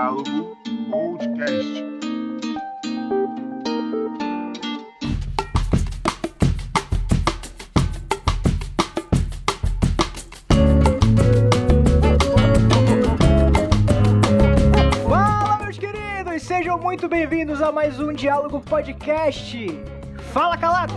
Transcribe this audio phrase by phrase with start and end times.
[0.00, 0.56] Diálogo
[0.90, 1.84] Podcast.
[15.06, 16.42] Fala, meus queridos!
[16.44, 19.68] Sejam muito bem-vindos a mais um Diálogo Podcast.
[20.32, 20.94] Fala, calado!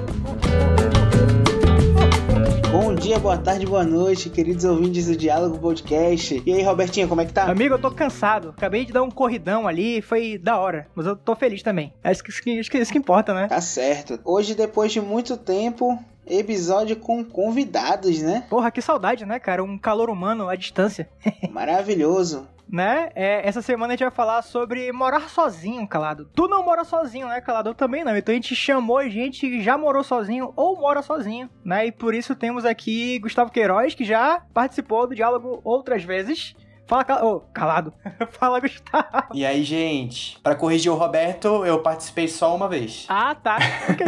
[2.73, 6.41] Bom dia, boa tarde, boa noite, queridos ouvintes do Diálogo Podcast.
[6.43, 7.43] E aí, Robertinho, como é que tá?
[7.43, 8.49] Amigo, eu tô cansado.
[8.57, 10.87] Acabei de dar um corridão ali, foi da hora.
[10.95, 11.93] Mas eu tô feliz também.
[12.03, 13.47] É isso que, isso que, isso que importa, né?
[13.47, 14.19] Tá certo.
[14.25, 18.45] Hoje, depois de muito tempo, episódio com convidados, né?
[18.49, 19.63] Porra, que saudade, né, cara?
[19.63, 21.09] Um calor humano à distância.
[21.51, 22.47] Maravilhoso.
[22.69, 23.09] né?
[23.13, 26.27] É, essa semana a gente vai falar sobre morar sozinho, calado.
[26.33, 27.69] Tu não mora sozinho, né, calado?
[27.69, 28.15] Eu também não.
[28.17, 31.85] Então a gente chamou gente que já morou sozinho ou mora sozinho, né?
[31.87, 36.55] E por isso temos aqui Gustavo Queiroz, que já participou do diálogo outras vezes.
[36.85, 37.25] Fala, cal...
[37.25, 37.93] oh, calado.
[38.31, 39.27] Fala, Gustavo.
[39.33, 43.05] E aí, gente, pra corrigir o Roberto, eu participei só uma vez.
[43.09, 43.57] Ah, tá.
[43.89, 44.05] Ok.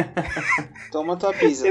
[0.91, 1.65] Toma tua pizza.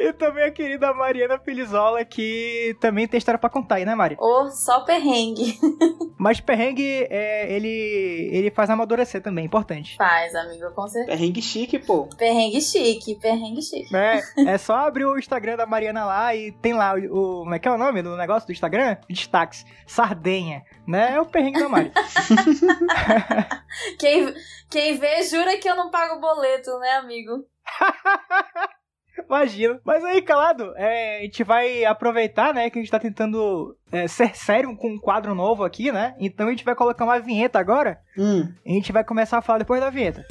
[0.00, 4.16] E também a querida Mariana Felizola, que também tem história pra contar aí, né, Mari?
[4.18, 5.58] Ô, só perrengue.
[6.18, 9.96] Mas perrengue, é, ele, ele faz amadurecer também, importante.
[9.96, 11.16] Faz, amigo, com certeza.
[11.16, 12.08] Perrengue chique, pô.
[12.16, 13.94] Perrengue chique, perrengue chique.
[13.94, 17.54] É, é só abrir o Instagram da Mariana lá e tem lá o, o- Como
[17.54, 18.96] é que é o nome do negócio do Instagram?
[19.08, 19.64] Destaques.
[19.86, 20.62] Sardenha.
[20.86, 21.14] Né?
[21.16, 21.92] É o perrengue da Mari.
[23.98, 24.34] Quem,
[24.70, 27.44] quem vê jura que eu não pago boleto, né, amigo?
[29.24, 29.80] Imagina.
[29.84, 34.06] Mas aí, calado, é, a gente vai aproveitar, né, que a gente tá tentando é,
[34.08, 36.14] ser sério com um quadro novo aqui, né?
[36.18, 37.98] Então a gente vai colocar uma vinheta agora.
[38.18, 40.26] Hum, E a gente vai começar a falar depois da vinheta.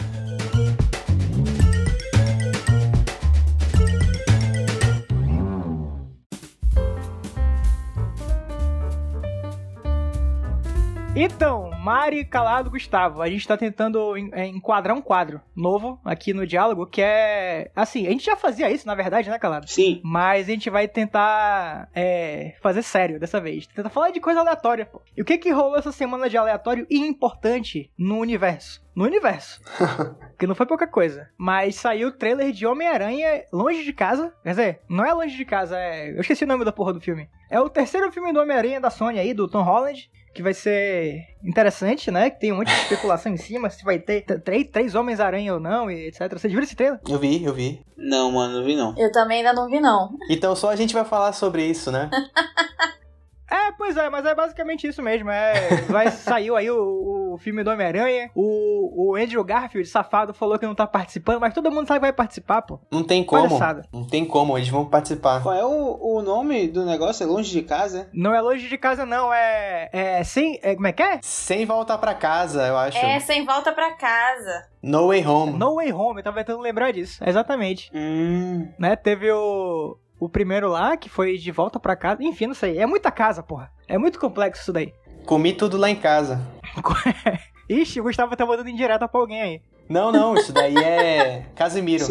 [11.17, 16.33] Então, Mari, Calado, Gustavo, a gente tá tentando en- é, enquadrar um quadro novo aqui
[16.33, 17.71] no diálogo, que é.
[17.73, 19.69] Assim, a gente já fazia isso, na verdade, né, Calado?
[19.69, 20.01] sim.
[20.03, 23.65] Mas a gente vai tentar é, fazer sério dessa vez.
[23.67, 25.01] Tentar falar de coisa aleatória, pô.
[25.15, 28.83] E o que que rolou essa semana de aleatório e importante no universo?
[28.93, 29.61] No universo.
[30.35, 31.29] Porque não foi pouca coisa.
[31.37, 34.33] Mas saiu o trailer de Homem-Aranha Longe de Casa.
[34.43, 36.11] Quer dizer, não é Longe de Casa, é.
[36.11, 37.29] Eu esqueci o nome da porra do filme.
[37.49, 40.09] É o terceiro filme do Homem-Aranha da Sony aí, do Tom Holland.
[40.35, 42.29] Que vai ser interessante, né?
[42.29, 45.61] Que tem um monte de especulação em cima, se vai ter três, três Homens-Aranha ou
[45.61, 46.29] não, e etc.
[46.33, 46.99] Vocês viram esse trailer?
[47.07, 47.81] Eu vi, eu vi.
[47.97, 48.93] Não, mano, não vi não.
[48.97, 50.09] Eu também ainda não vi, não.
[50.29, 52.09] Então só a gente vai falar sobre isso, né?
[53.49, 55.29] É, pois é, mas é basicamente isso mesmo.
[55.29, 58.31] É, vai, saiu aí o, o filme do Homem-Aranha.
[58.33, 62.05] O, o Andrew Garfield, safado, falou que não tá participando, mas todo mundo sabe que
[62.05, 62.79] vai participar, pô.
[62.91, 63.47] Não tem como.
[63.47, 63.87] Palhaçada.
[63.93, 65.41] Não tem como, eles vão participar.
[65.41, 67.23] Qual é o, o nome do negócio?
[67.23, 68.09] É longe de casa?
[68.13, 69.33] Não é longe de casa, não.
[69.33, 69.89] É.
[69.91, 70.59] É sem.
[70.61, 71.19] É, como é que é?
[71.21, 72.97] Sem voltar pra casa, eu acho.
[72.97, 74.67] É, sem volta pra casa.
[74.81, 75.57] No Way Home.
[75.57, 77.23] No Way Home, eu tava tentando lembrar disso.
[77.25, 77.91] Exatamente.
[77.93, 78.67] Hum.
[78.77, 78.95] Né?
[78.95, 79.97] Teve o.
[80.25, 82.23] O primeiro lá, que foi de volta pra casa.
[82.23, 82.79] Enfim, não sei.
[82.79, 83.71] É muita casa, porra.
[83.87, 84.91] É muito complexo isso daí.
[85.23, 86.41] Comi tudo lá em casa.
[87.69, 89.61] Ixi, o Gustavo tá mandando indireta pra alguém aí.
[89.87, 92.03] Não, não, isso daí é Casimiro.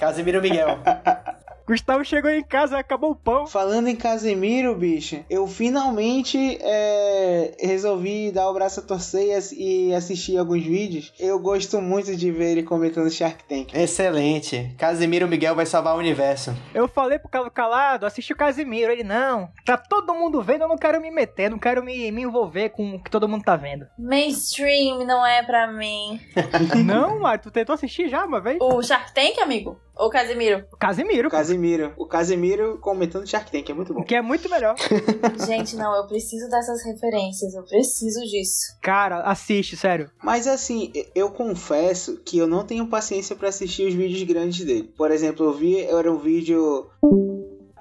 [0.00, 0.78] Casimiro Miguel.
[1.66, 3.46] Gustavo chegou em casa, acabou o pão.
[3.46, 9.52] Falando em Casemiro, bicho, eu finalmente é, resolvi dar o braço a torcer e ass-
[9.56, 11.12] e assistir alguns vídeos.
[11.18, 13.74] Eu gosto muito de ver ele comentando Shark Tank.
[13.74, 14.74] Excelente.
[14.78, 16.54] Casimiro Miguel vai salvar o universo.
[16.74, 18.90] Eu falei pro Calo Calado, assiste o Casimiro.
[18.92, 22.22] Ele, não, tá todo mundo vendo, eu não quero me meter, não quero me, me
[22.22, 23.86] envolver com o que todo mundo tá vendo.
[23.98, 26.20] Mainstream não é pra mim.
[26.84, 28.58] não, Mari, tu tentou assistir já uma vez?
[28.60, 29.80] O Shark Tank, amigo?
[29.96, 30.64] Ou Casimiro?
[30.72, 31.92] O Casimiro, O Casemiro.
[31.96, 34.02] O Casemiro comentando Shark Tank, é muito bom.
[34.02, 34.74] que é muito melhor.
[35.46, 37.54] Gente, não, eu preciso dessas referências.
[37.54, 38.76] Eu preciso disso.
[38.80, 40.10] Cara, assiste, sério.
[40.22, 44.92] Mas assim, eu confesso que eu não tenho paciência pra assistir os vídeos grandes dele.
[44.96, 46.86] Por exemplo, eu vi, era um vídeo.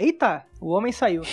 [0.01, 1.21] Eita, o homem saiu.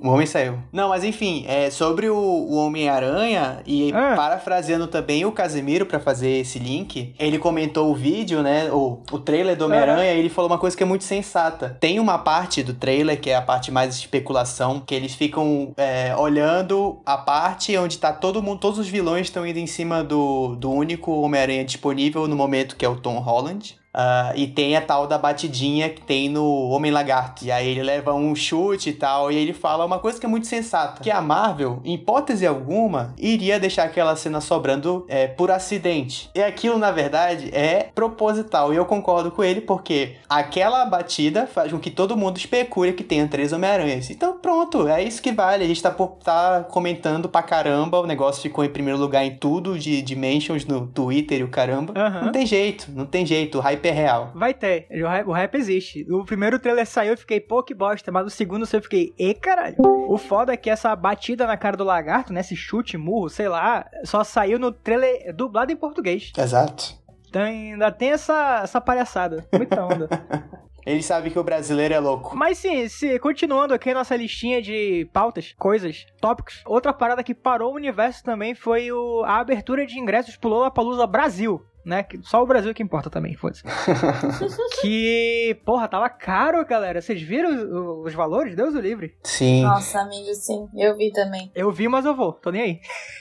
[0.00, 0.60] O homem saiu.
[0.72, 4.14] Não, mas enfim, é sobre o, o Homem-Aranha e Ah.
[4.14, 9.18] parafraseando também o Casemiro pra fazer esse link, ele comentou o vídeo, né, o, o
[9.18, 11.76] trailer do Homem-Aranha, e ele falou uma coisa que é muito sensata.
[11.80, 16.14] Tem uma parte do trailer, que é a parte mais especulação, que eles ficam é,
[16.16, 20.54] olhando a parte onde tá todo mundo, todos os vilões estão indo em cima do,
[20.54, 23.76] do único Homem-Aranha disponível no momento, que é o Tom Holland.
[24.00, 27.44] Ah, e tem a tal da batidinha que tem no Homem Lagarto.
[27.44, 30.24] E aí ele leva um chute e tal, e aí ele fala uma coisa que
[30.24, 35.26] é muito sensata: que a Marvel, em hipótese alguma, iria deixar aquela cena sobrando é,
[35.26, 36.30] por acidente.
[36.32, 38.72] E aquilo, na verdade, é proposital.
[38.72, 43.02] E eu concordo com ele, porque aquela batida faz com que todo mundo especule que
[43.02, 44.10] tenha três Homem-Aranhas.
[44.10, 45.64] Então, pronto, é isso que vale.
[45.64, 49.34] A gente tá, por- tá comentando pra caramba, o negócio ficou em primeiro lugar em
[49.36, 51.92] tudo de, de mentions no Twitter e o caramba.
[51.96, 52.26] Aham.
[52.26, 54.32] Não tem jeito, não tem jeito, o hype é real.
[54.34, 56.06] Vai ter, o hype, hype existe.
[56.10, 59.34] O primeiro trailer saiu, eu fiquei, pô, que bosta, mas o segundo eu fiquei, e
[59.34, 59.76] caralho.
[60.08, 63.48] O foda é que essa batida na cara do lagarto, né, esse chute, murro, sei
[63.48, 66.32] lá, só saiu no trailer dublado em português.
[66.36, 66.98] Exato.
[67.28, 69.46] Então ainda tem essa, essa palhaçada.
[69.52, 70.08] Muita onda.
[70.88, 72.34] Ele sabe que o brasileiro é louco.
[72.34, 76.62] Mas sim, se, continuando aqui a nossa listinha de pautas, coisas, tópicos.
[76.64, 81.06] Outra parada que parou o universo também foi o, a abertura de ingressos pro Lollapalooza
[81.06, 81.62] Brasil.
[81.88, 82.02] Né?
[82.02, 83.62] Que Só o Brasil que importa também, foda-se.
[84.82, 87.00] que, porra, tava caro, galera.
[87.00, 88.54] Vocês viram os, os valores?
[88.54, 89.16] Deus o livre.
[89.24, 89.62] Sim.
[89.62, 90.68] Nossa, amigo, sim.
[90.76, 91.50] Eu vi também.
[91.54, 92.34] Eu vi, mas eu vou.
[92.34, 92.80] Tô nem aí.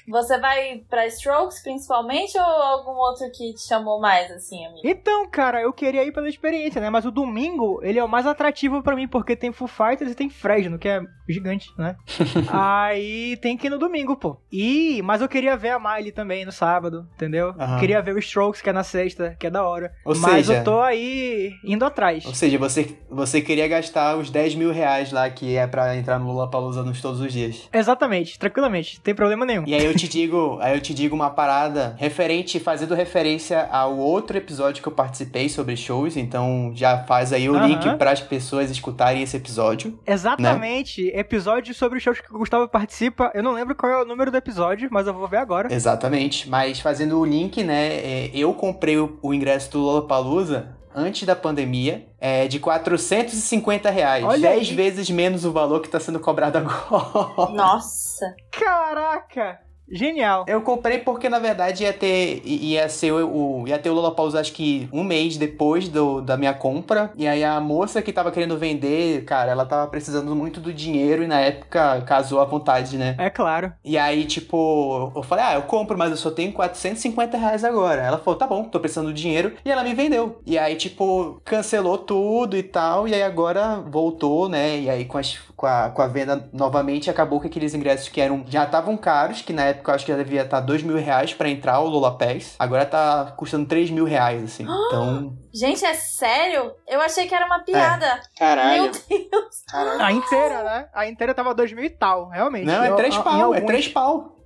[0.09, 4.81] Você vai pra Strokes principalmente ou algum outro que te chamou mais, assim, amigo?
[4.83, 6.89] Então, cara, eu queria ir pela experiência, né?
[6.89, 10.15] Mas o domingo, ele é o mais atrativo pra mim, porque tem Foo Fighters e
[10.15, 10.99] tem Fresno, que é
[11.29, 11.95] gigante, né?
[12.51, 14.37] Aí tem que ir no domingo, pô.
[14.51, 17.53] E, mas eu queria ver a Miley também no sábado, entendeu?
[17.57, 17.79] Aham.
[17.79, 19.91] Queria ver o Strokes, que é na sexta, que é da hora.
[20.05, 22.25] Ou mas seja- eu tô aí indo atrás.
[22.25, 26.19] Ou seja, você, você queria gastar os 10 mil reais lá que é pra entrar
[26.19, 27.67] no Lollapalooza nos todos os dias.
[27.73, 29.63] Exatamente, tranquilamente, não tem problema nenhum.
[29.67, 33.97] E aí eu te digo, aí eu te digo uma parada referente, fazendo referência ao
[33.97, 37.67] outro episódio que eu participei sobre shows, então já faz aí o Aham.
[37.67, 39.97] link para as pessoas escutarem esse episódio.
[40.05, 43.31] Exatamente, episódio sobre shows que o Gustavo participa.
[43.33, 45.73] Eu não lembro qual é o número do episódio, mas eu vou ver agora.
[45.73, 51.23] Exatamente, mas fazendo o link, né, é, eu comprei o, o ingresso do Lollapalooza antes
[51.27, 54.75] da pandemia, é de 450 reais, Olha 10 aí.
[54.75, 57.51] vezes menos o valor que tá sendo cobrado agora.
[57.53, 58.35] Nossa.
[58.51, 59.59] Caraca!
[59.89, 60.45] Genial.
[60.47, 62.41] Eu comprei porque, na verdade, ia ter.
[62.45, 63.61] ia ser o.
[63.61, 67.11] o- ia ter o Lollapalooza acho que um mês depois do, da minha compra.
[67.15, 71.23] E aí a moça que tava querendo vender, cara, ela tava precisando muito do dinheiro
[71.23, 73.15] e na época casou à vontade, né?
[73.17, 73.71] É claro.
[73.83, 78.01] E aí, tipo, eu falei, ah, eu compro, mas eu só tenho 450 reais agora.
[78.01, 79.53] Ela falou, tá bom, tô precisando do dinheiro.
[79.63, 80.41] E ela me vendeu.
[80.45, 83.07] E aí, tipo, cancelou tudo e tal.
[83.07, 84.79] E aí agora voltou, né?
[84.79, 88.19] E aí com, as- com, a, com a venda novamente, acabou que aqueles ingressos que
[88.21, 90.97] eram já estavam caros, que na época eu acho que já devia estar 2 mil
[90.97, 92.55] reais pra entrar o Lola Pass.
[92.59, 94.63] Agora tá custando 3 mil reais, assim.
[94.87, 95.33] Então.
[95.53, 96.71] Gente, é sério?
[96.87, 98.19] Eu achei que era uma piada.
[98.37, 98.83] Caralho.
[98.83, 99.63] Meu Deus.
[99.67, 100.01] Caralho.
[100.01, 100.87] A inteira, né?
[100.93, 102.65] A inteira tava dois mil e tal, realmente.
[102.65, 104.36] Não, é Eu- 3 em pau, é alguns- 3 pau.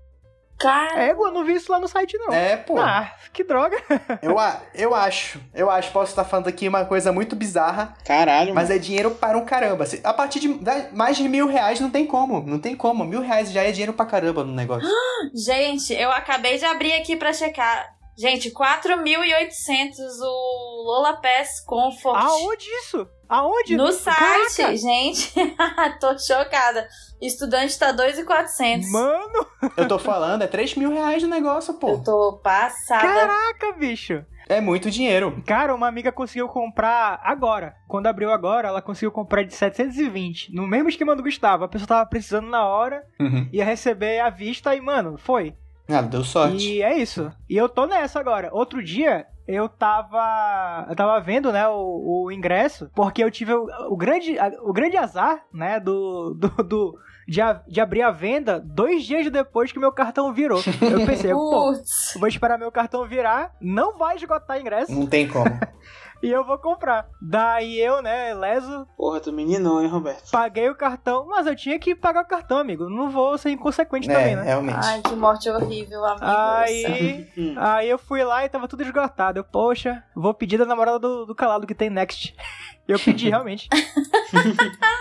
[0.61, 2.33] Cara, É, eu não vi isso lá no site, não.
[2.33, 2.79] É, pô.
[2.79, 3.77] Ah, que droga.
[4.21, 8.53] Eu, a- eu acho, eu acho, posso estar falando aqui uma coisa muito bizarra, Caralho,
[8.53, 9.85] Mas é dinheiro para um caramba.
[10.03, 10.47] A partir de
[10.93, 12.41] mais de mil reais não tem como.
[12.45, 13.03] Não tem como.
[13.05, 14.87] Mil reais já é dinheiro pra caramba no negócio.
[15.33, 17.89] gente, eu acabei de abrir aqui pra checar.
[18.17, 22.15] Gente, 4.800 o Lola Pass Comfort.
[22.21, 23.07] Aonde isso?
[23.31, 23.77] Aonde?
[23.77, 24.17] No site,
[24.57, 24.75] Caraca!
[24.77, 25.33] gente.
[26.01, 26.85] Tô chocada.
[27.21, 28.89] Estudante tá 2.400.
[28.91, 29.45] Mano,
[29.77, 31.89] Eu tô falando, é 3 mil reais no negócio, pô.
[31.91, 33.01] Eu tô passada.
[33.01, 34.25] caraca, bicho.
[34.49, 35.41] É muito dinheiro.
[35.47, 37.73] Cara, uma amiga conseguiu comprar agora.
[37.87, 40.53] Quando abriu agora, ela conseguiu comprar de 720.
[40.53, 41.63] No mesmo esquema do Gustavo.
[41.63, 43.47] A pessoa tava precisando na hora, Uhum.
[43.53, 45.53] ia receber à vista e, mano, foi.
[45.89, 46.67] Ah, deu sorte.
[46.69, 47.31] E é isso.
[47.49, 48.49] E eu tô nessa agora.
[48.51, 50.85] Outro dia, eu tava.
[50.89, 54.97] Eu tava vendo, né, o, o ingresso, porque eu tive o, o grande, o grande
[54.97, 56.33] azar, né, do.
[56.33, 60.59] do, do- de, a- de abrir a venda dois dias depois que meu cartão virou.
[60.81, 61.71] Eu pensei, pô,
[62.19, 65.45] vou esperar meu cartão virar, não vai esgotar ingresso Não tem como.
[66.21, 67.07] e eu vou comprar.
[67.21, 70.29] Daí eu, né, leso, Porra, tu meninou, hein, Roberto?
[70.31, 72.89] paguei o cartão, mas eu tinha que pagar o cartão, amigo.
[72.89, 74.43] Não vou ser inconsequente é, também, né?
[74.43, 74.79] realmente.
[74.81, 76.25] Ai, que morte horrível, amigo.
[76.25, 79.39] Aí, aí eu fui lá e tava tudo esgotado.
[79.39, 82.35] Eu, poxa, vou pedir da namorada do, do calado que tem Next.
[82.87, 83.69] Eu pedi, realmente.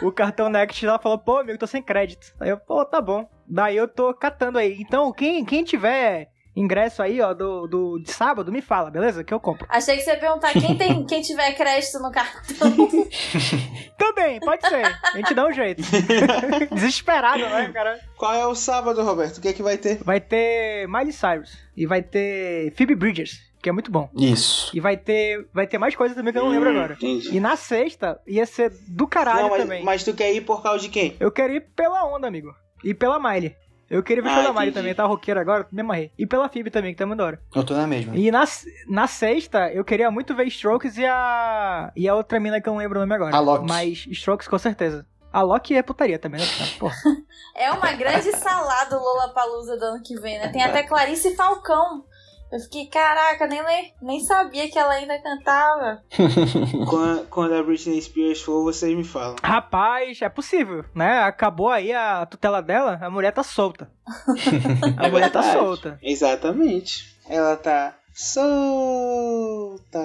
[0.03, 2.35] o cartão Next, ela falou, pô, amigo, tô sem crédito.
[2.39, 3.29] Aí eu, pô, tá bom.
[3.49, 4.77] Daí eu tô catando aí.
[4.81, 9.23] Então, quem, quem tiver ingresso aí, ó, do, do, de sábado, me fala, beleza?
[9.25, 9.67] Que eu compro.
[9.69, 12.71] Achei que você ia perguntar quem, tem, quem tiver crédito no cartão.
[13.97, 14.85] Também, pode ser.
[14.85, 15.83] A gente dá um jeito.
[16.73, 18.01] Desesperado, né, cara?
[18.17, 19.39] Qual é o sábado, Roberto?
[19.39, 20.03] O que é que vai ter?
[20.03, 21.57] Vai ter Miley Cyrus.
[21.77, 24.11] E vai ter Phoebe Bridgers, que é muito bom.
[24.17, 24.71] Isso.
[24.75, 26.95] E vai ter, vai ter mais coisas também que eu não lembro agora.
[26.95, 27.35] Entendi.
[27.35, 29.85] E na sexta ia ser do caralho Não, mas, também.
[29.85, 31.17] mas tu quer ir por causa de quem?
[31.21, 32.55] Eu quero ir pela onda, amigo.
[32.85, 33.55] E pela Miley.
[33.91, 36.13] Eu queria ver o Ah, show da Mari também, tá roqueira agora, me amarrei.
[36.17, 37.41] E pela Phoebe também, que tá muito da hora.
[37.53, 38.15] Eu tô na mesma.
[38.17, 38.45] E na,
[38.89, 41.91] na sexta, eu queria muito ver Strokes e a.
[41.97, 43.37] E a outra mina que eu não lembro o nome agora.
[43.37, 43.67] A Loki.
[43.67, 45.05] Mas Strokes com certeza.
[45.33, 46.47] A Loki é putaria também, né?
[46.79, 46.95] Porra.
[47.57, 50.49] É uma grande salada o Lollapalooza do ano que vem, né?
[50.49, 52.05] Tem até Clarice Falcão.
[52.53, 53.63] Eu fiquei, caraca, nem,
[54.03, 56.03] nem sabia que ela ainda cantava.
[56.89, 59.37] Quando, quando a Britney Spears for, vocês me falam.
[59.43, 61.21] Rapaz, é possível, né?
[61.21, 63.89] Acabou aí a tutela dela, a mulher tá solta.
[64.99, 65.97] A mulher tá solta.
[66.03, 67.17] Exatamente.
[67.29, 70.01] Ela tá solta.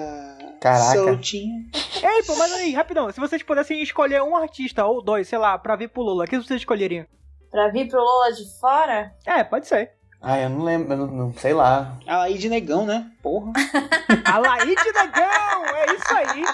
[0.60, 0.98] Caraca.
[0.98, 1.66] Soltinha.
[1.96, 5.58] Ei, pô, mas aí, rapidão, se vocês pudessem escolher um artista ou dois, sei lá,
[5.58, 7.04] pra vir pro Lula, o que vocês escolheriam?
[7.50, 9.12] Pra vir pro Lola de fora?
[9.24, 9.95] É, pode ser.
[10.28, 11.96] Ah, eu não lembro, eu não, não- sei lá.
[12.04, 13.08] A Laí de Negão, né?
[13.22, 13.52] Porra.
[14.26, 15.64] A Laíde Negão!
[15.66, 16.44] É isso aí!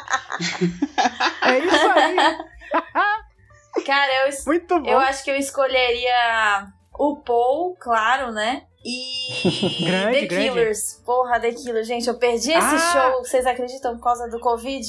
[1.42, 2.16] É isso aí!
[3.86, 4.88] Cara, eu, Muito bom!
[4.90, 6.66] eu acho que eu escolheria
[6.98, 8.64] o Paul, claro, né?
[8.84, 10.48] E Grande, The grande.
[10.50, 11.02] Killers.
[11.06, 11.86] Porra, The Killers.
[11.86, 12.92] Gente, eu perdi esse Ah!
[12.92, 14.86] show, vocês acreditam, por causa do Covid?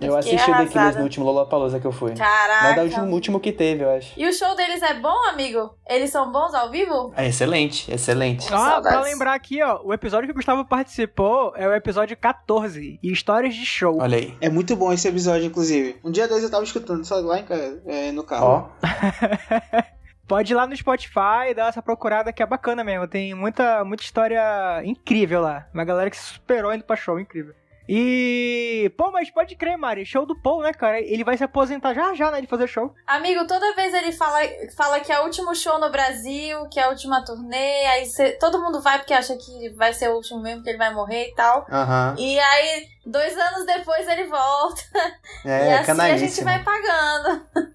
[0.00, 0.98] Eu assisti o The Killers arrasada.
[0.98, 2.14] no último Lollapalooza que eu fui.
[2.14, 2.62] Caraca.
[2.64, 4.12] Mas é o último, último que teve, eu acho.
[4.18, 5.74] E o show deles é bom, amigo?
[5.88, 7.12] Eles são bons ao vivo?
[7.16, 8.46] É excelente, excelente.
[8.52, 8.88] Ah, Saudades.
[8.90, 13.12] pra lembrar aqui, ó, o episódio que o Gustavo participou é o episódio 14, e
[13.12, 13.98] Histórias de Show.
[14.00, 14.36] Olha aí.
[14.40, 15.96] É muito bom esse episódio, inclusive.
[16.04, 18.68] Um dia desses eu tava escutando só lá em casa, é, no carro.
[18.82, 18.86] Ó.
[20.26, 23.06] Pode ir lá no Spotify e dar essa procurada que é bacana mesmo.
[23.06, 25.66] Tem muita, muita história incrível lá.
[25.72, 27.54] Uma galera que se superou indo pra show, incrível.
[27.88, 28.90] E.
[28.96, 30.04] Pô, mas pode crer, Mari.
[30.06, 31.00] Show do Paul, né, cara?
[31.00, 32.40] Ele vai se aposentar já já, né?
[32.40, 32.94] De fazer show.
[33.06, 34.38] Amigo, toda vez ele fala,
[34.76, 38.32] fala que é o último show no Brasil, que é a última turnê, aí cê-
[38.32, 41.28] todo mundo vai porque acha que vai ser o último mesmo, que ele vai morrer
[41.28, 41.66] e tal.
[41.70, 42.14] Aham.
[42.18, 44.82] E aí, dois anos depois ele volta.
[45.44, 46.44] e É, assim a gente canalíssimo.
[46.46, 47.46] vai pagando.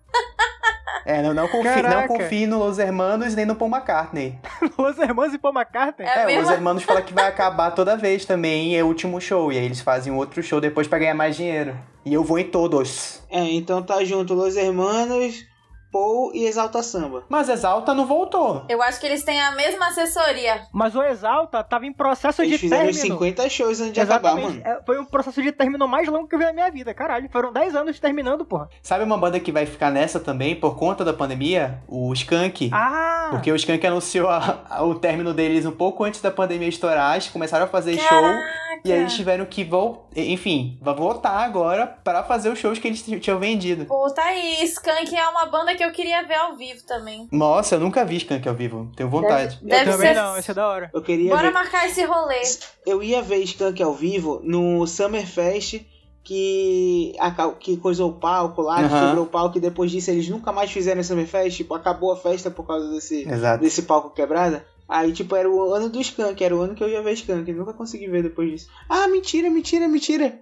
[1.05, 4.37] É, não, não, confie, não confie no Los Hermanos nem no Paul McCartney.
[4.77, 6.07] Los Hermanos e Paul McCartney.
[6.07, 6.43] É É, mesmo?
[6.43, 9.51] os Hermanos falam que vai acabar toda vez também, é o último show.
[9.51, 11.75] E aí eles fazem outro show depois pra ganhar mais dinheiro.
[12.05, 13.23] E eu vou em todos.
[13.31, 15.45] É, então tá junto Los Hermanos,
[15.91, 17.23] Paul e Exalta Samba.
[17.29, 18.63] Mas Exalta não voltou.
[18.69, 20.61] Eu acho que eles têm a mesma assessoria.
[20.71, 23.01] Mas o Exalta tava em processo Eles de fizeram término.
[23.15, 24.61] 50 shows antes de acabar, mano.
[24.63, 27.27] É, foi o processo de término mais longo que eu vi na minha vida, caralho.
[27.31, 28.69] Foram 10 anos terminando, porra.
[28.81, 31.81] Sabe uma banda que vai ficar nessa também por conta da pandemia?
[31.87, 32.69] O Skank.
[32.73, 33.27] Ah!
[33.31, 37.13] Porque o Skank anunciou a- a- o término deles um pouco antes da pandemia estourar,
[37.13, 38.07] eles começaram a fazer show.
[38.21, 38.59] Caraca.
[38.85, 42.87] E aí eles tiveram que voltar, enfim, vai voltar agora pra fazer os shows que
[42.87, 43.83] eles tinham vendido.
[43.85, 44.63] Pô, tá aí.
[44.63, 47.27] Skunk é uma banda que eu queria ver ao vivo também.
[47.31, 49.59] Nossa, eu nunca vi Skank ao vivo, tenho vontade.
[49.61, 50.89] Deve eu também ser- não, esse é da hora.
[50.93, 51.53] Eu queria Bora ver.
[51.53, 52.41] marcar esse rolê.
[52.85, 55.81] Eu ia ver Skank ao vivo no Summerfest
[56.23, 59.07] que, aca- que coisou o palco lá, que Aham.
[59.07, 62.51] quebrou o palco e depois disso eles nunca mais fizeram Summerfest, tipo, acabou a festa
[62.51, 63.63] por causa desse, Exato.
[63.63, 64.61] desse palco quebrado.
[64.87, 67.51] Aí, tipo, era o ano do Skank, era o ano que eu ia ver Skank,
[67.53, 68.69] nunca consegui ver depois disso.
[68.89, 70.39] Ah, mentira, mentira, mentira.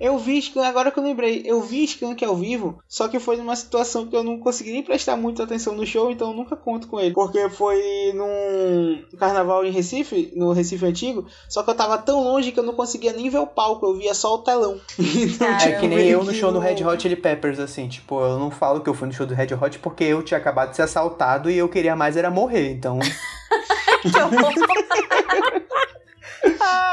[0.00, 3.36] Eu vi Skank, agora que eu lembrei, eu vi Skank ao vivo, só que foi
[3.36, 6.54] numa situação que eu não consegui nem prestar muita atenção no show, então eu nunca
[6.56, 7.14] conto com ele.
[7.14, 12.52] Porque foi num carnaval em Recife, no Recife Antigo, só que eu tava tão longe
[12.52, 14.80] que eu não conseguia nem ver o palco, eu via só o telão.
[15.18, 17.58] Então, É É tipo, que nem eu no que show do Red Hot Chili Peppers,
[17.58, 20.22] assim, tipo, eu não falo que eu fui no show do Red Hot porque eu
[20.22, 22.98] tinha acabado de ser assaltado e eu queria mais era morrer, então...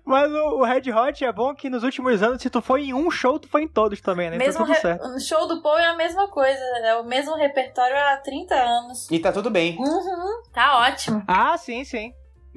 [0.05, 2.93] Mas o, o Red Hot é bom que nos últimos anos, se tu foi em
[2.93, 4.37] um show, tu foi em todos também, né?
[4.37, 5.07] Mesmo então tudo re- certo.
[5.07, 6.59] o show do Paul é a mesma coisa.
[6.83, 9.09] É o mesmo repertório há 30 anos.
[9.11, 9.77] E tá tudo bem.
[9.77, 10.41] Uhum.
[10.53, 11.23] Tá ótimo.
[11.27, 12.13] Ah, sim, sim.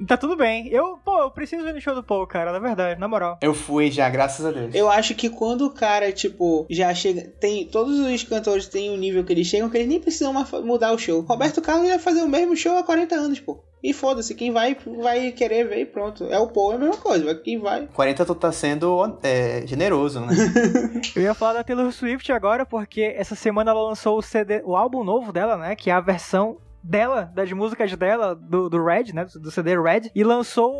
[0.07, 0.67] Tá tudo bem.
[0.67, 3.39] Eu, pô, eu preciso ir no show do Paul, cara, na verdade, na moral.
[3.41, 4.75] Eu fui já, graças a Deus.
[4.75, 7.21] Eu acho que quando o cara, tipo, já chega.
[7.39, 7.65] Tem.
[7.65, 10.99] Todos os cantores têm um nível que eles chegam que eles nem precisam mudar o
[10.99, 11.21] show.
[11.21, 13.63] Roberto Carlos ia fazer o mesmo show há 40 anos, pô.
[13.83, 16.23] E foda-se, quem vai, vai querer ver e pronto.
[16.25, 17.25] É o Paul, é a mesma coisa.
[17.25, 17.87] vai- Quem vai.
[17.93, 20.33] 40 tu tá sendo é, generoso, né?
[21.15, 24.75] Eu ia falar da Taylor Swift agora, porque essa semana ela lançou o CD, o
[24.75, 25.75] álbum novo dela, né?
[25.75, 29.25] Que é a versão dela, das músicas dela, do, do Red, né?
[29.35, 30.09] Do CD Red.
[30.15, 30.73] E lançou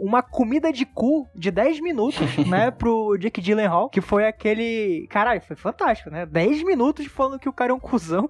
[0.00, 2.70] uma comida de cu de 10 minutos, né?
[2.70, 5.06] Pro Jake Gyllenhaal, que foi aquele...
[5.10, 6.24] Caralho, foi fantástico, né?
[6.24, 8.28] 10 minutos falando que o cara é um cuzão.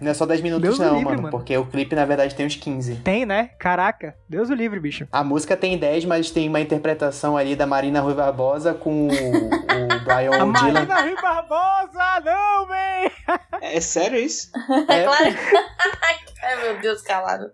[0.00, 1.30] Não é só 10 minutos Deus não, livre, mano, mano.
[1.30, 2.96] porque o clipe na verdade tem uns 15.
[2.96, 3.50] Tem, né?
[3.58, 5.06] Caraca, Deus o livre, bicho.
[5.12, 9.10] A música tem 10, mas tem uma interpretação ali da Marina Rui Barbosa com o,
[9.10, 10.46] o Brian A Dylan.
[10.46, 13.38] Marina Rui Barbosa, não, man!
[13.62, 14.50] É sério isso?
[14.88, 15.24] É claro.
[16.42, 17.50] Ai, meu Deus, calado.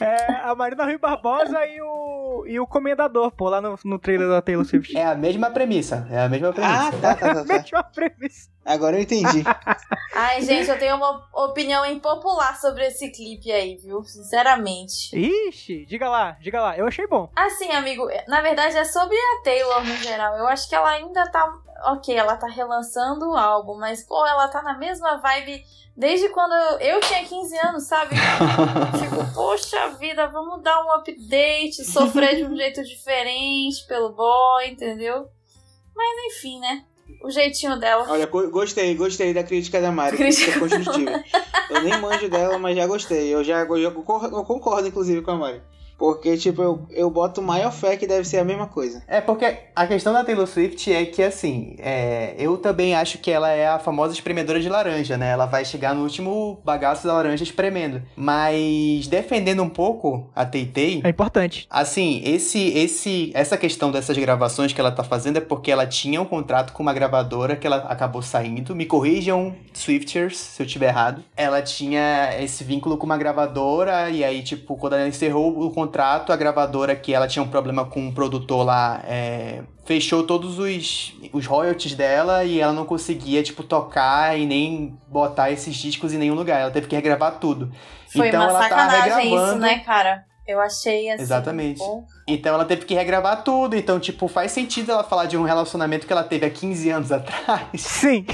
[0.00, 4.28] É, a Marina Rui Barbosa e o, e o Comendador, pô, lá no, no trailer
[4.28, 4.96] da Taylor Swift.
[4.96, 6.06] É a mesma premissa.
[6.10, 6.88] É a mesma premissa.
[6.88, 7.54] Ah, tá, tá, tá, tá.
[7.62, 8.50] Mesma premissa.
[8.64, 9.42] Agora eu entendi.
[10.14, 14.02] Ai, gente, eu tenho uma opinião impopular sobre esse clipe aí, viu?
[14.04, 15.14] Sinceramente.
[15.16, 16.76] Ixi, diga lá, diga lá.
[16.78, 17.28] Eu achei bom.
[17.34, 20.36] Assim, amigo, na verdade é sobre a Taylor no geral.
[20.36, 21.52] Eu acho que ela ainda tá.
[21.86, 25.62] Ok, ela tá relançando o álbum, mas, pô, ela tá na mesma vibe
[25.96, 28.14] desde quando eu, eu tinha 15 anos, sabe?
[28.98, 35.26] Fico, poxa vida, vamos dar um update, sofrer de um jeito diferente pelo boy, entendeu?
[35.94, 36.84] Mas enfim, né?
[37.22, 38.06] O jeitinho dela.
[38.08, 40.16] Olha, go- gostei, gostei da crítica da Mari.
[40.16, 40.58] Crítica.
[40.58, 41.24] Crítica construtiva.
[41.70, 43.32] Eu nem manjo dela, mas já gostei.
[43.32, 45.62] Eu já eu concordo, eu concordo, inclusive, com a Mari.
[46.02, 49.04] Porque, tipo, eu, eu boto maior fé que deve ser a mesma coisa.
[49.06, 53.30] É porque a questão da Taylor Swift é que, assim, é, eu também acho que
[53.30, 55.30] ela é a famosa espremedora de laranja, né?
[55.30, 58.02] Ela vai chegar no último bagaço da laranja espremendo.
[58.16, 61.68] Mas, defendendo um pouco a Tay-Tay, É importante.
[61.70, 66.20] Assim, esse, esse, essa questão dessas gravações que ela tá fazendo é porque ela tinha
[66.20, 68.74] um contrato com uma gravadora que ela acabou saindo.
[68.74, 71.22] Me corrijam, Swifters, se eu tiver errado.
[71.36, 75.91] Ela tinha esse vínculo com uma gravadora e aí, tipo, quando ela encerrou o contrato,
[76.00, 81.14] a gravadora que ela tinha um problema com um produtor lá, é, fechou todos os,
[81.32, 86.18] os royalties dela e ela não conseguia, tipo, tocar e nem botar esses discos em
[86.18, 86.60] nenhum lugar.
[86.60, 87.70] Ela teve que regravar tudo.
[88.12, 89.60] Foi então uma ela tá sacanagem isso, regravando.
[89.60, 90.24] né, cara?
[90.46, 91.22] Eu achei assim.
[91.22, 91.78] Exatamente.
[91.78, 92.04] bom.
[92.26, 93.76] Então ela teve que regravar tudo.
[93.76, 97.12] Então, tipo, faz sentido ela falar de um relacionamento que ela teve há 15 anos
[97.12, 97.80] atrás.
[97.80, 98.26] Sim.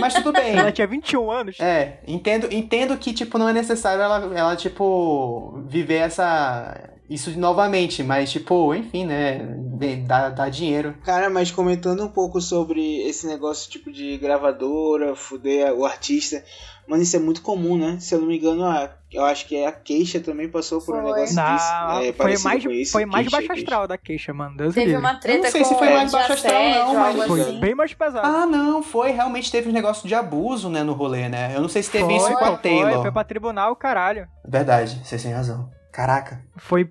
[0.00, 0.56] Mas tudo bem.
[0.56, 1.60] ela tinha 21 anos.
[1.60, 6.88] É, entendo, entendo que, tipo, não é necessário ela, ela, tipo, viver essa.
[7.10, 9.40] Isso novamente, mas, tipo, enfim, né?
[10.06, 10.96] Dá, dá dinheiro.
[11.04, 16.42] Cara, mas comentando um pouco sobre esse negócio tipo de gravadora, fuder o artista,
[16.86, 17.96] mano, isso é muito comum, né?
[18.00, 21.02] Se eu não me engano, a, eu acho que a queixa também passou por um
[21.02, 21.12] Foi.
[21.12, 22.08] negócio Não, disso.
[22.08, 23.62] É, foi mais, com isso, foi mais queixa, baixo queixa.
[23.62, 24.56] astral da queixa, mano.
[24.56, 25.00] Deus Teve livre.
[25.00, 27.26] uma treta Eu não sei com se foi mais baixo astral, assédio, não, mas algo
[27.28, 27.60] Foi assim.
[27.60, 28.26] bem mais pesado.
[28.26, 29.10] Ah, não, foi.
[29.10, 31.52] Realmente teve um negócio de abuso, né, no rolê, né?
[31.54, 33.02] Eu não sei se teve foi, isso com a foi, Taylor.
[33.02, 34.26] foi pra tribunal, caralho.
[34.46, 35.70] Verdade, vocês têm razão.
[35.92, 36.40] Caraca.
[36.56, 36.90] Foi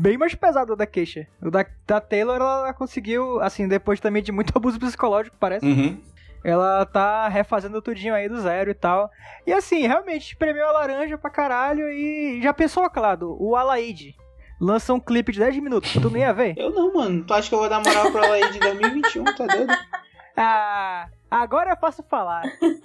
[0.00, 1.26] bem mais pesado o da queixa.
[1.42, 5.66] O da, da Taylor, ela conseguiu, assim, depois também de muito abuso psicológico, parece.
[5.66, 6.00] Uhum.
[6.44, 9.10] Ela tá refazendo tudinho aí do zero e tal.
[9.46, 14.14] E assim, realmente, espremeu a laranja pra caralho e já pensou, Clado, o Alaide
[14.60, 16.54] lança um clipe de 10 minutos, tu nem ia ver?
[16.56, 17.24] Eu não, mano.
[17.24, 19.24] Tu acha que eu vou dar moral pra ela aí de 2021?
[19.24, 19.72] Tá doido?
[20.40, 22.44] Ah, agora é fácil falar.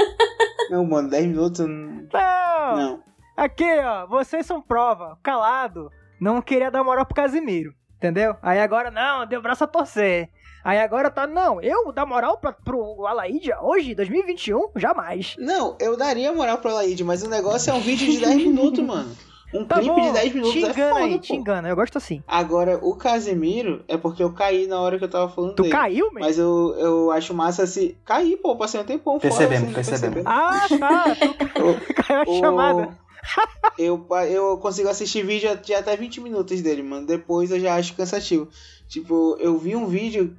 [0.72, 1.60] Não, mano, 10 minutos.
[1.60, 2.10] eu Não.
[2.12, 3.03] Não, não.
[3.38, 5.20] aqui ó, vocês são prova.
[5.22, 8.35] Calado, não queria dar moral pro Casimiro, entendeu?
[8.42, 10.29] Aí agora não, deu braço a torcer.
[10.63, 14.69] Aí agora tá, não, eu dar moral pra, pro Alaide hoje, 2021?
[14.77, 15.35] Jamais.
[15.37, 18.79] Não, eu daria moral pra Laíde, mas o negócio é um vídeo de 10 minutos,
[18.83, 19.11] mano.
[19.53, 21.19] Um Tá clipe bom, de 10 minutos te é engana foda, aí, pô.
[21.19, 22.23] te engana, eu gosto assim.
[22.27, 25.71] Agora, o Casemiro é porque eu caí na hora que eu tava falando Tu dele.
[25.75, 26.19] caiu, mesmo?
[26.21, 27.95] Mas eu, eu acho massa se.
[28.03, 29.21] Caí, pô, passei um tempão fora.
[29.35, 30.23] Percebemos, assim, percebemos.
[30.25, 31.15] Ah, tá,
[31.53, 32.97] tu caiu a O- chamada.
[33.77, 37.07] Eu, eu consigo assistir vídeo de até 20 minutos dele, mano.
[37.07, 38.49] Depois eu já acho cansativo.
[38.87, 40.35] Tipo, eu vi um vídeo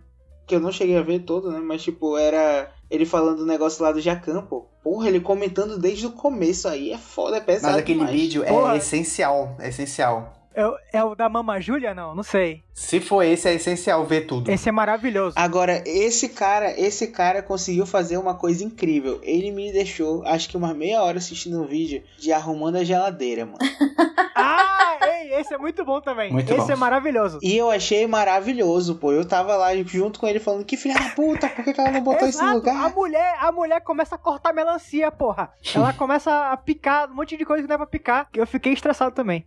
[0.47, 1.59] que eu não cheguei a ver todo, né?
[1.61, 4.67] Mas, tipo, era ele falando do negócio lá do Jacan, pô.
[4.83, 7.73] Porra, ele comentando desde o começo aí é foda, é pesado.
[7.75, 8.15] Mas aquele demais.
[8.21, 8.75] vídeo Porra.
[8.75, 10.33] é essencial, é essencial.
[10.55, 11.95] É, o- é o da Mama Júlia?
[11.95, 12.63] Não, não sei.
[12.75, 14.51] Se for esse, é essencial ver tudo.
[14.51, 15.37] Esse é maravilhoso.
[15.39, 19.21] Agora, esse cara, esse cara conseguiu fazer uma coisa incrível.
[19.23, 23.47] Ele me deixou, acho que umas meia hora assistindo um vídeo de arrumando a geladeira,
[23.47, 23.59] mano.
[24.37, 26.33] Ah, ei, esse é muito bom também.
[26.33, 26.73] Muito esse bom.
[26.73, 27.39] é maravilhoso.
[27.41, 29.13] E eu achei maravilhoso, pô.
[29.13, 32.01] Eu tava lá junto com ele falando, que filha da puta, por que, ela não
[32.01, 32.85] botou isso no Exato, lugar?
[32.85, 35.53] A mulher, a mulher começa a cortar melancia, porra.
[35.73, 38.29] Ela começa a picar um monte de coisa que não é pra picar.
[38.35, 39.47] Eu fiquei estressado também.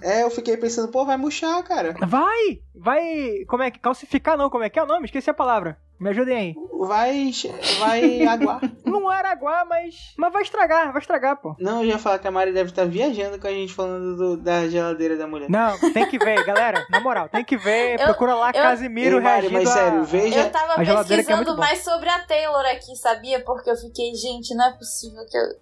[0.00, 1.96] É, eu fiquei pensando, pô, vai murchar, cara.
[2.06, 2.35] Vai!
[2.74, 3.44] Vai.
[3.48, 3.78] Como é que?
[3.78, 5.06] Calcificar não, como é que é o nome?
[5.06, 5.78] Esqueci a palavra.
[5.98, 6.54] Me ajudem aí.
[6.86, 7.30] Vai,
[7.78, 8.60] vai aguar.
[8.84, 10.12] Não era aguar, mas.
[10.18, 11.56] Mas vai estragar, vai estragar, pô.
[11.58, 14.36] Não, eu ia falar que a Mari deve estar viajando com a gente falando do-
[14.36, 15.48] da geladeira da mulher.
[15.48, 16.86] Não, tem que ver, galera.
[16.90, 17.98] Na moral, tem que ver.
[17.98, 20.04] Eu- Procura lá eu- Casimiro Mari, reagindo mas sério, a...
[20.04, 21.60] veja- Eu tava A geladeira que é pesquisando bom.
[21.66, 23.40] mais sobre a Taylor aqui, sabia?
[23.42, 25.54] Porque eu fiquei, gente, não é possível que, eu-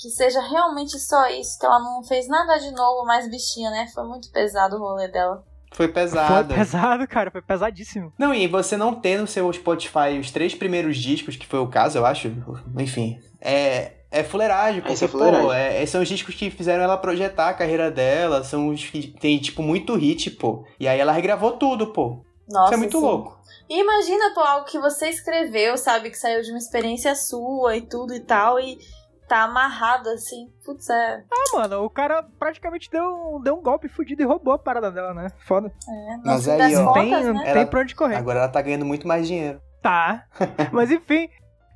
[0.00, 3.88] que seja realmente só isso, que ela não fez nada de novo, mais bichinha, né?
[3.92, 5.44] Foi muito pesado o rolê dela.
[5.72, 6.54] Foi Foi pesado.
[6.54, 7.30] pesado, cara.
[7.30, 8.12] Foi pesadíssimo.
[8.18, 11.66] Não, e você não ter no seu Spotify os três primeiros discos, que foi o
[11.66, 12.30] caso, eu acho,
[12.78, 15.50] enfim, é, é fuleiragem, porque, Isso é pô, fuleiragem.
[15.82, 19.38] é- são os discos que fizeram ela projetar a carreira dela, são os que tem,
[19.38, 20.64] tipo, muito hit, pô.
[20.78, 22.22] E aí ela regravou tudo, pô.
[22.48, 23.04] Nossa, Isso é muito sim.
[23.04, 23.40] louco.
[23.70, 26.10] E imagina, pô, algo que você escreveu, sabe?
[26.10, 28.76] Que saiu de uma experiência sua e tudo e tal, e
[29.32, 30.50] tá amarrado assim.
[30.64, 31.24] Putz, é.
[31.30, 35.14] Ah, mano, o cara praticamente deu, deu um golpe fudido e roubou a parada dela,
[35.14, 35.28] né?
[35.46, 35.68] Foda.
[35.88, 37.42] é Mas aí, ó, Não tem, contas, né?
[37.44, 38.16] tem Ela- pra onde correr.
[38.16, 39.60] Agora ela tá ganhando muito mais dinheiro.
[39.80, 40.24] Tá.
[40.72, 41.28] Mas enfim,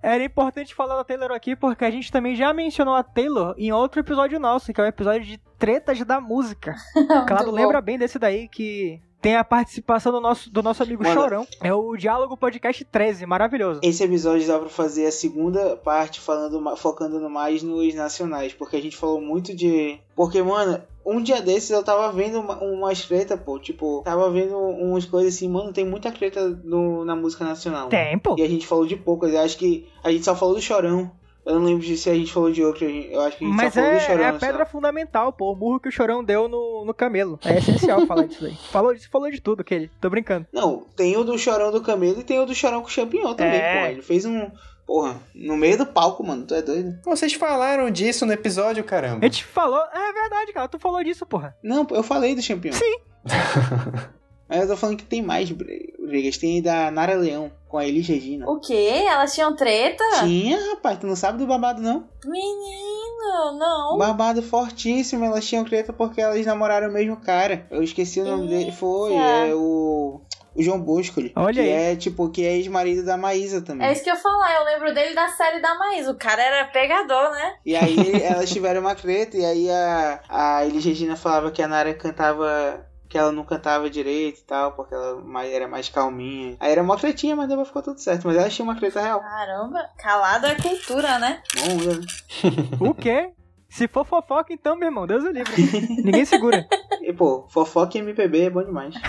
[0.03, 3.73] era importante falar da Taylor aqui porque a gente também já mencionou a Taylor em
[3.73, 6.75] outro episódio nosso, que é o episódio de tretas da música.
[7.27, 11.21] Claro, lembra bem desse daí que tem a participação do nosso, do nosso amigo Mano.
[11.21, 11.47] Chorão.
[11.63, 13.81] É o Diálogo Podcast 13, maravilhoso.
[13.83, 18.83] Esse episódio dá pra fazer a segunda parte falando, focando mais nos nacionais, porque a
[18.83, 19.99] gente falou muito de.
[20.15, 24.57] Porque, mano, um dia desses eu tava vendo uma, umas treta, pô, tipo, tava vendo
[24.57, 27.89] umas coisas assim, mano, tem muita treta no, na música nacional.
[27.89, 28.35] Tem, pô.
[28.39, 31.11] E a gente falou de poucas, eu acho que a gente só falou do Chorão.
[31.47, 33.57] Eu não lembro de se a gente falou de outro, eu acho que a gente
[33.57, 34.25] Mas só falou é, do Chorão.
[34.25, 34.39] é a só.
[34.41, 35.53] pedra fundamental, pô.
[35.53, 37.39] O murro que o Chorão deu no, no camelo.
[37.45, 38.57] É essencial falar disso aí.
[38.73, 39.89] Falou disso, falou de tudo, aquele.
[40.01, 40.45] Tô brincando.
[40.53, 43.33] Não, tem o do Chorão do Camelo e tem o do Chorão com o Champignon
[43.35, 43.81] também, É.
[43.81, 43.87] pô.
[43.93, 44.51] Ele fez um.
[44.85, 46.99] Porra, no meio do palco, mano, tu é doido?
[47.05, 49.21] Vocês falaram disso no episódio, caramba.
[49.25, 49.81] A gente falou.
[49.93, 50.69] É verdade, cara.
[50.69, 51.57] Tu falou disso, porra.
[51.63, 52.75] Não, eu falei do Champignon.
[52.77, 52.99] Sim.
[54.49, 56.37] Mas eu tô falando que tem mais, Brigas.
[56.39, 58.49] Tem da Nara Leão com a Elis Regina.
[58.49, 59.05] O quê?
[59.09, 60.05] Elas tinham treta?
[60.21, 62.05] Tinha, rapaz, tu não sabe do babado, não?
[62.25, 63.99] Menino, não.
[63.99, 67.67] Babado fortíssimo, elas tinham treta porque elas namoraram o mesmo cara.
[67.71, 68.73] Eu esqueci o nome dele.
[68.73, 69.25] Foi, Eita.
[69.25, 70.21] é o.
[70.55, 71.33] O João Boscoli.
[71.37, 71.69] Olha que aí.
[71.69, 73.87] é, tipo, que é ex-marido da Maísa também.
[73.87, 76.11] É isso que eu ia falar, eu lembro dele da série da Maísa.
[76.11, 77.57] O cara era pegador, né?
[77.67, 81.69] E aí elas tiveram uma treta, e aí a, a Elis Regina falava que a
[81.69, 82.87] Nara cantava.
[83.09, 86.57] Que ela não cantava direito e tal, porque ela mais- era mais calminha.
[86.61, 88.27] Aí era uma tretinha, mas depois ficou tudo certo.
[88.27, 89.21] Mas elas tinham uma treta real.
[89.21, 91.43] Caramba, calado é cultura, né?
[91.55, 92.07] Bom, né?
[92.81, 93.31] O quê?
[93.69, 95.55] Se for fofoca, então, meu irmão, Deus o livre.
[96.03, 96.67] Ninguém segura.
[97.03, 98.95] E pô, fofoca e MPB é bom demais.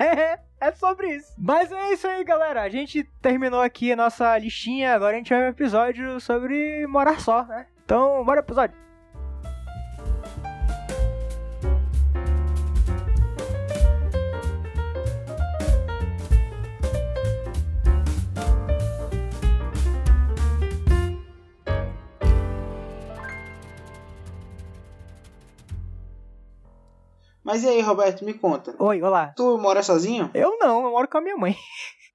[0.00, 1.32] É, é sobre isso.
[1.36, 2.62] Mas é isso aí, galera.
[2.62, 4.94] A gente terminou aqui a nossa listinha.
[4.94, 7.66] Agora a gente vai um episódio sobre morar só, né?
[7.84, 8.76] Então, bora pro episódio.
[27.48, 28.74] Mas e aí, Roberto, me conta.
[28.78, 29.32] Oi, olá.
[29.34, 30.30] Tu mora sozinho?
[30.34, 31.56] Eu não, eu moro com a minha mãe.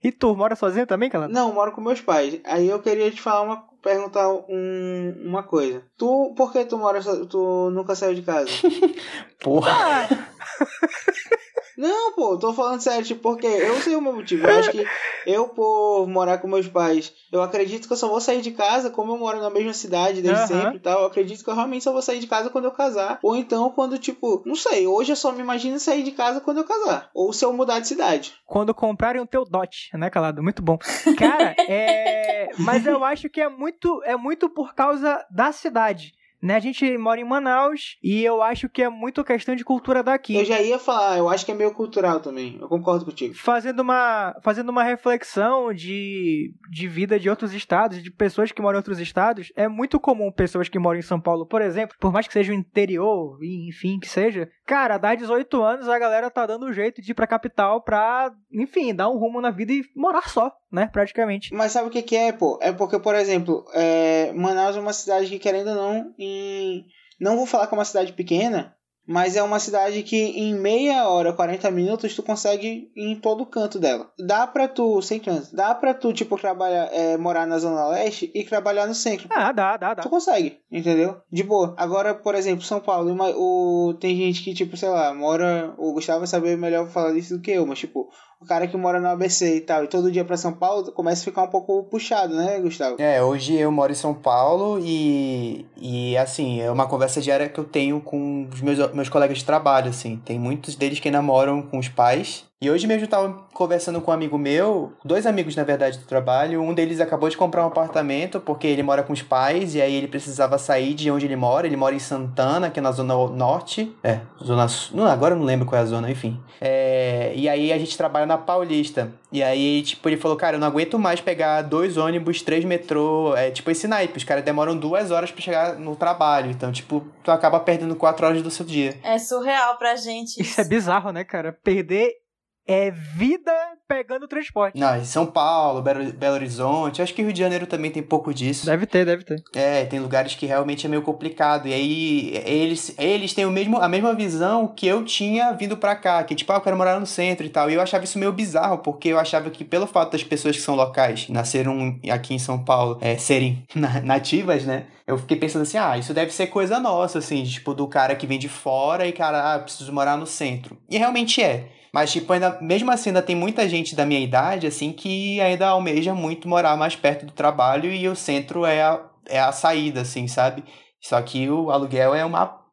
[0.03, 1.33] E tu, mora sozinho também, Calado?
[1.33, 2.39] Não, moro com meus pais.
[2.43, 3.65] Aí eu queria te falar uma.
[3.81, 5.83] perguntar um, uma coisa.
[5.97, 8.47] Tu, por que tu mora so, tu nunca saiu de casa?
[9.41, 10.07] Porra.
[11.83, 14.47] Não, pô, tô falando sério, tipo, porque eu sei o meu motivo.
[14.47, 14.87] Eu acho que
[15.25, 18.89] eu, por morar com meus pais, eu acredito que eu só vou sair de casa,
[18.89, 20.47] como eu moro na mesma cidade desde Aham.
[20.47, 22.71] sempre e tal, eu acredito que eu realmente só vou sair de casa quando eu
[22.71, 23.19] casar.
[23.21, 26.59] Ou então quando, tipo, não sei, hoje eu só me imagino sair de casa quando
[26.59, 27.09] eu casar.
[27.13, 28.33] Ou se eu mudar de cidade.
[28.45, 30.41] quando comprarem o teu dot, né, Calado?
[30.41, 30.77] Muito bom.
[31.17, 32.47] Cara, é...
[32.59, 36.13] Mas eu acho que é muito, é muito por causa da cidade.
[36.43, 40.03] Né, a gente mora em Manaus e eu acho que é muito questão de cultura
[40.03, 40.35] daqui.
[40.35, 42.57] Eu já ia falar, eu acho que é meio cultural também.
[42.59, 43.33] Eu concordo contigo.
[43.33, 48.75] fazendo uma, fazendo uma reflexão de, de vida de outros estados, de pessoas que moram
[48.75, 52.11] em outros estados, é muito comum pessoas que moram em São Paulo, por exemplo, por
[52.11, 56.45] mais que seja o interior, enfim, que seja, cara, dá 18 anos a galera tá
[56.45, 59.85] dando um jeito de ir pra capital pra, enfim, dar um rumo na vida e
[59.95, 61.53] morar só, né, praticamente.
[61.53, 62.57] Mas sabe o que, que é, pô?
[62.61, 66.83] É porque, por exemplo, é, Manaus é uma cidade que, querendo ou não, em...
[67.21, 71.09] não vou falar que é uma cidade pequena, mas é uma cidade que em meia
[71.09, 74.09] hora, 40 minutos, tu consegue ir em todo canto dela.
[74.17, 78.31] Dá pra tu, sem trânsito, dá pra tu, tipo, trabalhar, é, morar na Zona Leste
[78.33, 79.27] e trabalhar no centro.
[79.29, 80.01] Ah, dá, dá, dá.
[80.03, 81.17] Tu consegue, entendeu?
[81.29, 81.75] De boa.
[81.77, 85.73] Agora, por exemplo, São Paulo, uma- o, tem gente que, tipo, sei lá, mora.
[85.77, 88.07] O Gustavo vai saber melhor falar disso do que eu, mas, tipo,
[88.43, 91.21] o cara que mora no ABC e tal, e todo dia pra São Paulo, começa
[91.21, 92.97] a ficar um pouco puxado, né, Gustavo?
[92.99, 97.59] É, hoje eu moro em São Paulo e, e assim, é uma conversa diária que
[97.59, 100.21] eu tenho com os meus, meus colegas de trabalho, assim.
[100.23, 102.45] Tem muitos deles que namoram com os pais.
[102.63, 106.05] E hoje mesmo eu tava conversando com um amigo meu, dois amigos, na verdade, do
[106.05, 106.61] trabalho.
[106.61, 109.93] Um deles acabou de comprar um apartamento porque ele mora com os pais e aí
[109.93, 111.67] ele precisava sair de onde ele mora.
[111.67, 113.93] Ele mora em Santana, que é na Zona Norte.
[114.01, 114.95] É, Zona Sul.
[114.95, 116.39] Não, agora eu não lembro qual é a zona, enfim.
[116.61, 119.11] É, e aí a gente trabalha na Paulista.
[119.29, 123.35] E aí, tipo, ele falou, cara, eu não aguento mais pegar dois ônibus, três metrô.
[123.35, 124.15] É tipo esse naipe.
[124.17, 126.49] Os caras demoram duas horas pra chegar no trabalho.
[126.49, 128.97] Então, tipo, tu acaba perdendo quatro horas do seu dia.
[129.03, 130.41] É surreal pra gente.
[130.41, 131.51] Isso é bizarro, né, cara?
[131.51, 132.22] Perder
[132.67, 133.51] é vida
[133.87, 134.79] pegando transporte.
[134.79, 138.33] Não, em São Paulo, Belo, Belo Horizonte, acho que Rio de Janeiro também tem pouco
[138.33, 138.65] disso.
[138.65, 139.43] Deve ter, deve ter.
[139.53, 141.67] É, tem lugares que realmente é meio complicado.
[141.67, 145.95] E aí eles, eles têm o mesmo, a mesma visão que eu tinha vindo pra
[145.95, 147.69] cá, que tipo, ah, eu quero morar no centro e tal.
[147.69, 150.61] E eu achava isso meio bizarro, porque eu achava que pelo fato das pessoas que
[150.61, 153.65] são locais, nasceram aqui em São Paulo, é, serem
[154.03, 154.85] nativas, né?
[155.05, 158.25] Eu fiquei pensando assim, ah, isso deve ser coisa nossa, assim, tipo, do cara que
[158.25, 160.77] vem de fora e, cara, ah, preciso morar no centro.
[160.89, 161.67] E realmente é.
[161.93, 165.67] Mas, tipo, ainda, mesmo assim, ainda tem muita gente da minha idade, assim, que ainda
[165.67, 170.01] almeja muito morar mais perto do trabalho e o centro é a, é a saída,
[170.01, 170.63] assim, sabe?
[170.99, 172.63] Só que o aluguel é uma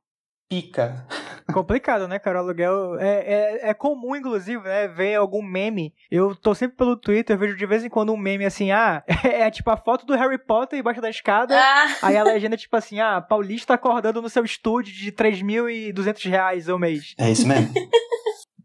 [0.49, 1.07] pica.
[1.53, 2.39] Complicado, né, cara?
[2.39, 4.89] O aluguel é, é, é, comum, inclusive, né?
[4.89, 5.93] Ver algum meme.
[6.11, 9.03] Eu tô sempre pelo Twitter, eu vejo de vez em quando um meme assim, ah,
[9.07, 11.59] é, é tipo a foto do Harry Potter embaixo da escada.
[11.59, 11.97] Ah.
[12.03, 16.69] Aí a legenda é tipo assim, ah, Paulista acordando no seu estúdio de 3.200 reais
[16.71, 17.15] ao mês.
[17.19, 17.75] É isso mesmo.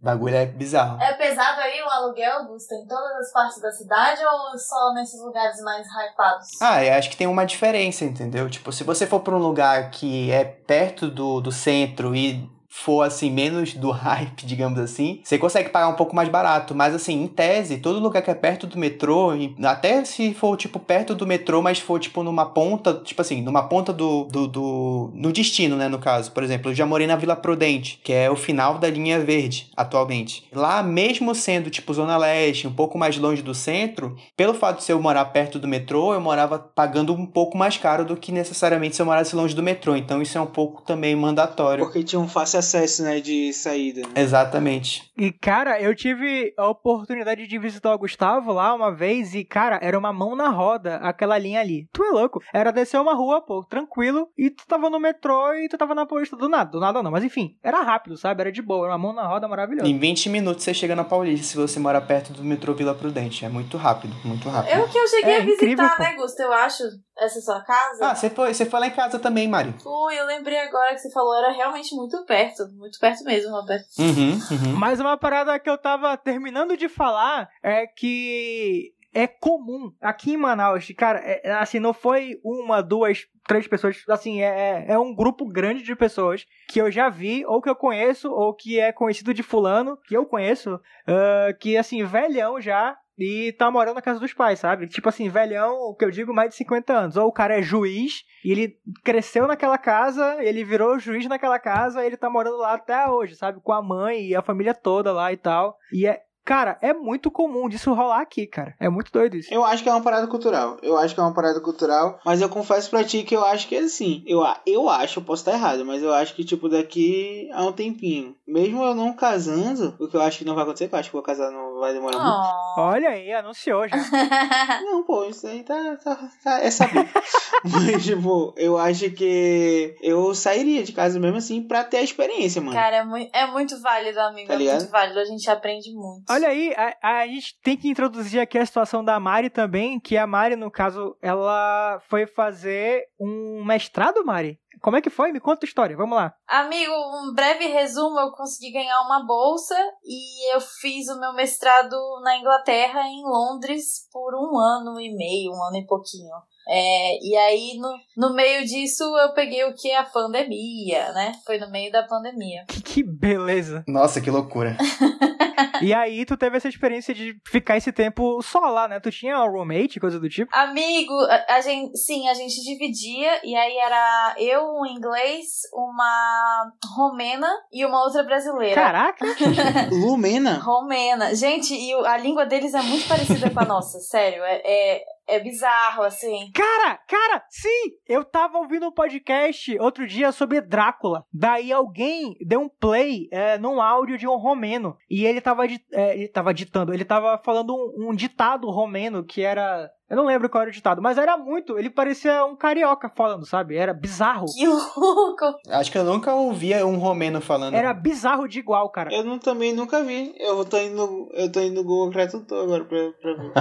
[0.05, 1.01] bagulho é bizarro.
[1.01, 5.19] É pesado aí o aluguel, Gusta, em todas as partes da cidade ou só nesses
[5.19, 6.47] lugares mais hypados?
[6.61, 8.47] Ah, eu acho que tem uma diferença, entendeu?
[8.47, 13.03] Tipo, se você for pra um lugar que é perto do, do centro e for
[13.03, 17.23] assim menos do hype, digamos assim, você consegue pagar um pouco mais barato, mas assim,
[17.23, 19.31] em tese, todo lugar que é perto do metrô,
[19.63, 23.63] até se for tipo perto do metrô, mas for tipo numa ponta, tipo assim, numa
[23.63, 26.31] ponta do do, do no destino, né, no caso.
[26.31, 29.69] Por exemplo, eu já morei na Vila Prudente, que é o final da linha verde
[29.75, 30.45] atualmente.
[30.53, 34.91] Lá mesmo sendo tipo zona leste, um pouco mais longe do centro, pelo fato de
[34.91, 38.95] eu morar perto do metrô, eu morava pagando um pouco mais caro do que necessariamente
[38.95, 39.95] se eu morasse longe do metrô.
[39.95, 41.85] Então isso é um pouco também mandatório.
[41.85, 44.01] Porque tinha um fácil acesso, né, de saída.
[44.01, 44.13] Né?
[44.15, 45.04] Exatamente.
[45.17, 49.80] E, cara, eu tive a oportunidade de visitar o Gustavo lá uma vez e, cara,
[49.82, 51.88] era uma mão na roda aquela linha ali.
[51.93, 52.41] Tu é louco?
[52.54, 56.06] Era descer uma rua, pô, tranquilo, e tu tava no metrô e tu tava na
[56.06, 56.71] Paulista do nada.
[56.71, 58.41] Do nada não, mas enfim, era rápido, sabe?
[58.41, 59.88] Era de boa, era uma mão na roda maravilhosa.
[59.88, 63.45] Em 20 minutos você chega na Paulista se você mora perto do metrô Vila Prudente.
[63.45, 64.73] É muito rápido, muito rápido.
[64.73, 66.43] Eu que eu cheguei É a visitar, incrível, né, Gusta?
[66.43, 66.84] Eu acho,
[67.17, 68.06] essa sua casa.
[68.06, 69.73] Ah, você foi, você foi lá em casa também, Mari.
[69.82, 73.85] Fui, eu lembrei agora que você falou, era realmente muito perto, muito perto mesmo, Roberto.
[73.99, 74.75] Uhum, uhum.
[74.77, 80.37] Mas uma parada que eu tava terminando de falar é que é comum aqui em
[80.37, 85.45] Manaus, cara, é- assim, não foi uma, duas, três pessoas, assim, é, é um grupo
[85.45, 89.33] grande de pessoas que eu já vi, ou que eu conheço, ou que é conhecido
[89.33, 94.19] de fulano, que eu conheço, ah, que, assim, velhão já, e tá morando na casa
[94.19, 94.88] dos pais, sabe?
[94.88, 97.17] Tipo assim, velhão, o que eu digo, mais de 50 anos.
[97.17, 102.06] Ou o cara é juiz, e ele cresceu naquela casa, ele virou juiz naquela casa,
[102.06, 103.60] ele tá morando lá até hoje, sabe?
[103.62, 105.78] Com a mãe e a família toda lá e tal.
[105.91, 106.21] E é.
[106.45, 108.75] Cara, é muito comum disso rolar aqui, cara.
[108.80, 109.51] É muito doido isso.
[109.51, 110.78] Eu acho que é uma parada cultural.
[110.84, 112.19] Eu acho que é uma parada cultural.
[112.23, 114.23] Mas eu confesso pra ti que eu acho que é assim.
[114.28, 117.71] Eu, eu acho, eu posso estar errado, mas eu acho que, tipo, daqui a um
[117.71, 120.99] tempinho, mesmo eu não casando, o que eu acho que não vai acontecer, que eu
[120.99, 122.36] acho que vou casar não vai demorar muito.
[122.77, 122.81] Oh.
[122.81, 123.95] Olha aí, anunciou já.
[124.84, 127.08] Não, pô, isso aí tá, tá, tá é sabido.
[127.63, 132.62] Mas, tipo, eu acho que eu sairia de casa mesmo assim pra ter a experiência,
[132.62, 132.75] mano.
[132.75, 134.47] Cara, é muito, é muito válido, amigo.
[134.47, 135.19] Tá é muito válido.
[135.19, 136.23] A gente aprende muito.
[136.29, 140.17] Olha aí, a, a gente tem que introduzir aqui a situação da Mari também, que
[140.17, 144.60] a Mari, no caso, ela foi fazer um mestrado, Mari?
[144.86, 145.32] Como é que foi?
[145.32, 146.36] Me conta a história, vamos lá.
[146.48, 151.98] Amigo, um breve resumo, eu consegui ganhar uma bolsa e eu fiz o meu mestrado
[152.21, 156.30] na Inglaterra, em Londres, por um ano e meio, um ano e pouquinho.
[156.67, 159.91] É, e aí, no, no meio disso, eu peguei o que?
[159.91, 161.34] A pandemia, né?
[161.45, 162.65] Foi no meio da pandemia.
[162.67, 163.84] Que, que beleza.
[163.88, 164.78] Nossa, que loucura.
[165.82, 168.99] E aí, tu teve essa experiência de ficar esse tempo só lá, né?
[168.99, 170.49] Tu tinha um roommate, coisa do tipo?
[170.56, 176.71] Amigo, a, a gente, sim, a gente dividia, e aí era eu, um inglês, uma
[176.95, 178.75] romena e uma outra brasileira.
[178.75, 179.25] Caraca!
[179.91, 180.60] Lumena?
[180.60, 181.36] Romena.
[181.36, 184.43] Gente, e a língua deles é muito parecida com a nossa, sério.
[184.43, 186.51] É, é, é bizarro, assim.
[186.53, 187.91] Cara, cara, sim!
[188.07, 191.23] Eu tava ouvindo um podcast outro dia sobre Drácula.
[191.33, 194.95] Daí alguém deu um play é, num áudio de um romeno.
[195.09, 199.41] E ele tava, é, ele tava ditando, ele tava falando um, um ditado romeno que
[199.41, 199.89] era.
[200.07, 201.79] Eu não lembro qual era o ditado, mas era muito.
[201.79, 203.75] Ele parecia um carioca falando, sabe?
[203.75, 204.45] Era bizarro.
[204.53, 205.45] Que louco!
[205.67, 207.73] Acho que eu nunca ouvia um romeno falando.
[207.73, 209.11] Era bizarro de igual, cara.
[209.11, 210.31] Eu não, também nunca vi.
[210.38, 213.51] Eu tô indo, no- eu tô indo no Google Tradutor agora pra, pra ver.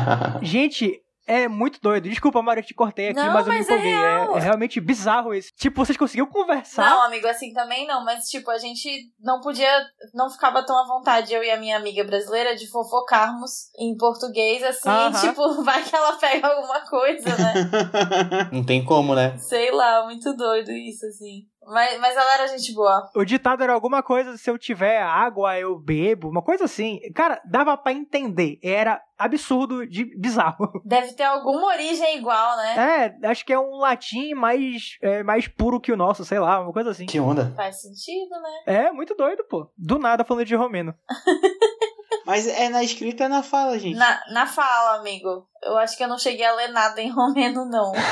[0.45, 2.09] Gente, é muito doido.
[2.09, 3.95] Desculpa, Mário, eu te cortei aqui, Não, mas eu me é empolguei.
[3.95, 4.37] real.
[4.37, 5.51] é realmente bizarro isso.
[5.57, 6.89] Tipo, vocês conseguiram conversar?
[6.89, 9.71] Não, amigo, assim também não, mas tipo, a gente não podia,
[10.13, 14.63] não ficava tão à vontade, eu e a minha amiga brasileira, de fofocarmos em português,
[14.63, 15.21] assim, Aham.
[15.29, 17.55] tipo, vai que ela pega alguma coisa, né?
[18.53, 19.37] Não tem como, né?
[19.39, 21.47] Sei lá, muito doido isso, assim.
[21.67, 23.11] Mas, mas ela era gente boa.
[23.15, 27.01] O ditado era alguma coisa, se eu tiver água, eu bebo, uma coisa assim.
[27.15, 28.59] Cara, dava pra entender.
[28.63, 30.81] Era absurdo de bizarro.
[30.85, 33.17] Deve ter alguma origem igual, né?
[33.23, 36.61] É, acho que é um latim mais, é, mais puro que o nosso, sei lá,
[36.61, 37.07] uma coisa assim.
[37.07, 37.53] Que onda.
[37.57, 38.63] Faz sentido, né?
[38.67, 39.71] É, muito doido, pô.
[39.77, 40.95] Do nada falando de romeno.
[42.27, 43.97] Mas é na escrita ou na fala, gente?
[43.97, 45.47] Na, na fala, amigo.
[45.63, 47.93] Eu acho que eu não cheguei a ler nada em romeno, não.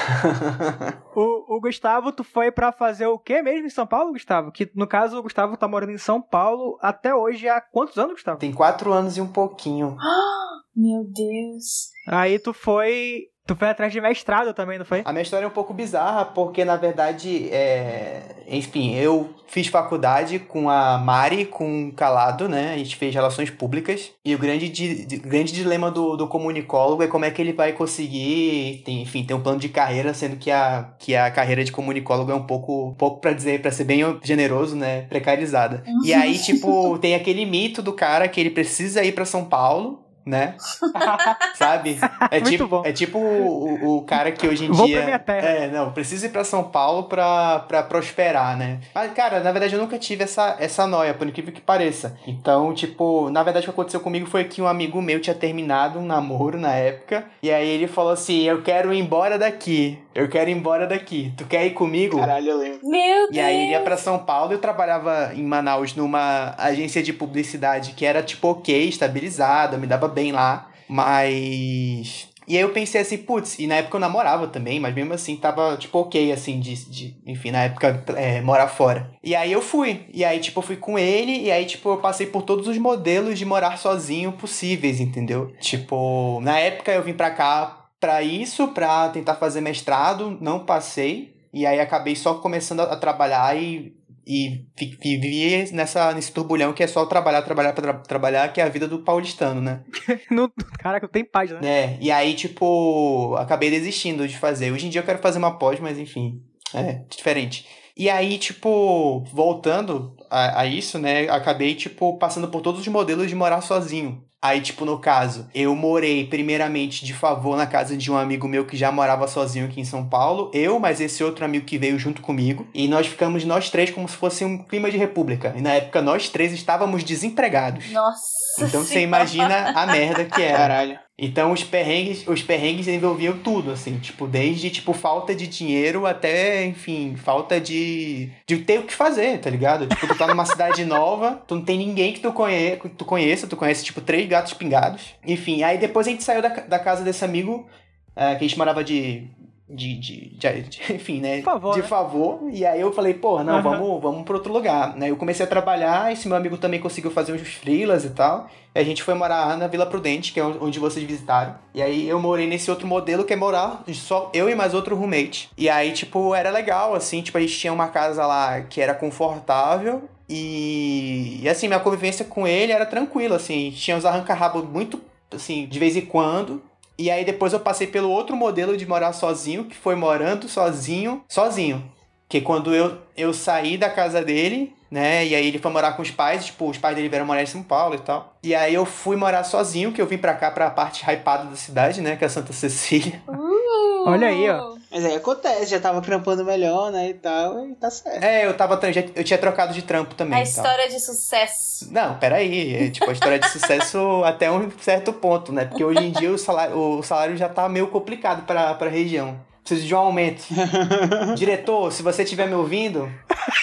[1.14, 4.51] O, o Gustavo, tu foi pra fazer o quê mesmo em São Paulo, Gustavo?
[4.51, 8.14] Que no caso o Gustavo tá morando em São Paulo até hoje há quantos anos,
[8.14, 8.38] Gustavo?
[8.38, 9.94] Tem quatro anos e um pouquinho.
[10.75, 11.90] Meu Deus.
[12.09, 13.25] Aí tu foi.
[13.44, 15.02] Tu foi atrás de mestrado também, não foi?
[15.05, 18.44] A minha história é um pouco bizarra, porque na verdade, é...
[18.46, 22.72] enfim, eu fiz faculdade com a Mari, com o Calado, né?
[22.72, 24.12] A gente fez relações públicas.
[24.24, 25.05] E o grande, di...
[25.16, 29.35] grande dilema do, do comunicólogo é como é que ele vai conseguir, tem, enfim, ter
[29.35, 32.90] um plano de carreira, sendo que a, que a carreira de comunicólogo é um pouco,
[32.90, 35.02] um pouco para dizer, para ser bem generoso, né?
[35.02, 35.83] Precarizada.
[36.05, 40.00] E aí, tipo, tem aquele mito do cara que ele precisa ir para São Paulo.
[40.24, 40.54] Né?
[41.54, 41.98] Sabe?
[42.30, 42.82] É Muito tipo, bom.
[42.85, 44.96] é tipo o, o- cara que hoje em Vou dia.
[44.98, 45.46] pra minha terra.
[45.48, 48.78] É, não, preciso ir pra São Paulo pra, pra prosperar, né?
[48.94, 52.16] Mas, cara, na verdade eu nunca tive essa, essa noia, por incrível que pareça.
[52.26, 55.98] Então, tipo, na verdade o que aconteceu comigo foi que um amigo meu tinha terminado
[55.98, 57.24] um namoro na época.
[57.42, 59.98] E aí ele falou assim: Eu quero ir embora daqui.
[60.14, 61.33] Eu quero ir embora daqui.
[61.37, 62.18] Tu quer ir comigo?
[62.18, 62.81] Caralho, eu lembro.
[62.88, 63.37] Meu Deus.
[63.37, 67.92] E aí ele ia pra São Paulo, eu trabalhava em Manaus numa agência de publicidade
[67.92, 72.29] que era tipo ok, estabilizada, me dava bem lá, mas.
[72.46, 75.37] E aí eu pensei assim, putz, e na época eu namorava também, mas mesmo assim
[75.37, 79.12] tava tipo ok, assim, de, de enfim, na época é, morar fora.
[79.22, 81.98] E aí eu fui, e aí tipo eu fui com ele, e aí tipo eu
[81.98, 85.53] passei por todos os modelos de morar sozinho possíveis, entendeu?
[85.61, 91.36] Tipo, na época eu vim pra cá pra isso, pra tentar fazer mestrado, não passei.
[91.54, 93.94] E aí acabei só começando a, a trabalhar e,
[94.26, 94.66] e
[95.00, 98.88] vivi nessa, nesse turbulhão que é só trabalhar, trabalhar, tra trabalhar, que é a vida
[98.88, 99.84] do paulistano, né?
[100.28, 101.68] No, caraca, tem página, né?
[101.68, 104.72] É, e aí, tipo, acabei desistindo de fazer.
[104.72, 106.42] Hoje em dia eu quero fazer uma pós, mas enfim,
[106.74, 107.68] é diferente.
[107.96, 113.28] E aí, tipo, voltando a, a isso, né, acabei, tipo, passando por todos os modelos
[113.28, 114.24] de morar sozinho.
[114.42, 118.66] Aí, tipo, no caso, eu morei primeiramente de favor na casa de um amigo meu
[118.66, 120.50] que já morava sozinho aqui em São Paulo.
[120.52, 122.66] Eu, mas esse outro amigo que veio junto comigo.
[122.74, 125.55] E nós ficamos nós três como se fosse um clima de república.
[125.57, 127.88] E na época nós três estávamos desempregados.
[127.92, 128.26] Nossa.
[128.61, 130.59] Então você imagina a merda que era.
[130.59, 130.98] Caralho.
[131.24, 136.66] Então os perrengues, os perrengues envolviam tudo, assim, tipo, desde tipo falta de dinheiro até,
[136.66, 139.87] enfim, falta de de ter o que fazer, tá ligado?
[139.87, 143.04] Tipo, tu tá numa cidade nova, tu não tem ninguém que tu, conhe, que tu
[143.04, 145.14] conheça, tu conhece tipo três gatos pingados.
[145.24, 147.68] Enfim, aí depois a gente saiu da, da casa desse amigo,
[148.16, 149.28] eh, que a gente morava de
[149.74, 151.37] de, de, de- de- enfim, né?
[151.38, 151.87] De favor, De né?
[151.88, 152.40] favor.
[152.52, 153.62] E aí eu falei, porra, não, Aham.
[153.62, 155.11] vamos, vamos pra outro lugar, né?
[155.11, 158.48] Eu comecei a trabalhar, esse meu amigo também conseguiu fazer uns freelas e tal.
[158.74, 161.54] E a gente foi morar na Vila Prudente, que é onde vocês visitaram.
[161.74, 164.96] E aí eu morei nesse outro modelo que é morar só eu e mais outro
[164.96, 165.50] roommate.
[165.58, 168.94] E aí, tipo, era legal, assim, tipo, a gente tinha uma casa lá que era
[168.94, 170.04] confortável.
[170.28, 173.70] E, e assim, minha convivência com ele era tranquila, assim.
[173.76, 176.62] Tinha uns arranca-rabo muito, assim, de vez em quando.
[177.02, 181.24] E aí depois eu passei pelo outro modelo de morar sozinho, que foi morando sozinho,
[181.28, 181.82] sozinho.
[182.28, 185.26] Que quando eu, eu saí da casa dele, né?
[185.26, 187.46] E aí ele foi morar com os pais, tipo, os pais dele vieram morar em
[187.46, 188.36] São Paulo e tal.
[188.40, 191.56] E aí eu fui morar sozinho, que eu vim pra cá, pra parte hypada da
[191.56, 192.14] cidade, né?
[192.14, 193.20] Que é Santa Cecília.
[193.26, 193.62] Uh!
[194.06, 194.76] Olha aí, ó.
[194.90, 198.22] Mas aí acontece, já tava trampando melhor, né, e tal, e tá certo.
[198.22, 198.78] É, eu tava.
[198.92, 200.38] já- Eu tinha trocado de trampo também.
[200.38, 200.52] A e tal.
[200.64, 201.88] história de sucesso.
[201.90, 202.74] Não, peraí.
[202.74, 205.64] É, tipo, a história de sucesso até um certo ponto, né?
[205.64, 209.40] Porque hoje em dia o salário, o salário já tá meio complicado pra, pra região.
[209.64, 210.42] Preciso de um aumento.
[211.36, 213.08] Diretor, se você estiver me ouvindo,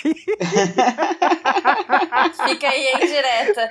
[2.48, 3.70] Fica aí indireta.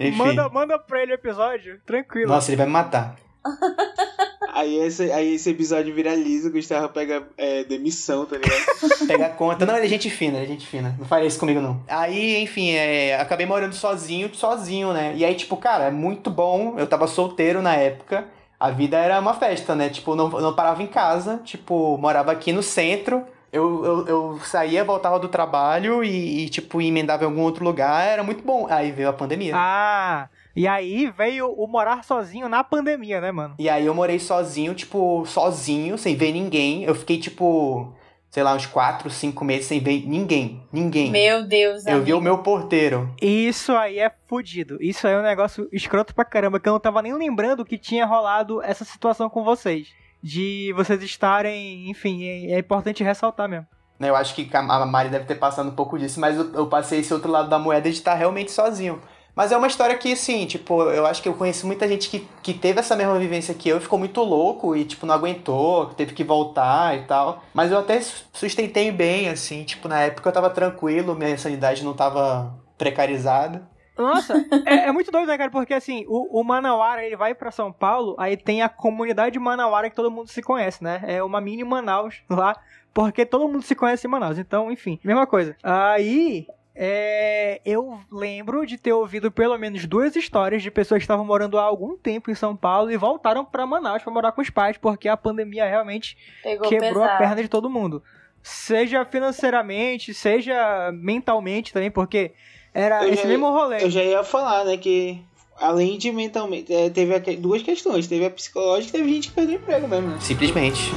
[0.00, 0.16] enfim.
[0.16, 2.28] Manda, manda pra ele o episódio, tranquilo.
[2.28, 3.16] Nossa, ele vai me matar.
[4.54, 8.62] Aí esse, aí esse episódio viraliza, o Gustavo pega é, demissão, tá ligado?
[9.08, 9.64] Pegar conta.
[9.64, 10.94] Não, ele é gente fina, ele é gente fina.
[10.98, 11.82] Não faria isso comigo, não.
[11.88, 15.14] Aí, enfim, é, acabei morando sozinho, sozinho, né?
[15.16, 16.74] E aí, tipo, cara, é muito bom.
[16.78, 18.26] Eu tava solteiro na época.
[18.60, 19.88] A vida era uma festa, né?
[19.88, 21.40] Tipo, não, não parava em casa.
[21.44, 23.24] Tipo, morava aqui no centro.
[23.50, 28.06] Eu, eu, eu saía, voltava do trabalho e, e, tipo, emendava em algum outro lugar.
[28.06, 28.66] Era muito bom.
[28.68, 29.54] Aí veio a pandemia.
[29.56, 33.54] Ah, e aí veio o morar sozinho na pandemia, né, mano?
[33.58, 36.84] E aí eu morei sozinho, tipo, sozinho, sem ver ninguém.
[36.84, 37.92] Eu fiquei, tipo,
[38.30, 40.62] sei lá, uns 4, 5 meses sem ver ninguém.
[40.72, 41.10] Ninguém.
[41.10, 42.18] Meu Deus, Eu vi amigo.
[42.18, 43.14] o meu porteiro.
[43.20, 44.78] Isso aí é fudido.
[44.80, 47.76] Isso aí é um negócio escroto pra caramba, que eu não tava nem lembrando que
[47.78, 49.88] tinha rolado essa situação com vocês.
[50.22, 53.66] De vocês estarem, enfim, é, é importante ressaltar mesmo.
[53.98, 54.08] né?
[54.08, 57.00] Eu acho que a Mari deve ter passado um pouco disso, mas eu, eu passei
[57.00, 59.00] esse outro lado da moeda de estar realmente sozinho.
[59.34, 62.28] Mas é uma história que, assim, tipo, eu acho que eu conheço muita gente que,
[62.42, 65.86] que teve essa mesma vivência que eu e ficou muito louco e, tipo, não aguentou,
[65.86, 67.42] teve que voltar e tal.
[67.54, 68.00] Mas eu até
[68.32, 73.62] sustentei bem, assim, tipo, na época eu tava tranquilo, minha sanidade não tava precarizada.
[73.96, 74.34] Nossa,
[74.66, 75.50] é, é, muito doido, né, cara?
[75.50, 79.88] Porque assim, o, o Manauara, ele vai para São Paulo, aí tem a comunidade Manauara
[79.88, 81.02] que todo mundo se conhece, né?
[81.06, 82.56] É uma mini Manaus lá,
[82.92, 84.38] porque todo mundo se conhece em Manaus.
[84.38, 85.56] Então, enfim, mesma coisa.
[85.62, 91.24] Aí, é, eu lembro de ter ouvido pelo menos duas histórias de pessoas que estavam
[91.24, 94.50] morando há algum tempo em São Paulo e voltaram para Manaus para morar com os
[94.50, 97.10] pais, porque a pandemia realmente Pegou quebrou pesado.
[97.10, 98.02] a perna de todo mundo.
[98.42, 102.32] Seja financeiramente, seja mentalmente também, porque
[102.74, 103.84] era Eu esse já- mesmo rolê.
[103.84, 105.22] Eu já ia falar, né, que
[105.60, 108.06] além de mentalmente, é, teve duas questões.
[108.08, 110.16] Teve a psicológica e teve gente que perdeu emprego mesmo, né?
[110.20, 110.90] Simplesmente.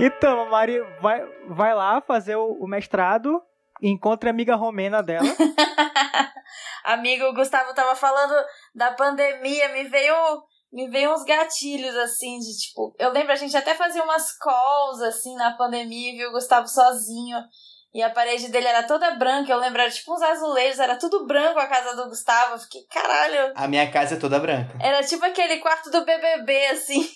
[0.00, 3.42] Então, a Mari vai, vai lá fazer o, o mestrado,
[3.82, 5.28] encontra a amiga romena dela.
[6.84, 8.34] Amigo, o Gustavo tava falando
[8.74, 10.14] da pandemia, me veio.
[10.70, 12.94] Me veio uns gatilhos, assim, de tipo.
[12.98, 17.38] Eu lembro, a gente até fazia umas calls, assim, na pandemia, viu o Gustavo sozinho.
[17.94, 19.50] E a parede dele era toda branca.
[19.50, 22.52] Eu lembro, era tipo uns azulejos, era tudo branco a casa do Gustavo.
[22.52, 23.52] Eu fiquei, caralho.
[23.54, 24.76] A minha casa é toda branca.
[24.78, 27.08] Era tipo aquele quarto do BBB, assim.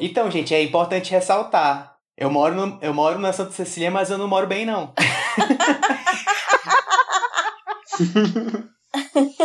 [0.00, 1.95] Então, gente, é importante ressaltar.
[2.16, 4.94] Eu moro, no, eu moro na Santa Cecília, mas eu não moro bem, não.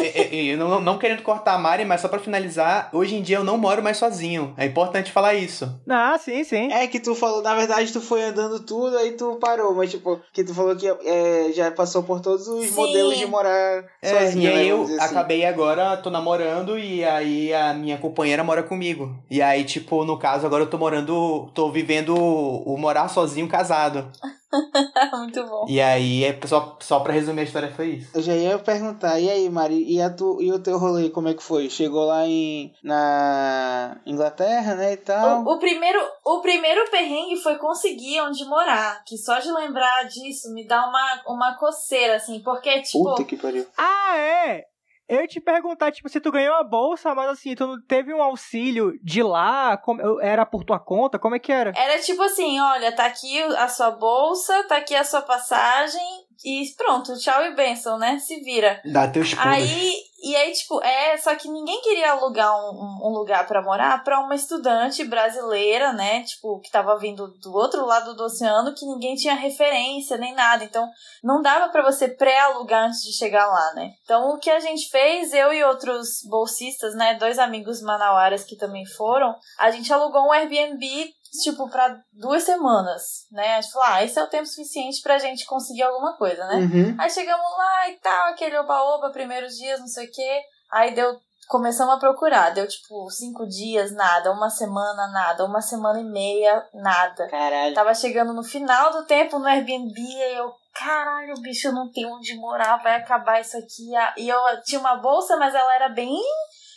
[0.02, 3.38] E- e- não, não querendo cortar a Mari, mas só pra finalizar, hoje em dia
[3.38, 4.54] eu não moro mais sozinho.
[4.58, 5.70] É importante falar isso.
[5.89, 6.72] ah, sim, sim.
[6.72, 10.20] É que tu falou, na verdade, tu foi andando tudo, aí tu parou, mas tipo,
[10.34, 12.76] que tu falou que é, já passou por todos os Sim.
[12.76, 15.16] modelos de morar É, sozinho, e aí né, eu vamos dizer assim.
[15.16, 19.16] acabei agora, tô namorando e aí a minha companheira mora comigo.
[19.30, 24.10] E aí, tipo, no caso, agora eu tô morando, tô vivendo o morar sozinho casado.
[25.18, 25.66] Muito bom.
[25.68, 28.12] E aí, é só, só pra resumir a história, foi isso.
[28.14, 31.28] Eu já ia perguntar, e aí, Mari, e, a tu, e o teu rolê, como
[31.28, 31.70] é que foi?
[31.70, 35.43] Chegou lá em na Inglaterra, né, e tal?
[35.43, 39.04] O, o primeiro, o primeiro perrengue foi conseguir onde morar.
[39.06, 42.39] Que só de lembrar disso me dá uma, uma coceira, assim.
[42.41, 43.04] Porque, tipo.
[43.04, 43.66] Puta que pariu.
[43.78, 44.71] Ah, é!
[45.12, 48.22] Eu te perguntar, tipo, se tu ganhou a bolsa, mas assim, tu não teve um
[48.22, 49.76] auxílio de lá?
[49.76, 51.20] Como, era por tua conta?
[51.20, 51.74] Como é que era?
[51.76, 56.01] Era tipo assim, olha, tá aqui a sua bolsa, tá aqui a sua passagem
[56.44, 58.18] e pronto, tchau e benção, né?
[58.20, 58.82] Se vira.
[58.86, 59.48] Dá teus pulos.
[59.48, 64.04] Aí, e aí, tipo, é, só que ninguém queria alugar um, um- lugar pra morar
[64.04, 66.24] pra uma estudante brasileira, né?
[66.24, 70.64] Tipo, que tava vindo do outro lado do oceano, que ninguém tinha referência nem nada.
[70.64, 70.88] Então,
[71.24, 73.92] não dava pra você pré-alugar antes de chegar lá, né?
[74.04, 77.16] Então, o que a gente fez, eu e outros bolsistas, né?
[77.16, 83.26] Dois amigos manauaras que também foram, a gente alugou um Airbnb tipo, pra duas semanas,
[83.32, 83.56] né?
[83.56, 86.56] A gente falou, ah, esse é o tempo suficiente pra gente conseguir alguma coisa, né?
[86.56, 86.96] Uhum.
[87.00, 90.42] Aí chegamos lá e tal, aquele oba-oba, primeiros dias, não sei o quê.
[90.72, 91.20] Aí deu.
[91.48, 92.52] Começamos a procurar.
[92.52, 94.32] Deu tipo cinco dias, nada.
[94.32, 95.44] Uma semana, nada.
[95.46, 97.28] Uma semana e meia, nada.
[97.28, 97.74] Caralho.
[97.74, 102.14] Tava chegando no final do tempo no Airbnb e eu, caralho, bicho, eu não tenho
[102.14, 103.92] onde morar, vai acabar isso aqui.
[104.18, 106.22] E eu tinha uma bolsa, mas ela era bem,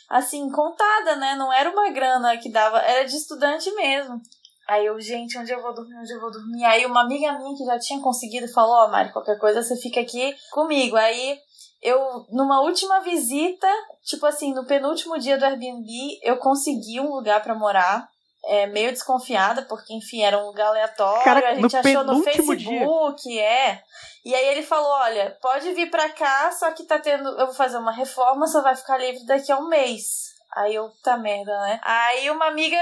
[0.09, 1.37] assim, contada, né?
[1.37, 4.21] Não era uma grana que dava, era de estudante mesmo.
[4.67, 6.65] Aí eu, gente, onde eu vou dormir, onde eu vou dormir?
[6.65, 10.01] Aí uma amiga minha que já tinha conseguido falou, ó, Mari, qualquer coisa você fica
[10.01, 10.97] aqui comigo.
[10.97, 11.39] Aí
[11.83, 13.69] eu, numa última visita,
[14.03, 15.87] tipo assim, no penúltimo dia do Airbnb,
[16.23, 18.09] eu consegui um lugar pra morar.
[18.47, 21.25] É, meio desconfiada, porque, enfim, era um lugar aleatório.
[21.25, 22.69] Cara, a gente achou no penúltimo dia?
[22.69, 23.83] Facebook, é.
[24.23, 27.27] E aí ele falou: olha, pode vir pra cá, só que tá tendo.
[27.39, 30.34] Eu vou fazer uma reforma, só vai ficar livre daqui a um mês.
[30.57, 31.81] Aí eu, tá merda, né?
[31.83, 32.79] Aí uma amiga,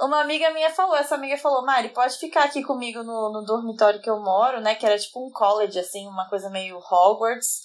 [0.00, 4.00] uma amiga minha falou, essa amiga falou, Mari, pode ficar aqui comigo no, no dormitório
[4.00, 4.74] que eu moro, né?
[4.74, 7.60] Que era tipo um college, assim, uma coisa meio Hogwarts.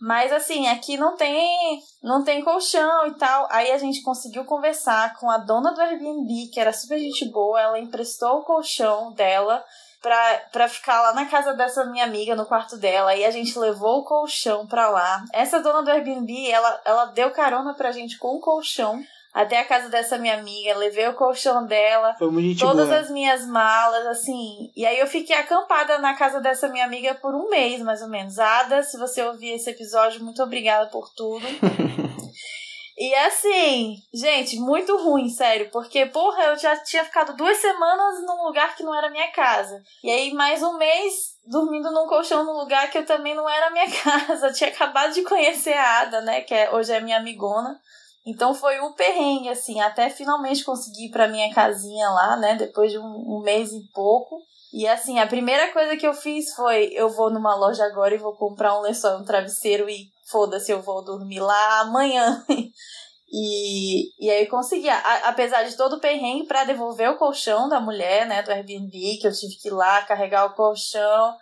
[0.00, 3.46] Mas assim, aqui não tem, não tem colchão e tal.
[3.50, 7.60] Aí a gente conseguiu conversar com a dona do Airbnb, que era super gente boa,
[7.60, 9.62] ela emprestou o colchão dela
[10.02, 13.10] pra, pra ficar lá na casa dessa minha amiga, no quarto dela.
[13.10, 15.24] Aí a gente levou o colchão pra lá.
[15.32, 19.64] Essa dona do Airbnb, ela, ela deu carona pra gente com o colchão até a
[19.64, 20.76] casa dessa minha amiga.
[20.76, 22.16] Levei o colchão dela,
[22.58, 22.98] todas boa.
[22.98, 24.70] as minhas malas, assim.
[24.76, 28.08] E aí eu fiquei acampada na casa dessa minha amiga por um mês, mais ou
[28.08, 28.38] menos.
[28.38, 31.46] Ada, se você ouvir esse episódio, muito obrigada por tudo.
[33.00, 35.70] E assim, gente, muito ruim, sério.
[35.70, 39.82] Porque, porra, eu já tinha ficado duas semanas num lugar que não era minha casa.
[40.04, 41.14] E aí, mais um mês
[41.46, 44.48] dormindo num colchão num lugar que eu também não era minha casa.
[44.48, 46.42] Eu tinha acabado de conhecer a Ada, né?
[46.42, 47.80] Que é, hoje é minha amigona.
[48.26, 52.56] Então foi um perrengue, assim, até finalmente conseguir ir pra minha casinha lá, né?
[52.56, 54.42] Depois de um, um mês e pouco.
[54.74, 58.18] E assim, a primeira coisa que eu fiz foi: eu vou numa loja agora e
[58.18, 62.44] vou comprar um lençol um travesseiro e foda-se, eu vou dormir lá amanhã.
[63.32, 67.80] e, e aí consegui, a, apesar de todo o perrengue para devolver o colchão da
[67.80, 71.36] mulher, né, do Airbnb, que eu tive que ir lá carregar o colchão.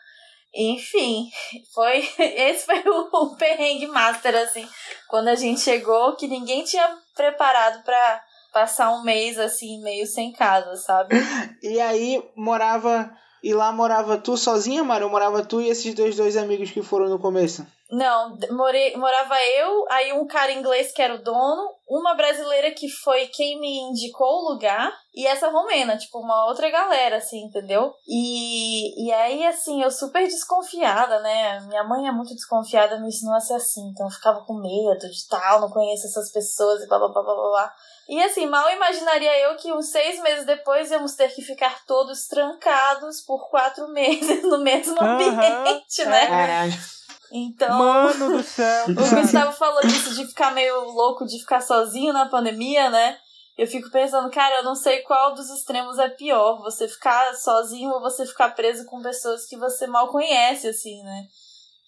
[0.54, 1.28] Enfim,
[1.74, 4.68] foi esse foi o, o perrengue master assim,
[5.08, 8.22] quando a gente chegou que ninguém tinha preparado para
[8.52, 11.16] passar um mês assim meio sem casa, sabe?
[11.62, 13.10] E aí morava
[13.42, 15.08] e lá morava tu sozinha, Mário?
[15.08, 17.66] Morava tu e esses dois dois amigos que foram no começo?
[17.90, 22.86] Não, morei, morava eu, aí um cara inglês que era o dono, uma brasileira que
[22.86, 27.94] foi quem me indicou o lugar, e essa romena, tipo, uma outra galera, assim, entendeu?
[28.06, 31.60] E, e aí, assim, eu super desconfiada, né?
[31.60, 35.10] Minha mãe é muito desconfiada, me ensinou a ser assim, então eu ficava com medo
[35.10, 37.74] de tal, não conheço essas pessoas e blá blá blá blá blá.
[38.06, 42.26] E assim, mal imaginaria eu que uns seis meses depois íamos ter que ficar todos
[42.26, 46.26] trancados por quatro meses no mesmo ambiente, uhum, né?
[46.26, 46.97] Caralho.
[47.32, 47.78] Então.
[47.78, 48.86] Mano do céu.
[48.90, 53.16] o Gustavo falou disso de ficar meio louco de ficar sozinho na pandemia, né?
[53.56, 56.60] Eu fico pensando, cara, eu não sei qual dos extremos é pior.
[56.62, 61.24] Você ficar sozinho ou você ficar preso com pessoas que você mal conhece, assim, né?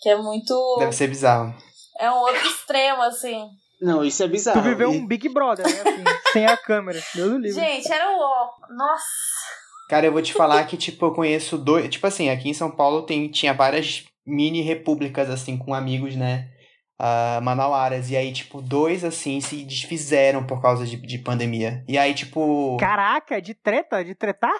[0.01, 0.77] Que é muito.
[0.81, 1.55] Deve ser bizarro.
[1.99, 3.49] É um outro extremo, assim.
[3.81, 4.61] Não, isso é bizarro.
[4.61, 5.81] Tu viveu E- um Big Brother, né?
[5.81, 7.01] Assim, sem a câmera.
[7.15, 7.49] Deus do.
[7.53, 8.49] Gente, era o ó.
[8.69, 9.05] Nossa.
[9.89, 11.89] Cara, eu vou te falar que, tipo, eu conheço dois.
[11.89, 16.49] Tipo assim, aqui em São Paulo tem, tinha várias mini repúblicas, assim, com amigos, né?
[17.01, 18.11] Uh, manauaras.
[18.11, 21.85] E aí, tipo, dois, assim, se desfizeram por causa de, de pandemia.
[21.89, 22.77] E aí, tipo.
[22.79, 24.05] Caraca, de treta?
[24.05, 24.53] De tretar?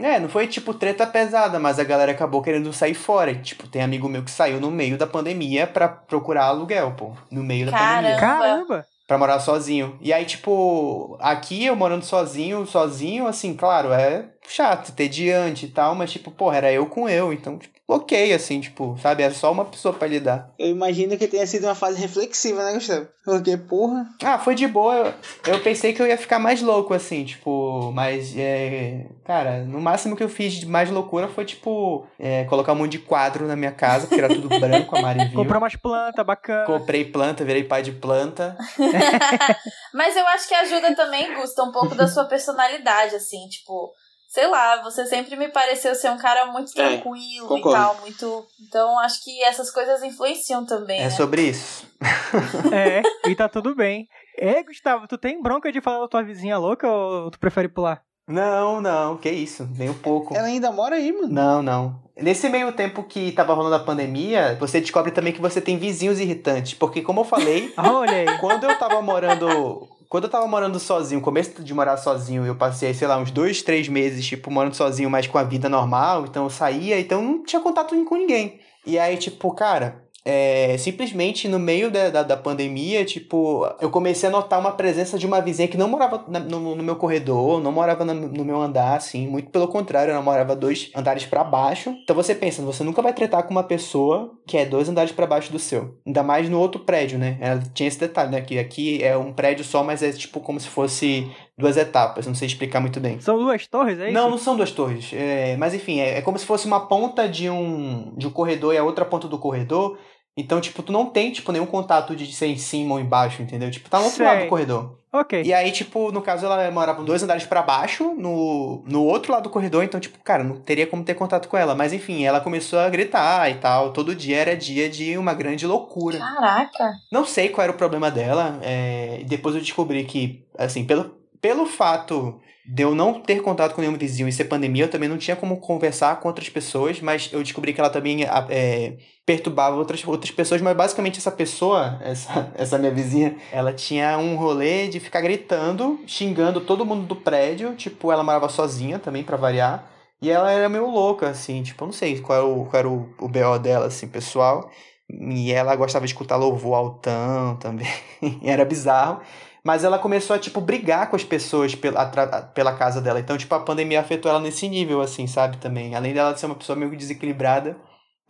[0.00, 3.34] É, não foi, tipo, treta pesada, mas a galera acabou querendo sair fora.
[3.34, 7.16] Tipo, tem amigo meu que saiu no meio da pandemia pra procurar aluguel, pô.
[7.32, 8.16] No meio da pandemia.
[8.16, 8.20] Caramba.
[8.20, 8.86] Caramba.
[9.08, 9.98] Pra morar sozinho.
[10.00, 15.94] E aí, tipo, aqui eu morando sozinho, sozinho, assim, claro, é chato, tediante e tal,
[15.94, 19.22] mas, tipo, porra, era eu com eu, então, tipo, ok, assim, tipo, sabe?
[19.22, 20.52] É só uma pessoa pra lidar.
[20.58, 23.08] Eu imagino que tenha sido uma fase reflexiva, né, Gustavo?
[23.24, 24.06] Porque, porra.
[24.22, 25.14] Ah, foi de boa.
[25.46, 29.06] Eu, eu pensei que eu ia ficar mais louco, assim, tipo, mas, é.
[29.24, 32.92] Cara, no máximo que eu fiz de mais loucura foi, tipo, é, colocar um monte
[32.92, 35.34] de quadro na minha casa, porque era tudo branco, a Mari viu.
[35.34, 36.66] Comprar umas plantas bacana.
[36.66, 38.56] Comprei planta, virei pai de planta.
[39.94, 43.92] Mas eu acho que ajuda também, Gusta, um pouco da sua personalidade, assim, tipo,
[44.28, 47.72] sei lá, você sempre me pareceu ser um cara muito É, tranquilo e concordo.
[47.72, 48.46] tal, muito.
[48.68, 51.00] Então acho que essas coisas influenciam também.
[51.00, 51.10] É né?
[51.10, 51.86] sobre isso.
[52.72, 54.06] É, e tá tudo bem.
[54.36, 58.02] É, Gustavo, tu tem bronca de falar da tua vizinha louca ou tu prefere pular?
[58.28, 60.36] Não, não, que isso, nem um pouco.
[60.36, 61.28] Ela ainda mora aí, mano.
[61.32, 62.02] Não, não.
[62.14, 66.20] Nesse meio tempo que tava rolando a pandemia, você descobre também que você tem vizinhos
[66.20, 66.74] irritantes.
[66.74, 68.38] Porque, como eu falei, olha aí.
[68.38, 69.88] quando eu tava morando.
[70.08, 73.60] Quando eu tava morando sozinho, começo de morar sozinho, eu passei, sei lá, uns dois,
[73.60, 76.24] três meses, tipo, morando sozinho, mas com a vida normal.
[76.24, 78.58] Então eu saía, então não tinha contato com ninguém.
[78.86, 84.28] E aí, tipo, cara, é, simplesmente no meio da, da, da pandemia, tipo, eu comecei
[84.28, 87.62] a notar uma presença de uma vizinha que não morava na- no, no meu corredor,
[87.62, 91.42] não morava na- no meu andar, assim, muito pelo contrário, ela morava dois andares pra
[91.42, 91.94] baixo.
[92.04, 95.26] Então você pensa, você nunca vai tretar com uma pessoa que é dois andares pra
[95.26, 95.96] baixo do seu.
[96.06, 97.38] Ainda mais no outro prédio, né?
[97.40, 98.40] Ela tinha esse detalhe, né?
[98.42, 101.26] Que aqui é um prédio só, mas é tipo como se fosse
[101.56, 103.18] duas etapas, não sei explicar muito bem.
[103.20, 104.12] São duas torres, é isso?
[104.14, 105.10] Não, não são duas torres.
[105.12, 108.74] É, mas enfim, é, é como se fosse uma ponta de um, de um corredor
[108.74, 109.98] e a outra ponta do corredor.
[110.38, 113.68] Então, tipo, tu não tem, tipo, nenhum contato de ser em cima ou embaixo, entendeu?
[113.72, 114.24] Tipo, tá no outro Sei.
[114.24, 114.96] lado do corredor.
[115.12, 115.42] Ok.
[115.42, 119.42] E aí, tipo, no caso, ela morava dois andares pra baixo, no, no outro lado
[119.42, 121.74] do corredor, então, tipo, cara, não teria como ter contato com ela.
[121.74, 123.92] Mas enfim, ela começou a gritar e tal.
[123.92, 126.18] Todo dia era dia de uma grande loucura.
[126.18, 126.92] Caraca.
[127.10, 128.60] Não sei qual era o problema dela.
[128.62, 129.24] É...
[129.26, 132.40] Depois eu descobri que, assim, pelo, pelo fato
[132.70, 135.34] de eu não ter contato com nenhum vizinho e ser pandemia, eu também não tinha
[135.36, 140.04] como conversar com outras pessoas, mas eu descobri que ela também a- é, perturbava outras,
[140.06, 145.00] outras pessoas, mas basicamente essa pessoa, essa, essa minha vizinha, ela tinha um rolê de
[145.00, 149.90] ficar gritando, xingando todo mundo do prédio, tipo, ela morava sozinha também, pra variar,
[150.20, 152.88] e ela era meio louca, assim, tipo, eu não sei qual era o, qual era
[152.88, 154.70] o, o BO dela, assim, pessoal,
[155.10, 157.86] e ela gostava de escutar louvor altão também.
[158.44, 159.20] Era bizarro.
[159.64, 162.06] Mas ela começou a, tipo, brigar com as pessoas pela,
[162.54, 163.20] pela casa dela.
[163.20, 165.56] Então, tipo, a pandemia afetou ela nesse nível, assim, sabe?
[165.58, 165.94] Também.
[165.94, 167.76] Além dela ser uma pessoa meio desequilibrada,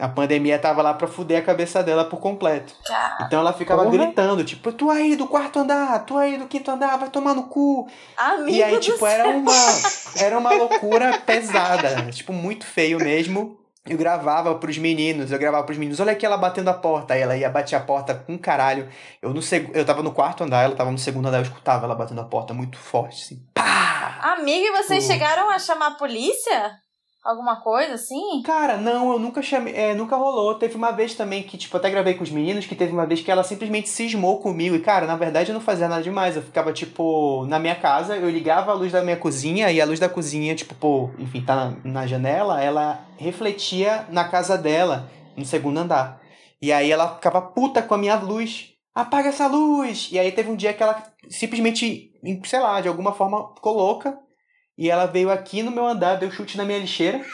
[0.00, 2.72] A pandemia tava lá pra fuder a cabeça dela por completo.
[2.86, 3.96] Cara, Então ela ficava Porra.
[3.96, 7.48] gritando, tipo, tu aí do quarto andar, tu aí do quinto andar, vai tomar no
[7.48, 7.88] cu.
[8.16, 9.08] amigo E aí, tipo, céu.
[9.08, 9.52] era uma,
[10.16, 13.57] era uma loucura pesada, tipo, muito feio mesmo.
[13.88, 17.14] Eu gravava pros meninos, eu gravava pros meninos, olha aqui ela batendo a porta.
[17.14, 18.88] Aí ela ia bater a porta com caralho.
[19.22, 19.70] Eu, no seg...
[19.74, 22.24] eu tava no quarto andar, ela tava no segundo andar, eu escutava ela batendo a
[22.24, 24.18] porta muito forte, assim, pá!
[24.20, 25.12] Amigo, e vocês Pô.
[25.12, 26.72] chegaram a chamar a polícia?
[27.28, 28.40] Alguma coisa assim?
[28.42, 30.54] Cara, não, eu nunca chamei, é, nunca rolou.
[30.54, 33.20] Teve uma vez também que, tipo, até gravei com os meninos, que teve uma vez
[33.20, 34.74] que ela simplesmente cismou comigo.
[34.74, 36.36] E, cara, na verdade eu não fazia nada demais.
[36.36, 39.84] Eu ficava, tipo, na minha casa, eu ligava a luz da minha cozinha e a
[39.84, 45.10] luz da cozinha, tipo, pô, enfim, tá na, na janela, ela refletia na casa dela,
[45.36, 46.22] no segundo andar.
[46.62, 48.70] E aí ela ficava puta com a minha luz.
[48.94, 50.08] Apaga essa luz!
[50.10, 52.10] E aí teve um dia que ela simplesmente,
[52.44, 54.18] sei lá, de alguma forma, ficou louca.
[54.78, 57.20] E ela veio aqui no meu andar, deu chute na minha lixeira.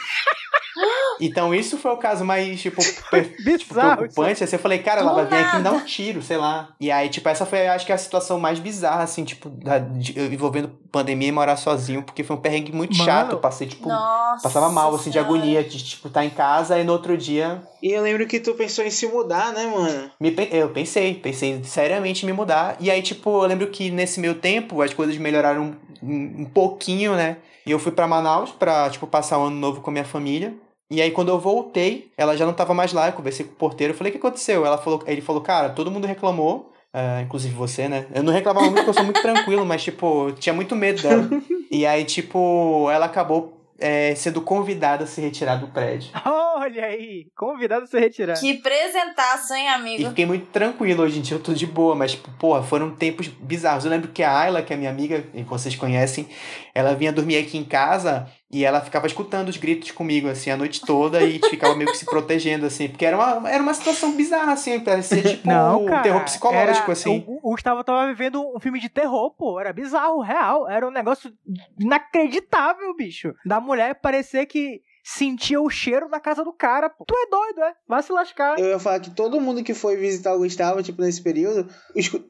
[1.21, 3.95] Então isso foi o caso mais, tipo, tipo, Bizarro.
[3.97, 4.43] preocupante.
[4.43, 6.75] Assim, eu falei, cara, ela vai vir aqui me dar um tiro, sei lá.
[6.77, 10.19] E aí, tipo, essa foi, acho que a situação mais bizarra, assim, tipo, da- de-
[10.19, 13.09] envolvendo pandemia e morar sozinho, porque foi um perrengue muito Mano.
[13.09, 13.31] chato.
[13.31, 14.43] Eu passei, tipo, Nossa.
[14.43, 15.29] passava mal, assim, de Senhora.
[15.33, 18.53] agonia, de, tipo, estar em casa e no outro dia E eu lembro que tu
[18.53, 20.11] pensou em se mudar, né, mano?
[20.19, 22.75] me, eu pensei, pensei seriamente em me mudar.
[22.81, 27.15] E aí, tipo, eu lembro que nesse meio tempo as coisas melhoraram um, um pouquinho,
[27.15, 27.37] né?
[27.65, 30.53] E eu fui pra Manaus pra, tipo, passar o ano novo com a minha família.
[30.91, 33.07] E aí, quando eu voltei, ela já não tava mais lá.
[33.07, 33.93] Eu conversei com o porteiro.
[33.93, 34.65] Eu falei, o que aconteceu?
[34.65, 36.71] Ela falou, ele falou, cara, todo mundo reclamou.
[36.93, 38.05] ah, inclusive você, né?
[38.13, 41.27] Eu não reclamava muito porque eu sou muito tranquilo, mas, tipo, tinha muito medo dela.
[41.71, 46.09] E aí, tipo, ela acabou é, sendo convidada a se retirar do prédio.
[46.57, 48.39] Olha aí, convidado a se retirar.
[48.39, 50.09] Que presentaço, hein, E amigo?
[50.09, 53.85] fiquei muito tranquilo hoje em dia, eu tô de boa, mas, porra, foram tempos bizarros.
[53.85, 56.27] Eu lembro que a Ayla, que é minha amiga, e vocês conhecem,
[56.73, 60.55] ela vinha dormir aqui em casa e ela ficava escutando os gritos comigo, assim, a
[60.57, 64.13] noite toda e ficava meio que se protegendo, assim, porque era uma, era uma situação
[64.15, 66.01] bizarra, assim, parecia, tipo, Não, um cara.
[66.03, 67.23] terror psicológico, era- assim.
[67.27, 69.59] O, o Gustavo tava vivendo um filme de terror, pô.
[69.59, 70.69] Era bizarro, real.
[70.69, 71.31] Era um negócio
[71.79, 73.33] inacreditável, bicho.
[73.45, 77.05] Da mulher parecer que sentia o cheiro na casa do cara, pô.
[77.05, 77.73] Tu é doido, é?
[77.87, 78.57] Vai se lascar.
[78.59, 81.69] Eu ia falar que todo mundo que foi visitar o Gustavo, tipo, nesse período,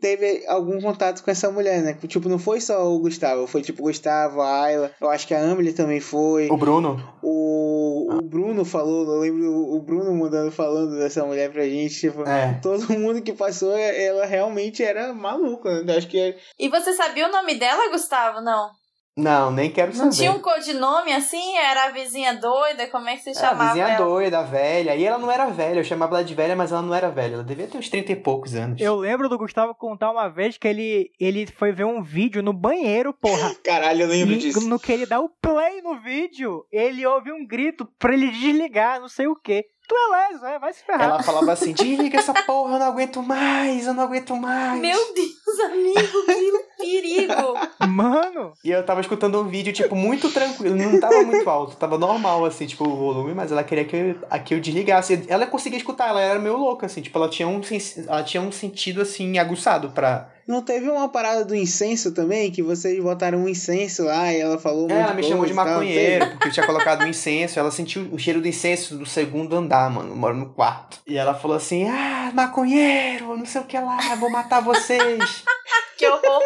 [0.02, 1.98] teve algum contato com essa mulher, né?
[2.06, 5.34] Tipo, não foi só o Gustavo, foi tipo o Gustavo, a Ayla, eu acho que
[5.34, 6.50] a Amelie também foi.
[6.50, 11.64] O Bruno, O, o Bruno falou, eu lembro o Bruno mandando falando dessa mulher pra
[11.64, 12.60] gente, tipo, é.
[12.62, 15.94] todo mundo que passou, ela realmente era maluca, né?
[15.94, 18.42] Eu acho que é- E você sabia o nome dela, Gustavo?
[18.42, 18.70] Não.
[19.18, 20.16] Não, nem quero Não saber.
[20.16, 21.56] tinha um codinome assim?
[21.58, 22.86] Era a vizinha doida?
[22.88, 24.06] Como é que você Era a chamava vizinha ela?
[24.06, 24.94] doida, velha.
[24.96, 27.36] E ela não era velha, eu chamava ela de velha, mas ela não era velha.
[27.36, 28.82] Ela devia ter uns 30 e poucos anos.
[28.82, 32.52] Eu lembro do Gustavo contar uma vez que ele, ele foi ver um vídeo no
[32.52, 33.56] banheiro, porra.
[33.64, 34.68] Caralho, eu lembro E disso.
[34.68, 39.00] no que ele dá o play no vídeo, ele ouve um grito pra ele desligar,
[39.00, 39.64] não sei o quê.
[39.88, 40.60] Tu é leso, é?
[40.60, 41.04] Vai se ferrar.
[41.10, 44.80] Ela falava assim: desliga essa porra, eu não aguento mais, eu não aguento mais.
[44.82, 47.54] Meu Deus, amigo, que perigo!
[47.88, 51.98] Mano, E eu tava escutando um vídeo, tipo, muito tranquilo, não tava muito alto, tava
[51.98, 55.26] normal, assim, tipo, o volume, mas ela queria que eu, a- que eu desligasse.
[55.28, 57.62] Ela conseguia escutar, ela era meio louca, assim, tipo, ela tinha um,
[58.08, 60.30] ela tinha um sentido, assim, aguçado pra...
[60.48, 64.60] Não teve uma parada do incenso também, que vocês botaram um incenso lá e ela
[64.60, 67.72] falou um É, ela me chamou de maconheiro, porque eu tinha colocado um incenso, ela
[67.72, 71.00] sentiu o cheiro do incenso do segundo andar, mano, eu moro no quarto.
[71.08, 75.44] E ela falou assim, ah, maconheiro, não sei o que lá, vou matar vocês.
[75.98, 76.42] Que horror!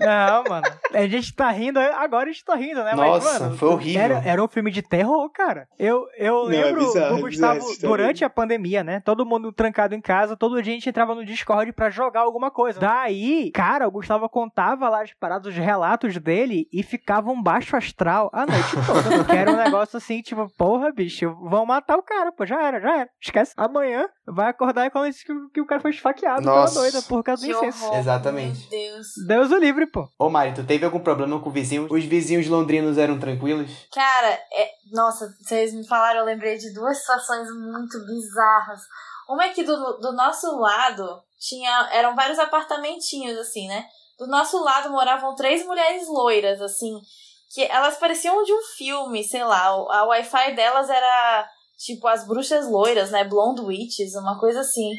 [0.00, 0.66] não, mano.
[0.94, 2.94] A gente tá rindo, agora a gente tá rindo, né?
[2.94, 4.00] Nossa, Mas, mano, foi horrível.
[4.02, 5.68] Era, era um filme de terror, cara.
[5.78, 7.96] Eu, eu Não, é lembro bizarro, do é bizarro Gustavo essa história.
[7.96, 9.00] durante a pandemia, né?
[9.04, 12.50] Todo mundo trancado em casa, todo dia a gente entrava no Discord pra jogar alguma
[12.50, 12.80] coisa.
[12.80, 17.76] Daí, cara, o Gustavo contava lá as paradas, os relatos dele e ficava um baixo
[17.76, 19.24] astral a noite toda.
[19.24, 22.80] que era um negócio assim, tipo, porra, bicho, vão matar o cara, pô, já era,
[22.80, 23.10] já era.
[23.20, 23.52] Esquece.
[23.56, 26.80] Amanhã vai acordar e falar isso que, o- que o cara foi esfaqueado pela Nossa.
[26.80, 27.94] doida por causa do incenso.
[27.94, 28.55] Exatamente.
[28.60, 29.06] Meu Deus.
[29.26, 30.08] Deus o livre, pô.
[30.18, 31.86] Ô Mari, tu teve algum problema com o vizinho?
[31.90, 33.70] Os vizinhos londrinos eram tranquilos?
[33.92, 34.70] Cara, é...
[34.92, 38.80] nossa, vocês me falaram, eu lembrei de duas situações muito bizarras.
[39.28, 41.88] Uma é que do, do nosso lado tinha.
[41.92, 43.84] Eram vários apartamentinhos, assim, né?
[44.18, 46.98] Do nosso lado moravam três mulheres loiras, assim.
[47.52, 49.76] Que elas pareciam de um filme, sei lá.
[49.76, 53.24] o- A Wi-Fi delas era tipo as bruxas loiras, né?
[53.24, 54.90] Blonde Witches, uma coisa assim.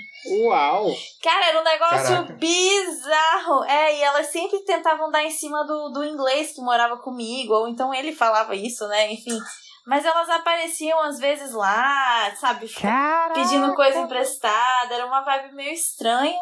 [0.45, 0.87] Uau!
[1.23, 2.33] Cara, era um negócio Caraca.
[2.33, 3.63] bizarro.
[3.65, 7.67] É, e elas sempre tentavam dar em cima do, do inglês que morava comigo, ou
[7.67, 9.11] então ele falava isso, né?
[9.11, 9.39] Enfim.
[9.85, 12.67] Mas elas apareciam às vezes lá, sabe?
[12.69, 13.33] Caraca.
[13.33, 16.37] Pedindo coisa emprestada, era uma vibe meio estranha.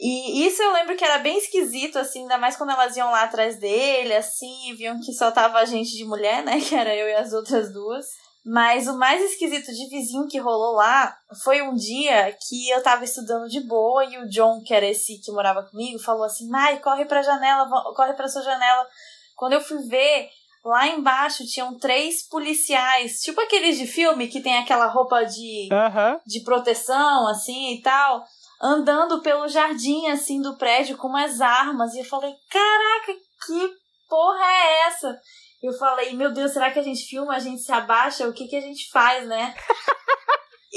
[0.00, 3.22] E isso eu lembro que era bem esquisito, assim, ainda mais quando elas iam lá
[3.22, 6.58] atrás dele, assim, e viam que só tava a gente de mulher, né?
[6.66, 8.06] Que era eu e as outras duas.
[8.44, 13.02] Mas o mais esquisito de vizinho que rolou lá foi um dia que eu tava
[13.02, 16.78] estudando de boa e o John, que era esse que morava comigo, falou assim: Mai,
[16.80, 18.86] corre pra janela, corre pra sua janela.
[19.34, 20.28] Quando eu fui ver,
[20.62, 26.20] lá embaixo tinham três policiais, tipo aqueles de filme que tem aquela roupa de, Aham.
[26.26, 28.24] de proteção, assim e tal,
[28.60, 31.94] andando pelo jardim, assim, do prédio com umas armas.
[31.94, 33.70] E eu falei: Caraca, que
[34.06, 35.18] porra é essa?
[35.64, 38.28] Eu falei, meu Deus, será que a gente filma, a gente se abaixa?
[38.28, 39.54] O que, que a gente faz, né?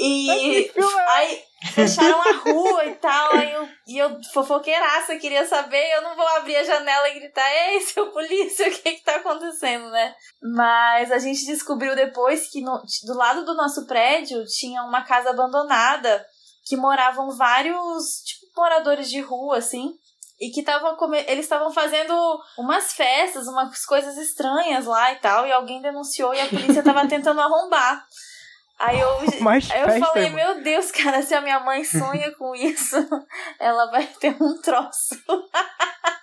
[0.00, 0.72] E é
[1.08, 1.42] aí
[1.74, 6.26] fecharam a rua e tal, aí eu, e eu fofoqueiraça, queria saber, eu não vou
[6.36, 10.14] abrir a janela e gritar, ei, seu polícia, o que que tá acontecendo, né?
[10.40, 15.30] Mas a gente descobriu depois que no, do lado do nosso prédio tinha uma casa
[15.30, 16.24] abandonada
[16.64, 19.94] que moravam vários, tipo, moradores de rua, assim,
[20.40, 22.14] e que estavam eles estavam fazendo
[22.56, 27.06] umas festas, umas coisas estranhas lá e tal, e alguém denunciou e a polícia tava
[27.08, 28.06] tentando arrombar.
[28.78, 29.08] Aí eu,
[29.40, 30.54] Mais aí eu festa, falei, irmão.
[30.54, 32.96] meu Deus, cara, se a minha mãe sonha com isso,
[33.58, 35.16] ela vai ter um troço.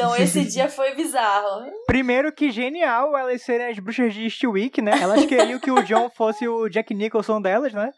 [0.00, 1.70] então esse dia foi bizarro.
[1.86, 4.92] Primeiro que genial elas serem as bruxas de Eastwick, né?
[5.00, 7.92] Elas queriam que o John fosse o Jack Nicholson delas, né?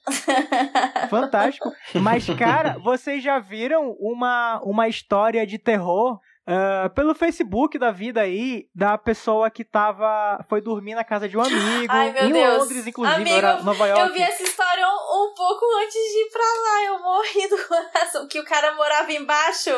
[1.09, 1.73] Fantástico.
[1.95, 8.21] Mas, cara, vocês já viram uma, uma história de terror ah, pelo Facebook da vida
[8.21, 10.45] aí, da pessoa que tava.
[10.49, 11.87] Foi dormir na casa de um amigo.
[11.89, 12.59] Ai, em Deus.
[12.59, 14.01] Londres, inclusive, Amigo, era Nova York.
[14.01, 16.85] Eu vi essa história um, um pouco antes de ir pra lá.
[16.87, 18.29] Eu morri do coração.
[18.29, 19.71] Que o cara morava embaixo,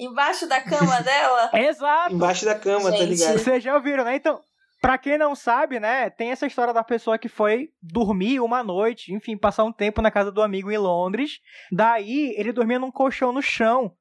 [0.00, 1.50] embaixo da cama dela.
[1.54, 2.14] Exato!
[2.14, 3.10] Embaixo da cama, tá Gente.
[3.10, 3.38] ligado?
[3.38, 4.16] Vocês já ouviram, né?
[4.16, 4.40] Então,
[4.80, 9.12] pra quem não sabe, né, tem essa história da pessoa que foi dormir uma noite,
[9.12, 11.40] enfim, passar um tempo na casa do amigo em Londres.
[11.70, 13.92] Daí, ele dormia num colchão no chão.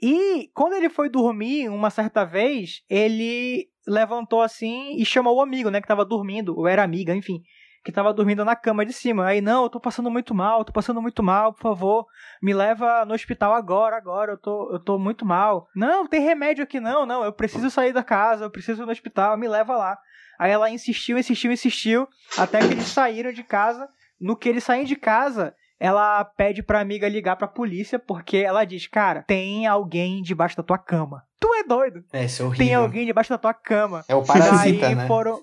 [0.00, 5.70] E quando ele foi dormir, uma certa vez, ele levantou assim e chamou o amigo,
[5.70, 7.42] né, que tava dormindo, ou era amiga, enfim,
[7.84, 9.26] que tava dormindo na cama de cima.
[9.26, 12.06] Aí, não, eu tô passando muito mal, tô passando muito mal, por favor,
[12.42, 15.68] me leva no hospital agora, agora, eu tô, eu tô muito mal.
[15.74, 18.92] Não, tem remédio aqui não, não, eu preciso sair da casa, eu preciso ir no
[18.92, 19.98] hospital, me leva lá.
[20.38, 22.08] Aí ela insistiu, insistiu, insistiu,
[22.38, 23.88] até que eles saíram de casa.
[24.20, 28.64] No que eles saem de casa, ela pede pra amiga ligar pra polícia, porque ela
[28.64, 31.24] diz, cara, tem alguém debaixo da tua cama.
[31.40, 32.04] Tu é doido?
[32.12, 32.66] É, isso é horrível.
[32.66, 34.04] Tem alguém debaixo da tua cama.
[34.06, 35.08] É o parasita, Daí né?
[35.08, 35.42] foram...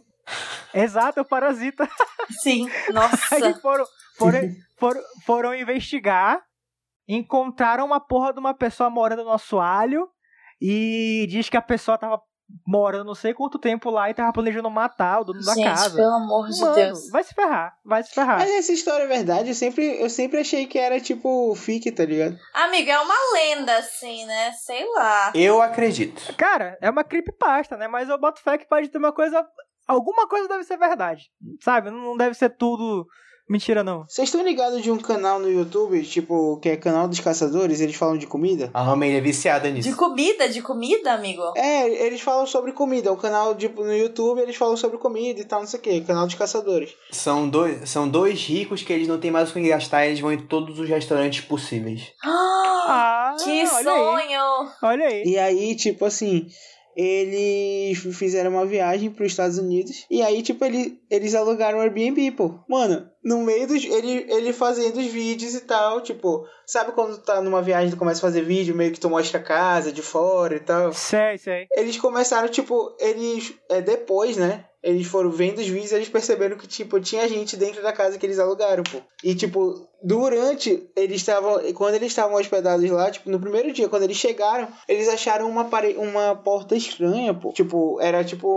[0.73, 1.87] Exato, é o parasita.
[2.41, 3.35] Sim, nossa.
[3.35, 3.85] Aí foram,
[4.17, 4.39] foram,
[4.77, 6.41] foram, foram investigar,
[7.07, 10.07] encontraram uma porra de uma pessoa morando no assoalho
[10.61, 12.21] e diz que a pessoa tava
[12.65, 15.95] morando não sei quanto tempo lá e tava planejando matar o dono da Gente, casa.
[15.95, 17.09] pelo amor de Mano, Deus.
[17.11, 18.39] vai se ferrar, vai se ferrar.
[18.39, 22.03] Mas essa história é verdade, eu sempre, eu sempre achei que era tipo fique, tá
[22.05, 22.37] ligado?
[22.53, 24.51] Amigo, é uma lenda, assim, né?
[24.53, 25.31] Sei lá.
[25.35, 26.33] Eu acredito.
[26.35, 27.87] Cara, é uma creepypasta, né?
[27.87, 29.45] Mas eu boto fé que pode ter uma coisa.
[29.89, 31.31] Alguma coisa deve ser verdade.
[31.59, 31.89] Sabe?
[31.89, 33.07] Não deve ser tudo
[33.49, 34.05] mentira, não.
[34.07, 37.95] Vocês estão ligados de um canal no YouTube, tipo, que é canal dos caçadores, eles
[37.95, 38.69] falam de comida?
[38.71, 39.89] A Romênia é viciada nisso.
[39.89, 41.41] De comida, de comida, amigo?
[41.57, 43.11] É, eles falam sobre comida.
[43.11, 46.01] O canal, tipo, no YouTube, eles falam sobre comida e tal, não sei o que.
[46.01, 46.93] Canal dos caçadores.
[47.11, 50.31] São dois, são dois ricos que eles não têm mais o que gastar eles vão
[50.31, 52.13] em todos os restaurantes possíveis.
[52.91, 53.83] Ah, que olha aí.
[53.83, 54.71] sonho!
[54.81, 55.23] Olha aí.
[55.23, 56.47] E aí, tipo assim,
[57.01, 60.05] eles fizeram uma viagem para os Estados Unidos.
[60.11, 62.59] E aí, tipo, ele, eles alugaram um Airbnb, pô.
[62.67, 63.85] Mano, no meio dos.
[63.85, 66.45] Ele, ele fazendo os vídeos e tal, tipo.
[66.65, 69.43] Sabe quando tá numa viagem, tu começa a fazer vídeo, meio que tu mostra a
[69.43, 70.91] casa de fora e tal?
[70.91, 71.67] Sei, sei.
[71.71, 73.53] Eles começaram, tipo, eles.
[73.69, 74.65] É, depois, né?
[74.81, 78.17] Eles foram vendo os vídeos e eles perceberam que, tipo, tinha gente dentro da casa
[78.17, 79.01] que eles alugaram, pô.
[79.21, 81.59] E, tipo, durante eles estavam.
[81.73, 85.65] Quando eles estavam hospedados lá, tipo, no primeiro dia, quando eles chegaram, eles acharam uma,
[85.65, 85.97] pare...
[85.97, 87.51] uma porta estranha, pô.
[87.51, 88.47] Tipo, era tipo.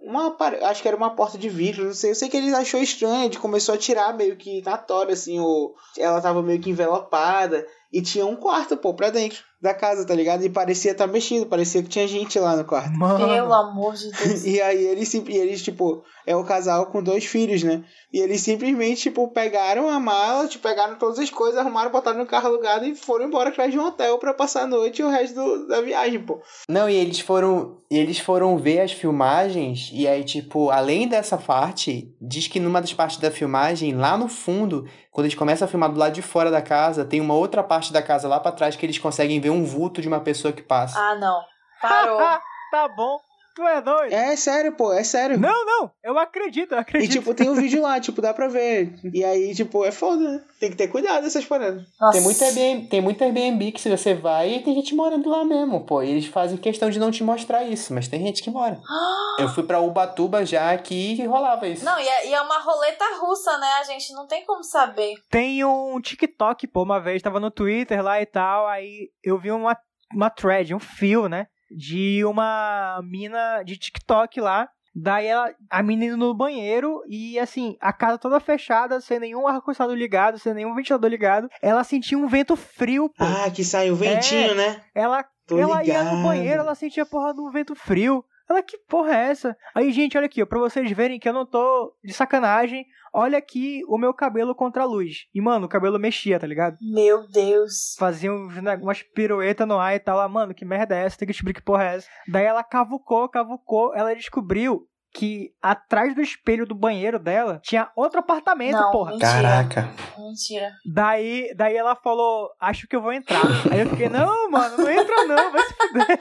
[0.00, 0.34] Uma.
[0.62, 2.12] Acho que era uma porta de vidro, não sei.
[2.12, 5.38] Eu sei que eles achou estranha, de começou a tirar meio que na tora, assim,
[5.38, 7.66] ou ela tava meio que envelopada.
[7.92, 10.44] E tinha um quarto, pô, pra dentro da casa, tá ligado?
[10.44, 12.92] E parecia estar tá mexido, parecia que tinha gente lá no quarto.
[12.96, 13.26] Mano.
[13.26, 14.44] Pelo amor de Deus.
[14.46, 17.82] E aí eles, e eles, tipo, é o casal com dois filhos, né?
[18.12, 22.26] E eles simplesmente, tipo, pegaram a mala, tipo, pegaram todas as coisas, arrumaram, botaram no
[22.26, 25.08] carro alugado e foram embora atrás de um hotel pra passar a noite e o
[25.10, 26.40] resto do- da viagem, pô.
[26.68, 27.78] Não, e eles foram.
[27.90, 32.80] E eles foram ver as filmagens, e aí, tipo, além dessa parte, diz que numa
[32.80, 36.20] das partes da filmagem, lá no fundo, quando eles começam a filmar do lado de
[36.22, 39.38] fora da casa, tem uma outra parte da casa lá pra trás que eles conseguem
[39.40, 40.98] ver um vulto de uma pessoa que passa.
[40.98, 41.42] Ah, não.
[41.80, 42.18] Parou.
[42.70, 43.18] tá bom.
[43.56, 44.12] Tu é doido?
[44.12, 45.38] É sério, pô, é sério.
[45.40, 47.10] Não, não, eu acredito, eu E acredito.
[47.12, 48.92] tipo, tem um vídeo lá, tipo, dá pra ver.
[49.14, 50.44] E aí, tipo, é foda, né?
[50.60, 51.82] Tem que ter cuidado dessas paradas.
[51.98, 52.12] Nossa.
[52.12, 55.42] Tem muito, Airbnb, tem muito Airbnb que se você vai e tem gente morando lá
[55.42, 56.02] mesmo, pô.
[56.02, 58.78] E eles fazem questão de não te mostrar isso, mas tem gente que mora.
[59.40, 61.82] Eu fui pra Ubatuba já aqui e rolava isso.
[61.84, 63.68] Não, e é, e é uma roleta russa, né?
[63.80, 65.14] A gente não tem como saber.
[65.30, 69.50] Tem um TikTok, pô, uma vez, tava no Twitter lá e tal, aí eu vi
[69.50, 69.74] uma,
[70.14, 71.46] uma thread, um fio, né?
[71.70, 74.68] De uma mina de TikTok lá.
[74.98, 79.94] Daí ela, a menina no banheiro e assim, a casa toda fechada, sem nenhum ar-condicionado
[79.94, 81.50] ligado, sem nenhum ventilador ligado.
[81.60, 83.22] Ela sentia um vento frio, pô.
[83.22, 84.80] Ah, que sai o ventinho, né?
[84.94, 88.24] Ela, Tô ela ia no banheiro, ela sentia a porra do vento frio.
[88.48, 89.56] Ela, que porra é essa?
[89.74, 92.86] Aí, gente, olha aqui, ó, pra vocês verem que eu não tô de sacanagem.
[93.18, 95.24] Olha aqui o meu cabelo contra a luz.
[95.34, 96.76] E, mano, o cabelo mexia, tá ligado?
[96.82, 97.94] Meu Deus.
[97.98, 100.18] Fazia umas piruetas no ar e tal.
[100.18, 101.16] Lá, mano, que merda é essa?
[101.16, 102.08] Tem que descobrir que porra é essa.
[102.28, 103.94] Daí ela cavucou, cavucou.
[103.94, 109.12] Ela descobriu que atrás do espelho do banheiro dela tinha outro apartamento, Não, porra.
[109.12, 109.32] mentira.
[109.32, 109.90] Caraca.
[110.18, 110.72] Mentira.
[110.84, 113.40] Daí, daí ela falou, acho que eu vou entrar.
[113.72, 116.18] Aí eu fiquei, não, mano, não entra não, vai se fuder.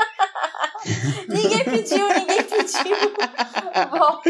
[1.28, 2.96] Ninguém pediu, ninguém pediu.
[3.92, 4.30] Volta.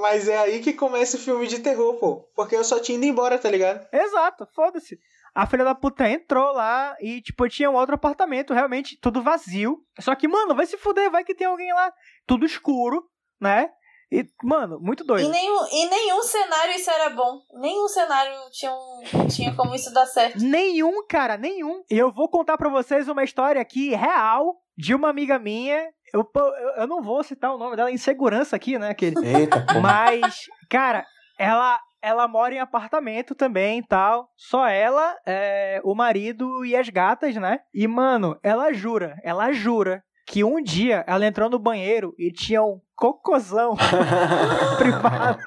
[0.00, 2.28] Mas é aí que começa o filme de terror, pô.
[2.34, 3.86] Porque eu só tinha ido embora, tá ligado?
[3.92, 4.98] Exato, foda-se.
[5.34, 9.78] A filha da puta entrou lá e, tipo, tinha um outro apartamento, realmente, tudo vazio.
[10.00, 11.92] Só que, mano, vai se fuder, vai que tem alguém lá.
[12.26, 13.04] Tudo escuro,
[13.38, 13.70] né?
[14.10, 15.28] E, mano, muito doido.
[15.28, 17.42] nenhum, em nenhum cenário isso era bom.
[17.54, 20.38] Nenhum cenário tinha, um, tinha como isso dar certo.
[20.38, 21.82] Nenhum, cara, nenhum.
[21.90, 25.92] E eu vou contar pra vocês uma história aqui real de uma amiga minha.
[26.12, 29.16] Eu, eu, eu não vou citar o nome dela em segurança aqui, né, aquele.
[29.26, 29.66] Eita.
[29.80, 31.04] Mas, cara,
[31.38, 34.30] ela ela mora em apartamento também e tal.
[34.36, 37.58] Só ela, é, o marido e as gatas, né?
[37.74, 42.62] E, mano, ela jura, ela jura que um dia ela entrou no banheiro e tinha
[42.62, 43.74] um cocôzão
[44.78, 45.42] privado.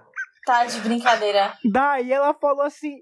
[0.45, 1.53] Tá de brincadeira.
[1.63, 2.97] Daí ela falou assim: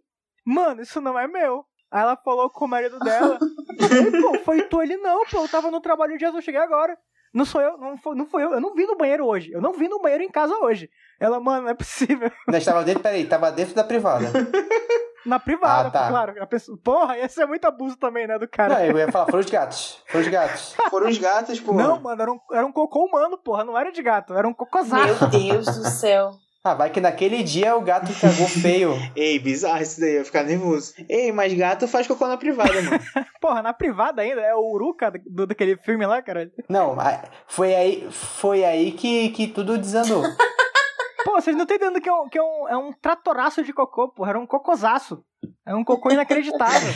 [0.46, 1.66] Mano, isso não é meu.
[1.92, 3.38] Aí ela falou com o marido dela.
[4.22, 5.42] Pô, foi tu ele não, pô.
[5.42, 6.98] Eu tava no trabalho de Jesus, eu cheguei agora.
[7.34, 8.54] Não sou eu, não foi, não foi eu.
[8.54, 9.52] Eu não vim no banheiro hoje.
[9.52, 10.90] Eu não vim no banheiro em casa hoje.
[11.20, 12.32] Ela, mano, não é possível.
[12.48, 14.26] Ainda estava dentro, peraí, tava dentro da privada.
[15.26, 16.08] Na privada, Ah, tá.
[16.08, 16.42] claro.
[16.42, 18.86] A pessoa, porra, ia ser muito abuso também, né, do Não, cara.
[18.86, 20.02] eu ia falar, foram os gatos.
[20.08, 20.76] Foram os gatos.
[20.90, 21.74] Foram os gatos, pô.
[21.74, 23.66] Não, mano, era um, era um cocô humano, porra.
[23.66, 25.06] Não era de gato, era um cocôzaço.
[25.06, 26.32] Meu Deus do céu.
[26.68, 28.94] Ah, vai que naquele dia o gato cagou feio.
[29.16, 30.94] Ei, bizarro isso daí, eu ia ficar nervoso.
[31.08, 33.00] Ei, mas gato faz cocô na privada, mano.
[33.40, 36.52] Porra, na privada ainda, é o Uruca do, daquele filme lá, cara.
[36.68, 40.24] Não, a- foi aí, foi aí que, que tudo desandou.
[41.24, 43.72] Pô, vocês não estão entendendo que, é um, que é, um, é um tratoraço de
[43.74, 44.32] cocô, porra.
[44.32, 45.24] Era um cocosaço.
[45.66, 46.90] É um cocô inacreditável.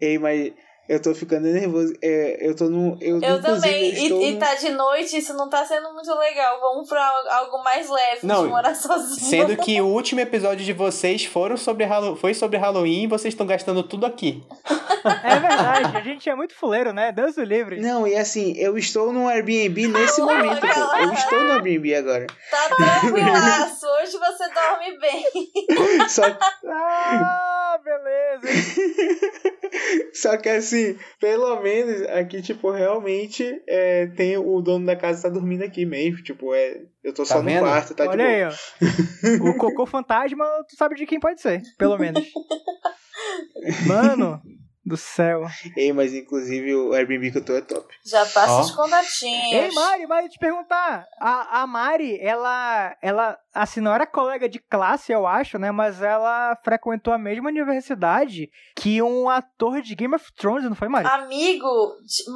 [0.00, 0.52] Ei, mas
[0.88, 1.94] eu tô ficando nervoso.
[2.02, 2.98] É, eu tô no.
[3.00, 4.08] Eu, Eu inclusive, também.
[4.08, 6.60] eu E, e tá de noite, isso não tá sendo muito legal.
[6.60, 9.30] Vamos pra algo mais leve Não, de morar sozinho.
[9.30, 11.86] Sendo que o último episódio de vocês foram sobre
[12.20, 14.42] foi sobre Halloween e vocês estão gastando tudo aqui.
[15.04, 17.10] É verdade, a gente é muito fuleiro, né?
[17.10, 17.80] Deus o livre.
[17.80, 20.96] Não, e assim, eu estou no Airbnb nesse Ah, momento, pô.
[20.96, 22.26] Eu estou no Airbnb agora.
[22.48, 23.84] Tá tranquilaço.
[24.00, 26.08] Hoje você dorme bem.
[26.08, 26.22] Só,
[26.68, 28.62] Ah, beleza.
[30.14, 30.71] só que assim,
[31.20, 36.22] pelo menos aqui, tipo, realmente é, tem o dono da casa tá dormindo aqui mesmo.
[36.22, 36.82] Tipo, é.
[37.02, 37.60] Eu tô Tá só no vendo?
[37.60, 38.36] quarto, tá de Olha boa.
[38.36, 39.48] aí, ó.
[39.50, 42.24] O cocô fantasma, tu sabe de quem pode ser, pelo menos.
[43.86, 44.40] Mano
[44.84, 45.46] do céu.
[45.76, 47.86] Ei, mas inclusive o Airbnb que eu tô é top.
[48.04, 48.60] Já passa Ó.
[48.62, 49.52] os contatinhos.
[49.52, 51.06] Ei, Mari, Mari, te perguntar.
[51.20, 55.70] A, a Mari, ela, ela, assim, não era colega de classe, eu acho, né?
[55.70, 60.88] Mas ela frequentou a mesma universidade que um ator de Game of Thrones, não foi,
[60.88, 61.06] Mari?
[61.06, 61.68] Amigo,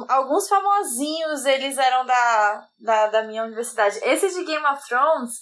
[0.07, 3.99] alguns famosinhos, eles eram da, da, da minha universidade.
[4.03, 5.33] Esse de Game of Thrones,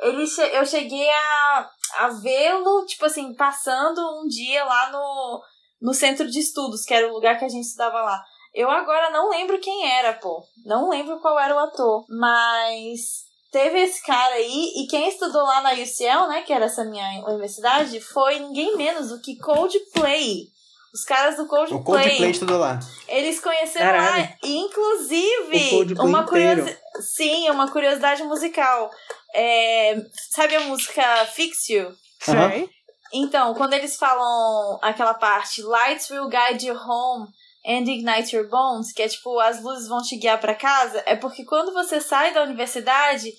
[0.00, 1.68] ele che- eu cheguei a,
[2.00, 5.42] a vê-lo, tipo assim, passando um dia lá no,
[5.86, 8.20] no centro de estudos, que era o lugar que a gente estudava lá.
[8.52, 10.42] Eu agora não lembro quem era, pô.
[10.64, 12.04] Não lembro qual era o ator.
[12.08, 16.84] Mas teve esse cara aí, e quem estudou lá na UCL, né, que era essa
[16.84, 20.48] minha universidade, foi ninguém menos do que Coldplay.
[20.92, 21.78] Os caras do Coldplay.
[21.80, 22.80] O Coldplay estudou lá.
[23.06, 24.24] Eles conheceram Caralho.
[24.24, 26.26] lá, inclusive, uma inteiro.
[26.26, 26.78] curiosidade.
[27.00, 28.90] Sim, uma curiosidade musical.
[29.32, 29.96] É,
[30.32, 31.94] sabe a música Fix You?
[32.28, 32.50] Aham.
[32.50, 32.75] Sei.
[33.12, 37.28] Então, quando eles falam aquela parte, Lights will guide you home
[37.66, 41.16] and ignite your bones, que é tipo, as luzes vão te guiar pra casa, é
[41.16, 43.32] porque quando você sai da universidade,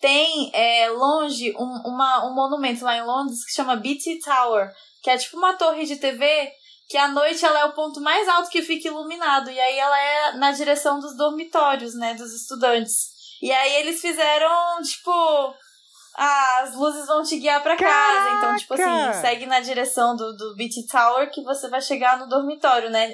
[0.00, 4.70] tem é, longe um, uma, um monumento lá em Londres que chama BT Tower,
[5.02, 6.52] que é tipo uma torre de TV
[6.92, 9.50] que à noite ela é o ponto mais alto que fica iluminado.
[9.50, 12.12] E aí ela é na direção dos dormitórios, né?
[12.12, 13.08] Dos estudantes.
[13.40, 14.50] E aí eles fizeram,
[14.82, 15.54] tipo.
[16.16, 18.36] Ah, as luzes vão te guiar pra casa.
[18.36, 22.28] Então, tipo assim, segue na direção do, do BT Tower que você vai chegar no
[22.28, 23.10] dormitório, né?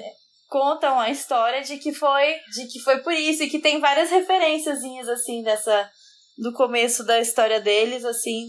[0.49, 4.09] Contam a história de que foi de que foi por isso e que tem várias
[4.09, 5.89] referenciazinhas assim dessa
[6.37, 8.47] do começo da história deles assim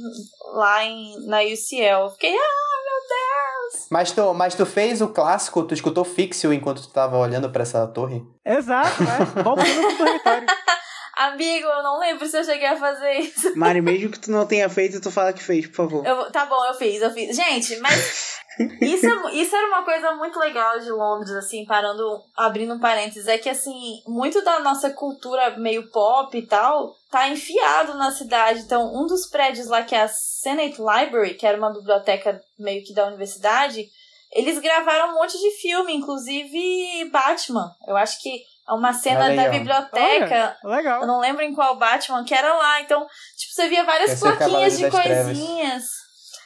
[0.55, 2.05] lá em na UCL.
[2.05, 2.71] Eu Fiquei, ah,
[3.91, 7.63] Mas tu, mas tu fez o clássico, tu escutou Fixio enquanto tu tava olhando pra
[7.63, 8.23] essa torre?
[8.45, 9.43] Exato, né?
[9.45, 10.47] Voltando pro dormitório.
[11.29, 13.57] amigo, eu não lembro se eu cheguei a fazer isso.
[13.57, 16.07] Mari, mesmo que tu não tenha feito, tu fala que fez, por favor.
[16.07, 17.35] Eu- tá bom, eu fiz, eu fiz.
[17.37, 18.39] Gente, mas
[18.81, 22.03] isso, é- isso era uma coisa muito legal de Londres, assim, parando,
[22.37, 27.29] abrindo um parênteses, é que, assim, muito da nossa cultura meio pop e tal, tá
[27.29, 28.61] enfiado na cidade.
[28.61, 32.85] Então, um dos prédios lá, que é a Senate Library, que era uma biblioteca meio
[32.85, 33.87] que da universidade,
[34.33, 37.71] eles gravaram um monte de filme, inclusive Batman.
[37.87, 38.43] Eu acho que
[38.75, 39.51] uma cena Olha aí, da ó.
[39.51, 40.57] biblioteca.
[40.65, 41.01] Legal.
[41.03, 42.81] Eu não lembro em qual Batman que era lá.
[42.81, 43.07] Então,
[43.37, 45.85] tipo, você via várias Esse é plaquinhas de coisinhas.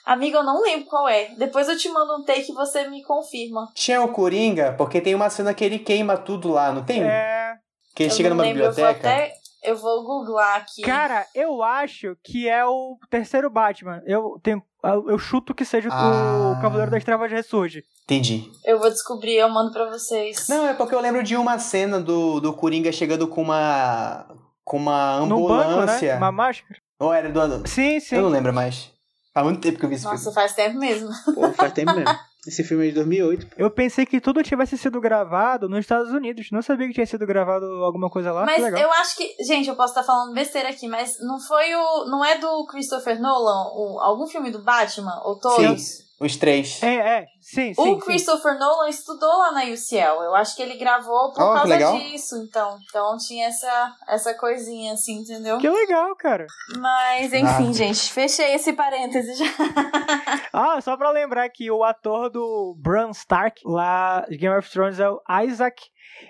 [0.04, 1.30] Amiga, eu não lembro qual é.
[1.38, 3.68] Depois eu te mando um take e você me confirma.
[3.74, 7.02] Tinha o Coringa, porque tem uma cena que ele queima tudo lá, não tem?
[7.02, 7.54] É.
[7.94, 8.88] Que ele eu chega numa lembro, biblioteca.
[8.88, 9.32] Eu vou, até,
[9.64, 10.82] eu vou googlar aqui.
[10.82, 14.02] Cara, eu acho que é o terceiro Batman.
[14.06, 14.62] Eu tenho.
[15.08, 16.54] Eu chuto que seja Ah.
[16.58, 17.82] o Cavaleiro das Trevas ressurge.
[18.04, 18.50] Entendi.
[18.64, 20.46] Eu vou descobrir, eu mando pra vocês.
[20.48, 24.26] Não, é porque eu lembro de uma cena do, do Coringa chegando com uma.
[24.62, 26.12] com uma No banco, ambulância.
[26.12, 26.18] né?
[26.18, 26.78] Uma máscara.
[27.00, 27.66] Ou era do.
[27.66, 28.16] Sim, sim.
[28.16, 28.90] Eu não lembro mais.
[29.32, 30.34] Faz muito tempo que eu vi esse Nossa, filme.
[30.34, 31.08] faz tempo mesmo.
[31.34, 32.14] Pô, faz tempo mesmo.
[32.46, 33.46] Esse filme é de 2008.
[33.56, 36.48] Eu pensei que tudo tivesse sido gravado nos Estados Unidos.
[36.52, 38.44] Não sabia que tinha sido gravado alguma coisa lá.
[38.44, 39.34] Mas eu acho que.
[39.44, 42.04] Gente, eu posso estar falando besteira aqui, mas não foi o.
[42.06, 43.72] Não é do Christopher Nolan?
[43.74, 45.22] O, algum filme do Batman?
[45.24, 46.03] Ou todos?
[46.24, 46.82] Os três.
[46.82, 47.26] É, é.
[47.40, 47.80] Sim, sim.
[47.80, 47.98] O sim.
[48.00, 50.22] Christopher Nolan estudou lá na UCL.
[50.24, 52.78] Eu acho que ele gravou por Oh, causa disso, então.
[52.88, 55.58] Então tinha essa, essa coisinha assim, entendeu?
[55.58, 56.46] Que legal, cara.
[56.78, 57.72] Mas, enfim, Ah.
[57.72, 59.44] gente, fechei esse parêntese já.
[60.56, 65.00] Ah, só pra lembrar que o ator do Bran Stark lá de Game of Thrones
[65.00, 65.82] é o Isaac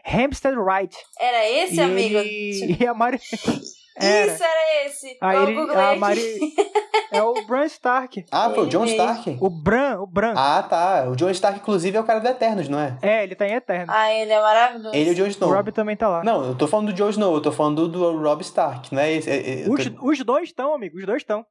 [0.06, 0.96] Hempstead Wright.
[1.20, 2.16] Era esse, e amigo?
[2.18, 2.76] ele...
[2.80, 3.20] E a Mari...
[3.96, 4.32] Era.
[4.32, 5.18] Isso, era esse.
[5.20, 5.96] Aí eu ele, a.
[5.96, 6.38] Mari...
[7.12, 8.24] É o Bran Stark.
[8.32, 9.38] Ah, foi o John Stark?
[9.40, 10.34] O Bran, o Bran.
[10.36, 11.04] Ah, tá.
[11.08, 12.98] O John Stark, inclusive, é o cara do Eternos, não é?
[13.00, 13.86] É, ele tá em Eterno.
[13.94, 14.96] Ah, ele é maravilhoso.
[14.96, 15.50] Ele e o Jon o Snow.
[15.52, 16.24] Rob também tá lá.
[16.24, 19.12] Não, eu tô falando do Jon Snow, eu tô falando do, do Rob Stark, é
[19.12, 20.98] é- é- eu Os, tô- os dois estão, amigo.
[20.98, 21.46] Os dois estão.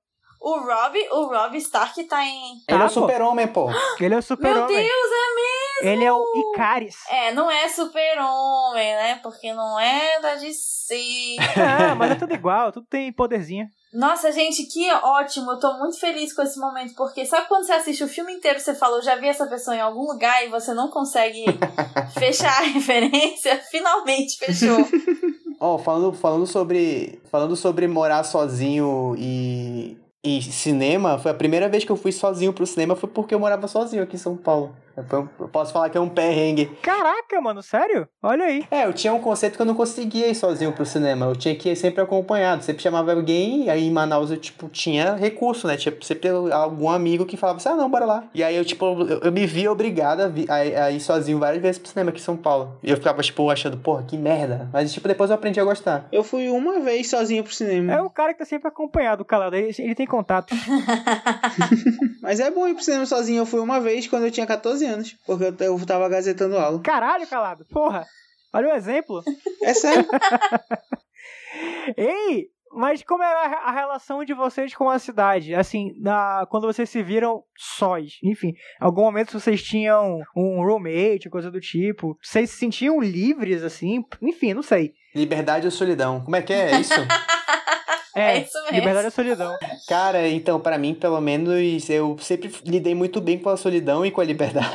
[0.45, 2.55] O Rob, o Rob Stark tá em.
[2.67, 2.89] Ele é Tá, o pô.
[2.89, 3.69] super-homem, pô.
[3.97, 4.67] Ele é o Meu super-homem.
[4.75, 5.93] Deus, é mesmo!
[5.93, 6.97] Ele é o Icaris.
[7.09, 9.19] É, não é super-homem, né?
[9.23, 11.37] Porque não é da DC.
[11.57, 12.73] Ah, mas é tudo igual.
[12.73, 13.67] Tudo tem poderzinho.
[13.93, 15.51] Nossa, gente, que ótimo.
[15.51, 16.93] Eu tô muito feliz com esse momento.
[16.95, 19.75] Porque sabe quando você assiste o filme inteiro você fala, eu já vi essa pessoa
[19.77, 21.45] em algum lugar e você não consegue
[22.19, 23.57] fechar a referência?
[23.71, 24.77] Finalmente fechou.
[25.59, 27.21] Ó, falando, falando sobre.
[27.31, 29.97] Falando sobre morar sozinho e.
[30.25, 33.39] E cinema, foi a primeira vez que eu fui sozinho pro cinema, foi porque eu
[33.39, 34.73] morava sozinho aqui em São Paulo.
[34.95, 36.65] Eu posso falar que é um perrengue.
[36.81, 37.63] Caraca, mano.
[37.63, 38.07] Sério?
[38.21, 38.63] Olha aí.
[38.69, 41.25] É, eu tinha um conceito que eu não conseguia ir sozinho pro cinema.
[41.25, 42.63] Eu tinha que ir sempre acompanhado.
[42.63, 45.77] Sempre chamava alguém, e aí em Manaus eu, tipo, tinha recurso, né?
[45.77, 48.23] Tinha sempre algum amigo que falava assim, ah, não, bora lá.
[48.35, 51.39] E aí eu, tipo, eu, eu me via obrigada a, vi- a- a ir sozinho
[51.39, 52.77] várias vezes pro cinema aqui em São Paulo.
[52.83, 54.69] E eu ficava, tipo, achando, porra, que merda.
[54.71, 56.07] Mas, tipo, depois eu aprendi a gostar.
[56.11, 57.93] Eu fui uma vez sozinho pro cinema.
[57.93, 59.55] É o cara que tá sempre acompanhado, calado.
[59.55, 60.53] Ele, ele tem contato.
[62.21, 63.39] Mas é bom ir pro cinema sozinho.
[63.41, 65.15] Eu fui uma vez quando eu tinha 14 anos.
[65.25, 66.81] Porque eu, eu tava gazetando aula.
[66.81, 67.65] Caralho, calado.
[67.65, 68.05] Porra.
[68.53, 69.23] Olha o exemplo.
[69.61, 70.05] É sério.
[71.97, 75.55] Ei, mas como era a a relação de vocês com a cidade?
[75.55, 78.19] Assim, na, quando vocês se viram sós.
[78.23, 82.17] Enfim, em algum momento vocês tinham um roommate, coisa do tipo.
[82.21, 84.03] Vocês se sentiam livres, assim?
[84.21, 84.93] Enfim, não sei.
[85.15, 86.21] Liberdade ou solidão?
[86.21, 86.93] Como é que é isso?
[88.15, 88.75] É isso mesmo.
[88.77, 89.55] Liberdade ou solidão.
[89.87, 94.11] Cara, então, pra mim, pelo menos, eu sempre lidei muito bem com a solidão e
[94.11, 94.67] com a liberdade.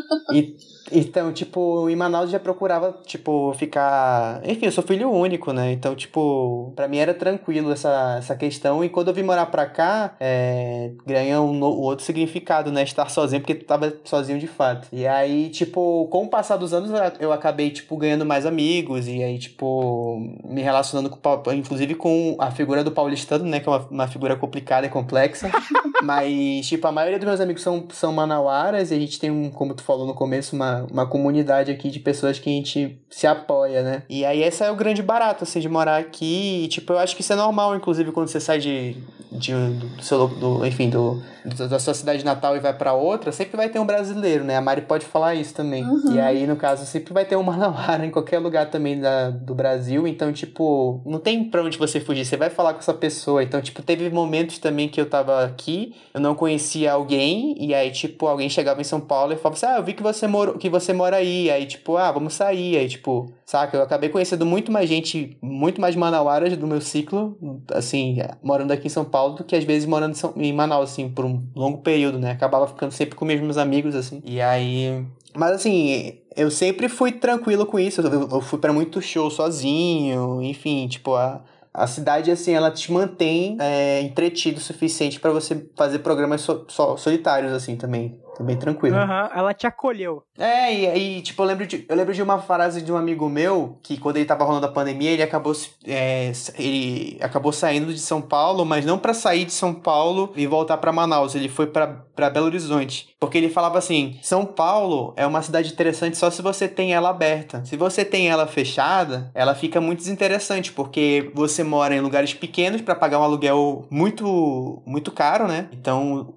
[0.32, 0.56] e,
[0.90, 4.40] então, tipo, em Manaus eu já procurava, tipo, ficar.
[4.44, 5.72] Enfim, eu sou filho único, né?
[5.72, 8.84] Então, tipo, pra mim era tranquilo essa, essa questão.
[8.84, 12.82] E quando eu vim morar pra cá, é, ganha um no- outro significado, né?
[12.84, 14.88] Estar sozinho, porque tu tava sozinho de fato.
[14.92, 16.96] E aí, tipo, com o passar dos anos, eu-
[17.28, 19.08] eu acabei, tipo, ganhando mais amigos.
[19.08, 23.60] E aí, tipo, me relacionando, com, inclusive, com a figura do paulistano, né?
[23.60, 25.50] Que é uma, uma figura complicada e complexa.
[26.02, 29.50] Mas, tipo, a maioria dos meus amigos são, são manauaras e a gente tem, um,
[29.50, 33.26] como tu falou no começo, uma, uma comunidade aqui de pessoas que a gente se
[33.26, 34.02] apoia, né?
[34.08, 36.64] E aí esse é o grande barato, assim, de morar aqui.
[36.64, 38.96] E, tipo, eu acho que isso é normal, inclusive, quando você sai de,
[39.36, 41.22] de do seu, do, enfim, do,
[41.68, 44.56] da sua cidade natal e vai para outra, sempre vai ter um brasileiro, né?
[44.56, 45.84] A Mari pode falar isso também.
[45.84, 46.14] Uhum.
[46.14, 49.54] E aí, no caso, sempre vai ter um manauara em qualquer lugar também da, do
[49.54, 50.06] Brasil.
[50.06, 52.24] Então, tipo, não tem pra onde você fugir.
[52.24, 53.42] Você vai falar com essa pessoa.
[53.42, 57.90] Então, tipo, teve momentos também que eu tava aqui, eu não conhecia alguém, e aí,
[57.90, 60.54] tipo, alguém chegava em São Paulo e falava assim: Ah, eu vi que você, mora,
[60.58, 61.50] que você mora aí.
[61.50, 62.76] Aí, tipo, ah, vamos sair.
[62.76, 63.76] Aí, tipo, saca?
[63.76, 67.38] Eu acabei conhecendo muito mais gente, muito mais manauaras do meu ciclo,
[67.72, 71.24] assim, morando aqui em São Paulo, do que às vezes morando em, Manaus, assim, por
[71.24, 72.32] um longo período, né?
[72.32, 74.20] Acabava ficando sempre com os mesmos amigos, assim.
[74.24, 75.06] E aí.
[75.32, 78.00] Mas assim, eu sempre fui tranquilo com isso.
[78.00, 81.42] Eu fui para muito show sozinho, enfim, tipo, a,
[81.72, 86.64] a cidade, assim, ela te mantém é, entretido o suficiente para você fazer programas so,
[86.68, 88.18] so, solitários, assim, também.
[88.40, 88.96] Bem tranquilo.
[88.96, 90.22] Aham, ela te acolheu.
[90.38, 93.28] É, e aí, tipo, eu lembro, de, eu lembro de uma frase de um amigo
[93.28, 95.54] meu que quando ele tava rolando a pandemia, ele acabou,
[95.86, 100.46] é, ele acabou saindo de São Paulo, mas não para sair de São Paulo e
[100.46, 101.34] voltar para Manaus.
[101.34, 103.08] Ele foi para Belo Horizonte.
[103.18, 107.10] Porque ele falava assim: São Paulo é uma cidade interessante só se você tem ela
[107.10, 107.64] aberta.
[107.64, 112.80] Se você tem ela fechada, ela fica muito desinteressante, porque você mora em lugares pequenos
[112.80, 115.68] para pagar um aluguel muito, muito caro, né?
[115.72, 116.34] Então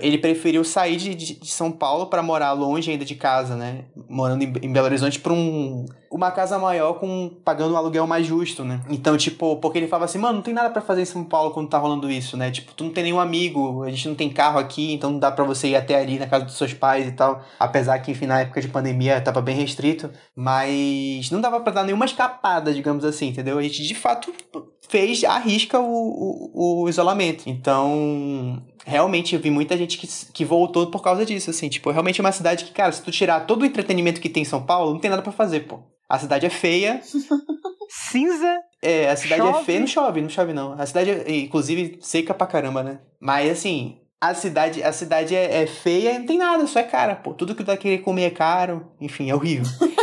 [0.00, 3.84] ele preferiu sair de, de, São Paulo para morar longe ainda de casa, né?
[4.08, 8.26] Morando em, em Belo Horizonte para um uma casa maior com pagando um aluguel mais
[8.26, 8.80] justo, né?
[8.88, 11.50] Então, tipo, porque ele falava assim, mano, não tem nada para fazer em São Paulo
[11.50, 12.50] quando tá rolando isso, né?
[12.50, 15.30] Tipo, tu não tem nenhum amigo, a gente não tem carro aqui, então não dá
[15.30, 17.42] para você ir até ali na casa dos seus pais e tal.
[17.58, 21.84] Apesar que, enfim, na época de pandemia tava bem restrito, mas não dava para dar
[21.84, 23.58] nenhuma escapada, digamos assim, entendeu?
[23.58, 24.32] A gente de fato
[24.88, 27.44] fez, arrisca o, o, o isolamento.
[27.46, 31.68] Então, realmente eu vi muita gente que, que voltou por causa disso, assim.
[31.68, 34.42] Tipo, realmente é uma cidade que, cara, se tu tirar todo o entretenimento que tem
[34.42, 35.80] em São Paulo, não tem nada para fazer, pô.
[36.08, 37.00] A cidade é feia.
[37.90, 38.58] Cinza.
[38.80, 39.58] É, a cidade chove.
[39.58, 40.72] é feia, não chove, não chove não.
[40.72, 43.00] A cidade é, inclusive, seca pra caramba, né?
[43.20, 46.84] Mas, assim, a cidade, a cidade é, é feia e não tem nada, só é
[46.84, 47.34] cara, pô.
[47.34, 48.90] Tudo que tu vai querer comer é caro.
[49.00, 49.66] Enfim, é horrível.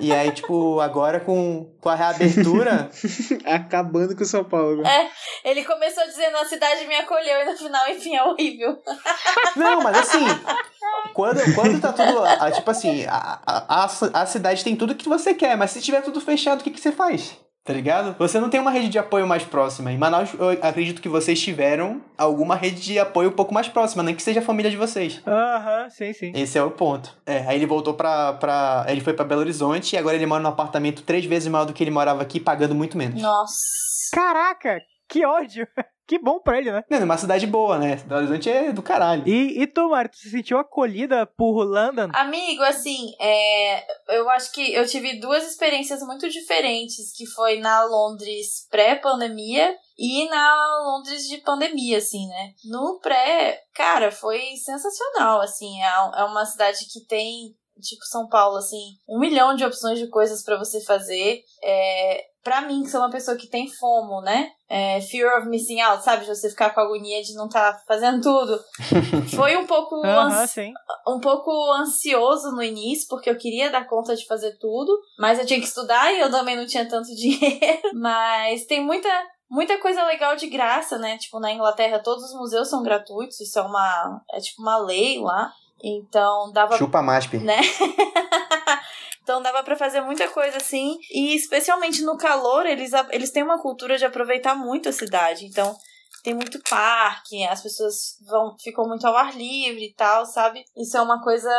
[0.00, 2.90] E aí, tipo, agora com, com a reabertura.
[3.44, 4.86] Acabando com o São Paulo.
[4.86, 5.10] É,
[5.44, 8.78] ele começou dizendo a cidade me acolheu e no final, enfim, é horrível.
[9.56, 10.24] Não, mas assim,
[11.12, 12.24] quando, quando tá tudo.
[12.24, 15.80] ah, Tipo assim, a, a, a, a cidade tem tudo que você quer, mas se
[15.80, 17.36] tiver tudo fechado, o que, que você faz?
[17.62, 18.16] Tá ligado?
[18.18, 19.92] Você não tem uma rede de apoio mais próxima.
[19.92, 24.02] Em Manaus, eu acredito que vocês tiveram alguma rede de apoio um pouco mais próxima,
[24.02, 25.20] nem que seja a família de vocês.
[25.26, 26.32] Aham, sim, sim.
[26.34, 27.14] Esse é o ponto.
[27.26, 28.86] É, aí ele voltou pra, pra.
[28.88, 31.72] Ele foi pra Belo Horizonte e agora ele mora num apartamento três vezes maior do
[31.74, 33.20] que ele morava aqui, pagando muito menos.
[33.20, 33.54] Nossa.
[34.12, 35.66] Caraca, que ódio.
[36.10, 36.82] Que bom pra ele, né?
[36.90, 37.94] Mano, uma cidade boa, né?
[38.04, 39.22] Belo Horizonte é do caralho.
[39.28, 42.08] E, e tu, Mari, tu se sentiu acolhida por London?
[42.12, 47.84] Amigo, assim, é, eu acho que eu tive duas experiências muito diferentes, que foi na
[47.84, 52.54] Londres pré-pandemia e na Londres de pandemia, assim, né?
[52.64, 58.56] No pré, cara, foi sensacional, assim, é, é uma cidade que tem tipo São Paulo,
[58.56, 61.42] assim, um milhão de opções de coisas para você fazer.
[61.62, 64.50] É, para mim, que sou uma pessoa que tem fomo, né?
[64.68, 66.24] É, fear of missing out, sabe?
[66.24, 68.58] De você ficar com agonia de não estar tá fazendo tudo.
[69.36, 70.00] Foi um pouco,
[71.06, 75.46] um pouco ansioso no início, porque eu queria dar conta de fazer tudo, mas eu
[75.46, 77.90] tinha que estudar e eu também não tinha tanto dinheiro.
[77.94, 79.08] Mas tem muita
[79.50, 81.18] muita coisa legal de graça, né?
[81.18, 85.18] Tipo, na Inglaterra todos os museus são gratuitos, isso é uma é tipo uma lei
[85.18, 85.52] lá.
[85.82, 87.38] Então dava Chupa MASP.
[87.38, 87.60] né?
[89.22, 93.60] então dava pra fazer muita coisa assim, e especialmente no calor, eles, eles têm uma
[93.60, 95.46] cultura de aproveitar muito a cidade.
[95.46, 95.76] Então
[96.22, 100.64] tem muito parque, as pessoas vão ficam muito ao ar livre e tal, sabe?
[100.76, 101.50] Isso é uma coisa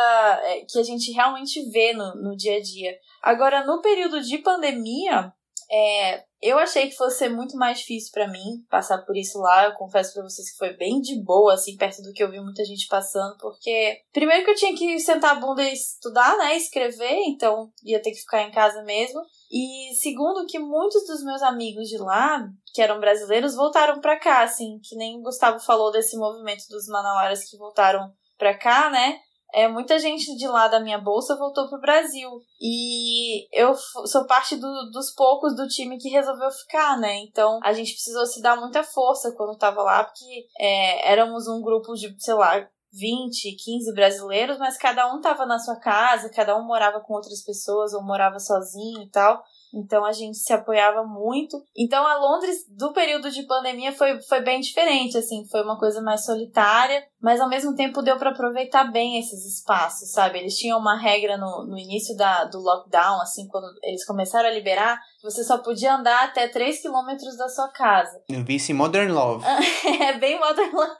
[0.44, 2.96] é, que a gente realmente vê no, no dia a dia.
[3.22, 5.32] Agora, no período de pandemia,
[5.70, 9.66] é, eu achei que fosse ser muito mais difícil para mim passar por isso lá.
[9.66, 12.40] Eu confesso para vocês que foi bem de boa, assim, perto do que eu vi
[12.40, 16.56] muita gente passando, porque primeiro que eu tinha que sentar a bunda e estudar, né,
[16.56, 19.20] escrever, então ia ter que ficar em casa mesmo.
[19.50, 24.42] E segundo que muitos dos meus amigos de lá, que eram brasileiros, voltaram para cá,
[24.42, 29.20] assim, que nem o Gustavo falou desse movimento dos manauaras que voltaram para cá, né?
[29.52, 32.30] É, muita gente de lá da minha bolsa voltou pro Brasil.
[32.60, 33.74] E eu
[34.06, 37.18] sou parte do, dos poucos do time que resolveu ficar, né?
[37.18, 41.60] Então a gente precisou se dar muita força quando tava lá, porque é, éramos um
[41.60, 46.56] grupo de, sei lá, 20, 15 brasileiros, mas cada um tava na sua casa, cada
[46.56, 49.42] um morava com outras pessoas ou morava sozinho e tal.
[49.74, 51.56] Então a gente se apoiava muito.
[51.74, 56.02] Então a Londres do período de pandemia foi, foi bem diferente, assim, foi uma coisa
[56.02, 60.38] mais solitária, mas ao mesmo tempo deu para aproveitar bem esses espaços, sabe?
[60.38, 64.52] Eles tinham uma regra no, no início da, do lockdown, assim, quando eles começaram a
[64.52, 68.20] liberar, você só podia andar até 3 quilômetros da sua casa.
[68.28, 69.44] Eu vi isso em Modern Love.
[70.02, 70.96] é bem Modern Love.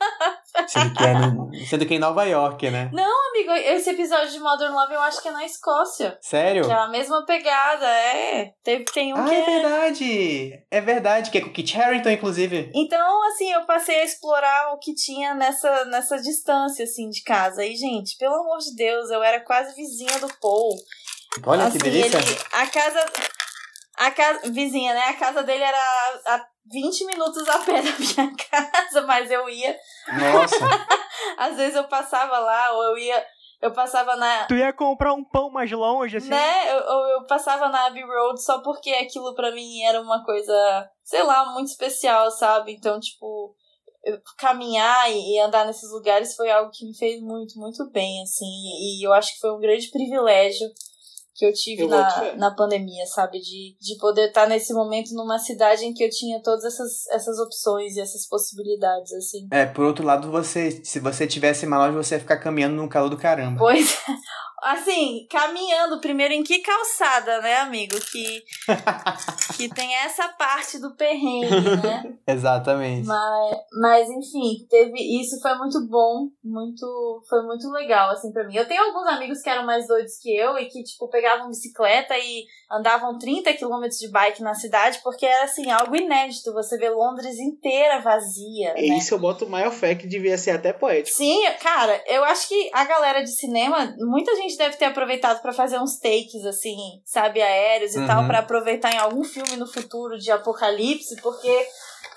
[0.69, 2.89] Sendo que, é no, sendo que é em Nova York, né?
[2.93, 6.19] Não, amigo, esse episódio de Modern Love eu acho que é na Escócia.
[6.21, 6.65] Sério?
[6.65, 8.53] Que é a mesma pegada, é.
[8.63, 9.45] Teve, tem um ah, que é é...
[9.45, 10.65] verdade!
[10.71, 12.71] É verdade, que é com o Kit Harington, inclusive.
[12.75, 17.65] Então, assim, eu passei a explorar o que tinha nessa, nessa distância, assim, de casa.
[17.65, 20.77] E, gente, pelo amor de Deus, eu era quase vizinha do Paul.
[21.47, 22.19] Olha assim, que delícia.
[22.19, 23.13] Ele, a casa.
[23.97, 24.51] A casa.
[24.51, 25.05] Vizinha, né?
[25.09, 25.79] A casa dele era
[26.27, 29.77] a 20 minutos a pé da minha casa, mas eu ia.
[30.09, 30.57] Nossa.
[31.39, 33.27] Às vezes eu passava lá, ou eu ia.
[33.61, 34.45] Eu passava na.
[34.47, 36.29] Tu ia comprar um pão mais longe, assim?
[36.29, 36.73] Né?
[36.73, 41.23] Eu, eu, passava na Abbey Road só porque aquilo pra mim era uma coisa, sei
[41.23, 42.73] lá, muito especial, sabe?
[42.73, 43.55] Então, tipo,
[44.37, 48.47] caminhar e, andar nesses lugares foi algo que me fez muito, muito bem, assim.
[48.47, 50.69] E eu acho que foi um grande privilégio
[51.35, 53.41] que eu tive Eu na, na pandemia, sabe?
[53.41, 57.39] De, de poder estar nesse momento numa cidade em que eu tinha todas essas, essas
[57.39, 59.49] opções e essas possibilidades, assim.
[59.51, 62.89] É, por outro lado, você, se você tivesse em Manaus, você ia ficar caminhando no
[62.89, 63.59] calor do caramba.
[63.59, 63.97] Pois,
[64.63, 67.95] assim, caminhando primeiro em que calçada, né, amigo?
[68.01, 68.45] Que,
[69.57, 72.17] que tem essa parte do perrengue, né?
[72.27, 73.07] Exatamente.
[73.07, 78.57] Mas, mas, enfim, teve isso foi muito bom, muito foi muito legal, assim, pra mim.
[78.57, 82.17] Eu tenho alguns amigos que eram mais doidos que eu e que, tipo, pegavam bicicleta
[82.17, 86.53] e andavam 30 quilômetros de bike na cidade, porque era, assim, algo inédito.
[86.55, 88.97] Você vê Londres inteira vazia, E né?
[88.99, 91.17] isso eu boto o maior fé que devia ser até poético.
[91.17, 95.53] Sim, cara, eu acho que a galera de cinema, muita gente deve ter aproveitado pra
[95.53, 98.07] fazer uns takes, assim, sabe, aéreos e Uhum.
[98.07, 101.67] tal, pra aproveitar em algum filme no futuro de apocalipse, porque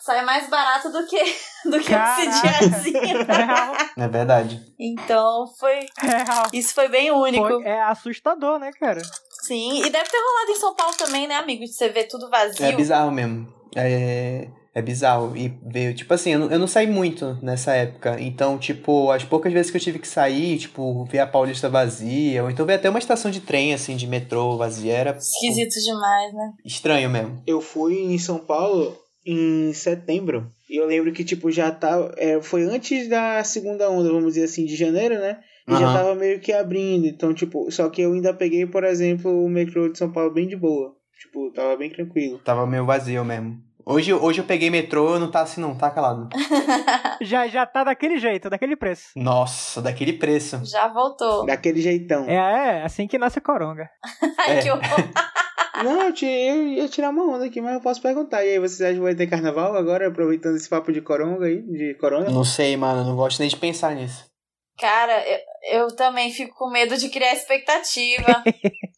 [0.02, 1.18] sai mais barato do que,
[1.65, 2.22] do que Caraca.
[2.22, 3.26] esse diazinho.
[3.26, 4.61] Real, É verdade.
[4.80, 5.80] Então, foi.
[5.99, 6.45] real.
[6.53, 7.45] Isso foi bem único.
[7.48, 9.02] Foi- é assustador, né, cara?
[9.46, 11.64] Sim, e deve ter rolado em São Paulo também, né, amigo?
[11.64, 12.66] De você ver tudo vazio.
[12.66, 13.48] É bizarro mesmo.
[13.76, 15.36] É, é bizarro.
[15.38, 18.18] E veio, tipo assim, eu não, eu não saí muito nessa época.
[18.20, 22.44] Então, tipo, as poucas vezes que eu tive que sair, tipo, ver a Paulista vazia,
[22.44, 26.34] ou então ver até uma estação de trem, assim, de metrô vazia, era Esquisito demais,
[26.34, 26.54] né?
[26.66, 27.42] estranho mesmo.
[27.46, 30.52] Eu fui em São Paulo em setembro.
[30.70, 32.14] E eu lembro que, tipo, já tava.
[32.18, 35.40] é, foi antes da segunda onda, vamos dizer assim, de janeiro, né?
[35.68, 35.94] E já Aham.
[35.94, 37.08] tava meio que abrindo.
[37.08, 40.48] Então, tipo, só que eu ainda peguei, por exemplo, o metrô de São Paulo bem
[40.48, 40.94] de boa.
[41.20, 42.38] Tipo, tava bem tranquilo.
[42.40, 43.58] Tava meio vazio mesmo.
[43.88, 46.28] Hoje, hoje eu peguei metrô, não tá assim não, tá calado.
[47.22, 49.10] Já, já tá daquele jeito, daquele preço.
[49.16, 50.60] Nossa, daquele preço.
[50.66, 51.46] Já voltou.
[51.46, 52.26] Daquele jeitão.
[52.28, 53.90] É, é assim que nasce a coronga.
[54.40, 54.62] Ai, É.
[54.62, 54.84] que horror.
[55.84, 58.44] Não, eu, ti- eu ia tirar uma onda aqui, mas eu posso perguntar.
[58.46, 61.62] E aí, vocês acham que vai ter carnaval agora, aproveitando esse papo de coronga aí?
[61.62, 62.30] De corona?
[62.30, 64.26] Não sei, mano, não gosto nem de pensar nisso.
[64.80, 65.38] Cara, eu,
[65.72, 68.44] eu também fico com medo de criar expectativa.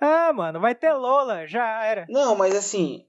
[0.00, 2.04] Ah, mano, vai ter Lola, já era.
[2.08, 3.06] Não, mas assim,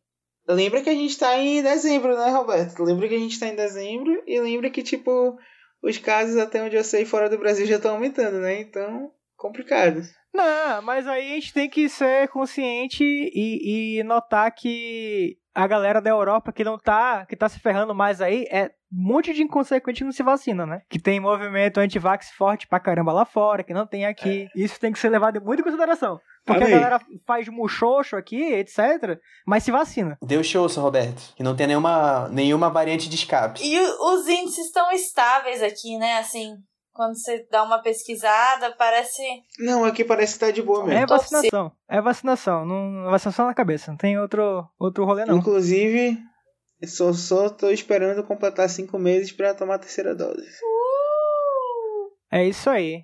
[0.48, 2.82] lembra que a gente tá em dezembro, né, Roberto?
[2.82, 5.38] Lembra que a gente tá em dezembro e lembra que, tipo,
[5.84, 8.62] os casos, até onde eu sei, fora do Brasil já estão aumentando, né?
[8.62, 10.02] Então, complicado.
[10.34, 16.00] Não, mas aí a gente tem que ser consciente e, e notar que a galera
[16.00, 19.42] da Europa que não tá, que tá se ferrando mais aí, é um monte de
[19.42, 20.82] inconsequente que não se vacina, né?
[20.88, 24.48] Que tem movimento anti-vax forte pra caramba lá fora, que não tem aqui.
[24.56, 26.20] Isso tem que ser levado muito em consideração.
[26.46, 26.76] Porque Amém.
[26.76, 30.16] a galera faz muxoxo aqui, etc., mas se vacina.
[30.22, 31.34] Deu show, seu Roberto.
[31.36, 33.60] Que não tem nenhuma, nenhuma variante de escape.
[33.64, 36.20] E os índices estão estáveis aqui, né?
[36.20, 36.54] Assim,
[36.98, 39.22] quando você dá uma pesquisada, parece.
[39.60, 41.08] Não, aqui parece que tá de boa É mesmo.
[41.08, 41.72] vacinação.
[41.88, 42.66] É vacinação.
[42.66, 43.92] Não, vacinação na cabeça.
[43.92, 45.38] Não tem outro, outro rolê, não.
[45.38, 46.18] Inclusive,
[46.86, 50.44] só, só tô esperando completar cinco meses pra tomar a terceira dose.
[52.32, 53.04] É isso aí.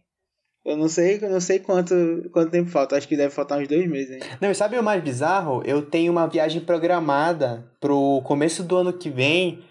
[0.66, 1.94] Eu não sei, eu não sei quanto,
[2.32, 2.96] quanto tempo falta.
[2.98, 4.38] Acho que deve faltar uns dois meses ainda.
[4.42, 5.62] Não, e sabe o mais bizarro?
[5.66, 9.64] Eu tenho uma viagem programada pro começo do ano que vem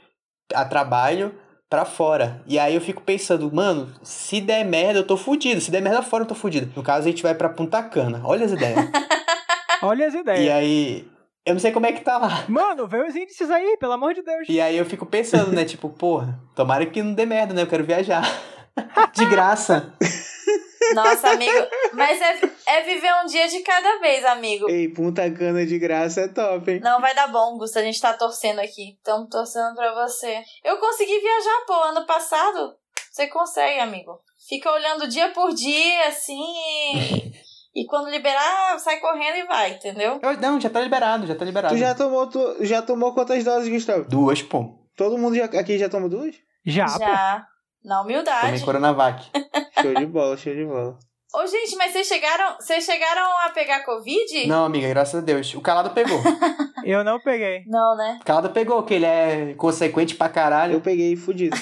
[0.55, 1.35] a trabalho
[1.73, 2.43] pra fora.
[2.47, 5.59] E aí eu fico pensando, mano, se der merda, eu tô fudido.
[5.59, 6.71] Se der merda fora, eu tô fudido.
[6.77, 8.21] No caso, a gente vai pra Punta Cana.
[8.25, 8.77] Olha as ideias.
[9.81, 10.53] Olha as e ideias.
[10.55, 11.09] aí,
[11.47, 12.45] eu não sei como é que tá lá.
[12.47, 14.47] Mano, vê os índices aí, pelo amor de Deus.
[14.51, 15.65] E aí eu fico pensando, né?
[15.65, 17.63] Tipo, porra, tomara que não dê merda, né?
[17.63, 18.23] Eu quero viajar.
[19.15, 19.93] De graça.
[20.95, 21.67] Nossa, amigo.
[21.93, 24.69] Mas é, é viver um dia de cada vez, amigo.
[24.69, 26.81] Ei, Punta Cana de graça é top, hein?
[26.81, 27.79] Não vai dar bom, Gusto.
[27.79, 28.95] A gente tá torcendo aqui.
[28.99, 30.43] Estamos torcendo pra você.
[30.65, 32.75] Eu consegui viajar, pô, ano passado.
[33.11, 34.19] Você consegue, amigo.
[34.49, 36.43] Fica olhando dia por dia, assim,
[36.97, 37.33] e,
[37.75, 40.19] E quando liberar, sai correndo e vai, entendeu?
[40.23, 41.75] Eu- não, já tá liberado, já tá liberado.
[41.75, 44.05] Tu já tomou, tu já tomou quantas doses, Gustavo?
[44.09, 44.79] Duas, pô.
[44.97, 46.35] Todo mundo já, aqui já tomou duas?
[46.67, 46.99] Já, pô.
[46.99, 47.47] Já.
[47.85, 48.65] Na Tomei humildade.
[48.65, 49.31] Coronavac.
[49.83, 50.97] Show de bola, show de bola.
[51.35, 54.47] Ô, gente, mas vocês chegaram, vocês chegaram a pegar Covid?
[54.47, 55.55] Não, amiga, graças a Deus.
[55.55, 56.21] O calado pegou.
[56.85, 57.65] Eu não peguei.
[57.67, 58.19] Não, né?
[58.21, 60.81] O calado pegou, que ele é consequente pra Eu caralho.
[60.81, 61.57] peguei fudido.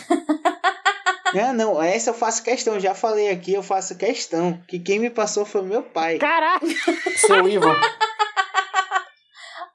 [1.40, 4.60] Ah, não, essa eu faço questão, já falei aqui, eu faço questão.
[4.66, 6.18] Que quem me passou foi meu pai.
[6.18, 6.66] Caraca!
[7.16, 7.68] Seu Ivo.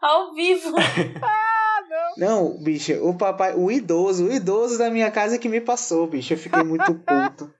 [0.01, 0.75] Ao vivo.
[2.17, 6.33] Não, bicho, o papai, o idoso, o idoso da minha casa que me passou, bicho.
[6.33, 7.53] Eu fiquei muito puto.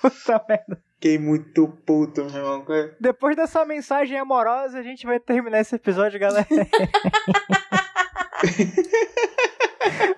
[0.00, 0.82] Puta merda.
[0.94, 2.66] Fiquei muito puto, meu irmão.
[2.98, 6.46] Depois dessa mensagem amorosa, a gente vai terminar esse episódio, galera.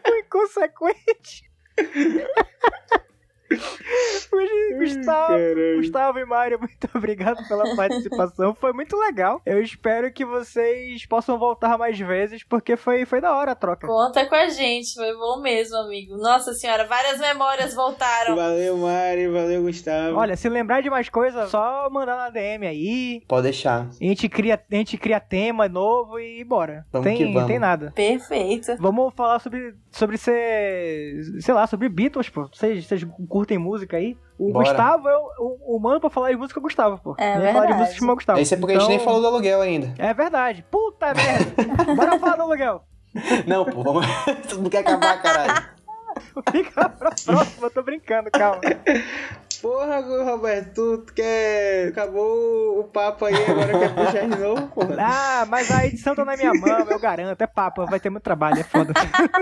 [0.09, 1.51] o inconsequente.
[4.79, 5.35] Gustavo.
[5.77, 8.55] Gustavo e Mário, muito obrigado pela participação.
[8.55, 9.41] Foi muito legal.
[9.45, 13.87] Eu espero que vocês possam voltar mais vezes, porque foi, foi da hora a troca.
[13.87, 16.17] Conta com a gente, foi bom mesmo, amigo.
[16.17, 18.37] Nossa senhora, várias memórias voltaram.
[18.37, 20.17] Valeu, Mari, valeu, Gustavo.
[20.17, 23.23] Olha, se lembrar de mais coisas, só mandar na DM aí.
[23.27, 23.89] Pode deixar.
[24.01, 26.87] A gente cria, a gente cria tema novo e bora.
[26.93, 27.47] Vamos tem, que vamos.
[27.49, 27.93] tem nada.
[27.95, 28.77] Perfeito.
[28.79, 31.41] Vamos falar sobre, sobre ser.
[31.41, 32.49] Sei lá, sobre Beatles, pô.
[32.53, 33.05] Vocês, vocês
[33.41, 34.17] curtem música aí?
[34.39, 34.69] O Bora.
[34.69, 37.15] Gustavo é o, o, o mano pra falar de música é o Gustavo, pô.
[37.19, 38.39] É Nem falar de música chama Gustavo.
[38.39, 39.95] Esse é porque a gente nem Então, falou do aluguel ainda.
[39.99, 40.65] É verdade.
[40.71, 41.55] Puta merda.
[41.97, 42.85] Bora falar do aluguel.
[43.47, 44.07] Não, pô, vamos.
[44.49, 45.63] tu não quer acabar, caralho.
[46.53, 48.61] Fica pra próxima, eu tô brincando, calma.
[49.61, 51.89] Porra, Roberto, tu quer.
[51.89, 54.97] Acabou o papo aí, agora quer puxar de novo, porra.
[55.01, 57.41] Ah, mas a edição tá na minha mão, eu garanto.
[57.41, 58.93] É papo, vai ter muito trabalho, é foda.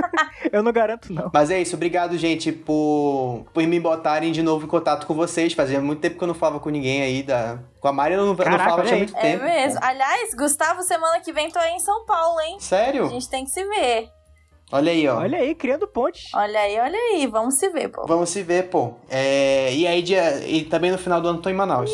[0.52, 1.30] eu não garanto, não.
[1.32, 5.52] Mas é isso, obrigado, gente, por, por me botarem de novo em contato com vocês.
[5.52, 7.22] Fazia muito tempo que eu não falava com ninguém aí.
[7.22, 7.58] Da...
[7.80, 9.02] Com a Mari eu não, não Caraca, falava olha tinha aí.
[9.02, 9.44] muito É tempo.
[9.44, 9.80] mesmo.
[9.82, 12.56] Aliás, Gustavo, semana que vem tô aí em São Paulo, hein?
[12.58, 13.08] A Sério?
[13.08, 14.08] gente tem que se ver.
[14.70, 15.16] Olha aí, ó.
[15.18, 16.32] Olha aí, criando pontes.
[16.34, 17.26] Olha aí, olha aí.
[17.26, 18.04] Vamos se ver, pô.
[18.06, 18.94] Vamos se ver, pô.
[19.08, 20.46] É, E aí, dia...
[20.46, 21.90] e também no final do ano tô em Manaus.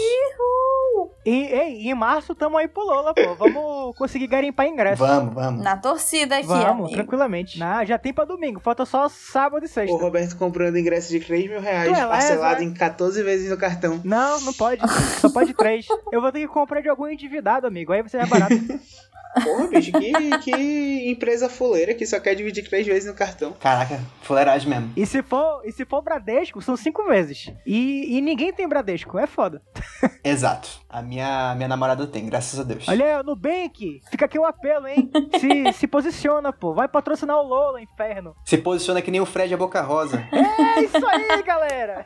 [1.27, 3.35] E, ei, em março tamo aí pro Lola, pô.
[3.37, 4.99] Vamos conseguir garimpar ingresso.
[5.07, 5.63] Vamos, vamos.
[5.65, 6.91] Na torcida aqui, Vamos, amigo.
[6.91, 7.63] tranquilamente.
[7.63, 9.97] Ah, já tem pra domingo, falta só sábado e O sexta.
[9.97, 12.65] Roberto comprando ingresso de 3 mil reais, é parcelado lesa.
[12.65, 14.03] em 14 vezes no cartão.
[14.05, 14.83] Não, não pode.
[15.21, 15.87] Só pode três.
[16.13, 17.93] Eu vou ter que comprar de algum endividado, amigo.
[17.93, 18.55] Aí você é barato.
[19.43, 23.53] Porra, bicho, que, que empresa fuleira que só quer dividir 3 vezes no cartão.
[23.53, 24.93] Caraca, fuleiragem mesmo.
[24.97, 27.53] E se for, e se for Bradesco, são cinco vezes.
[27.67, 29.63] E, e ninguém tem Bradesco, é foda.
[30.23, 30.69] Exato.
[30.89, 32.89] A minha, minha namorada tem, graças a Deus.
[32.89, 35.11] Olha aí, ó, Nubank, fica aqui o apelo, hein?
[35.41, 36.73] Se, se posiciona, pô.
[36.73, 38.35] Vai patrocinar o Lola, inferno.
[38.45, 40.25] Se posiciona que nem o Fred a Boca Rosa.
[40.75, 42.05] É isso aí, galera.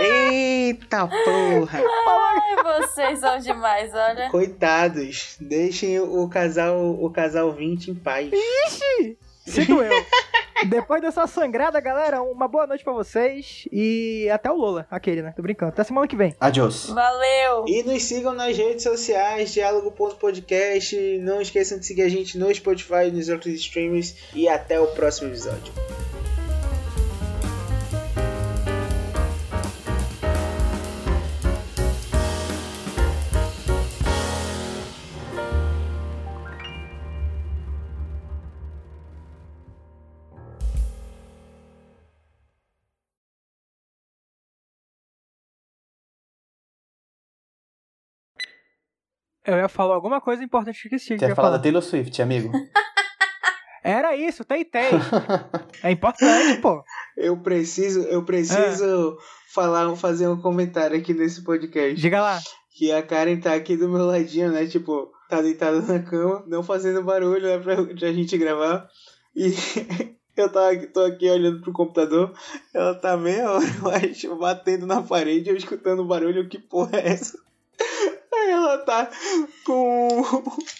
[0.00, 1.80] Eita porra!
[2.06, 4.30] Ai, vocês são demais, olha.
[4.30, 8.30] Coitados, deixem o casal, o casal 20 em paz.
[9.46, 9.90] Se doeu.
[10.66, 13.68] Depois dessa sangrada, galera, uma boa noite pra vocês.
[13.70, 15.32] E até o Lola, aquele, né?
[15.36, 15.70] Tô brincando.
[15.70, 16.34] Até semana que vem.
[16.40, 16.86] Adiós.
[16.86, 17.66] Valeu.
[17.66, 21.18] E nos sigam nas redes sociais, diálogo.podcast.
[21.18, 24.14] Não esqueçam de seguir a gente no Spotify e nos outros streamers.
[24.34, 25.72] E até o próximo episódio.
[49.46, 51.18] Eu ia falar alguma coisa importante que esqueci.
[51.18, 52.50] Você ia falar da Taylor Swift, amigo.
[53.82, 54.90] Era isso, teitei.
[55.82, 56.82] É importante, pô.
[57.16, 59.18] Eu preciso, eu preciso
[59.52, 61.94] falar, fazer um comentário aqui nesse podcast.
[62.00, 62.40] Diga lá.
[62.70, 64.66] Que a Karen tá aqui do meu ladinho, né?
[64.66, 67.58] Tipo, tá deitada na cama, não fazendo barulho, né?
[67.58, 68.88] Pra, pra gente gravar.
[69.36, 69.52] E
[70.36, 72.32] eu tava, aqui- tô aqui olhando pro computador,
[72.72, 77.08] ela tá meia hora, eu acho, batendo na parede, eu escutando barulho, que porra é
[77.12, 77.36] essa?
[78.32, 79.10] Aí ela tá
[79.64, 80.22] com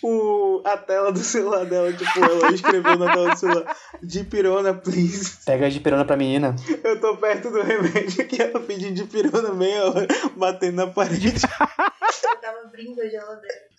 [0.02, 4.74] o, a tela do celular dela, tipo, ela escreveu na tela do celular, de pirona,
[4.74, 5.38] please.
[5.46, 6.56] Pega de pirona pra menina.
[6.82, 11.28] Eu tô perto do remédio que ela pediu de pirona meia hora, batendo na parede.
[11.28, 13.74] Eu tava abrindo a geladeira.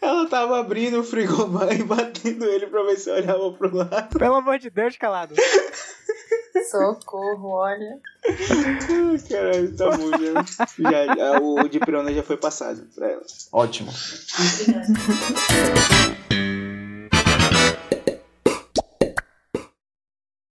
[0.00, 4.18] Ela tava abrindo o frigobar e batendo ele pra ver se eu olhava pro lado.
[4.18, 5.34] Pelo amor de Deus, calado.
[6.62, 7.98] Socorro, olha.
[9.28, 10.90] Caralho, tá bom, já.
[10.90, 13.22] já, já o de pirona já foi passado pra ela.
[13.52, 13.92] Ótimo.
[14.62, 16.23] Obrigada.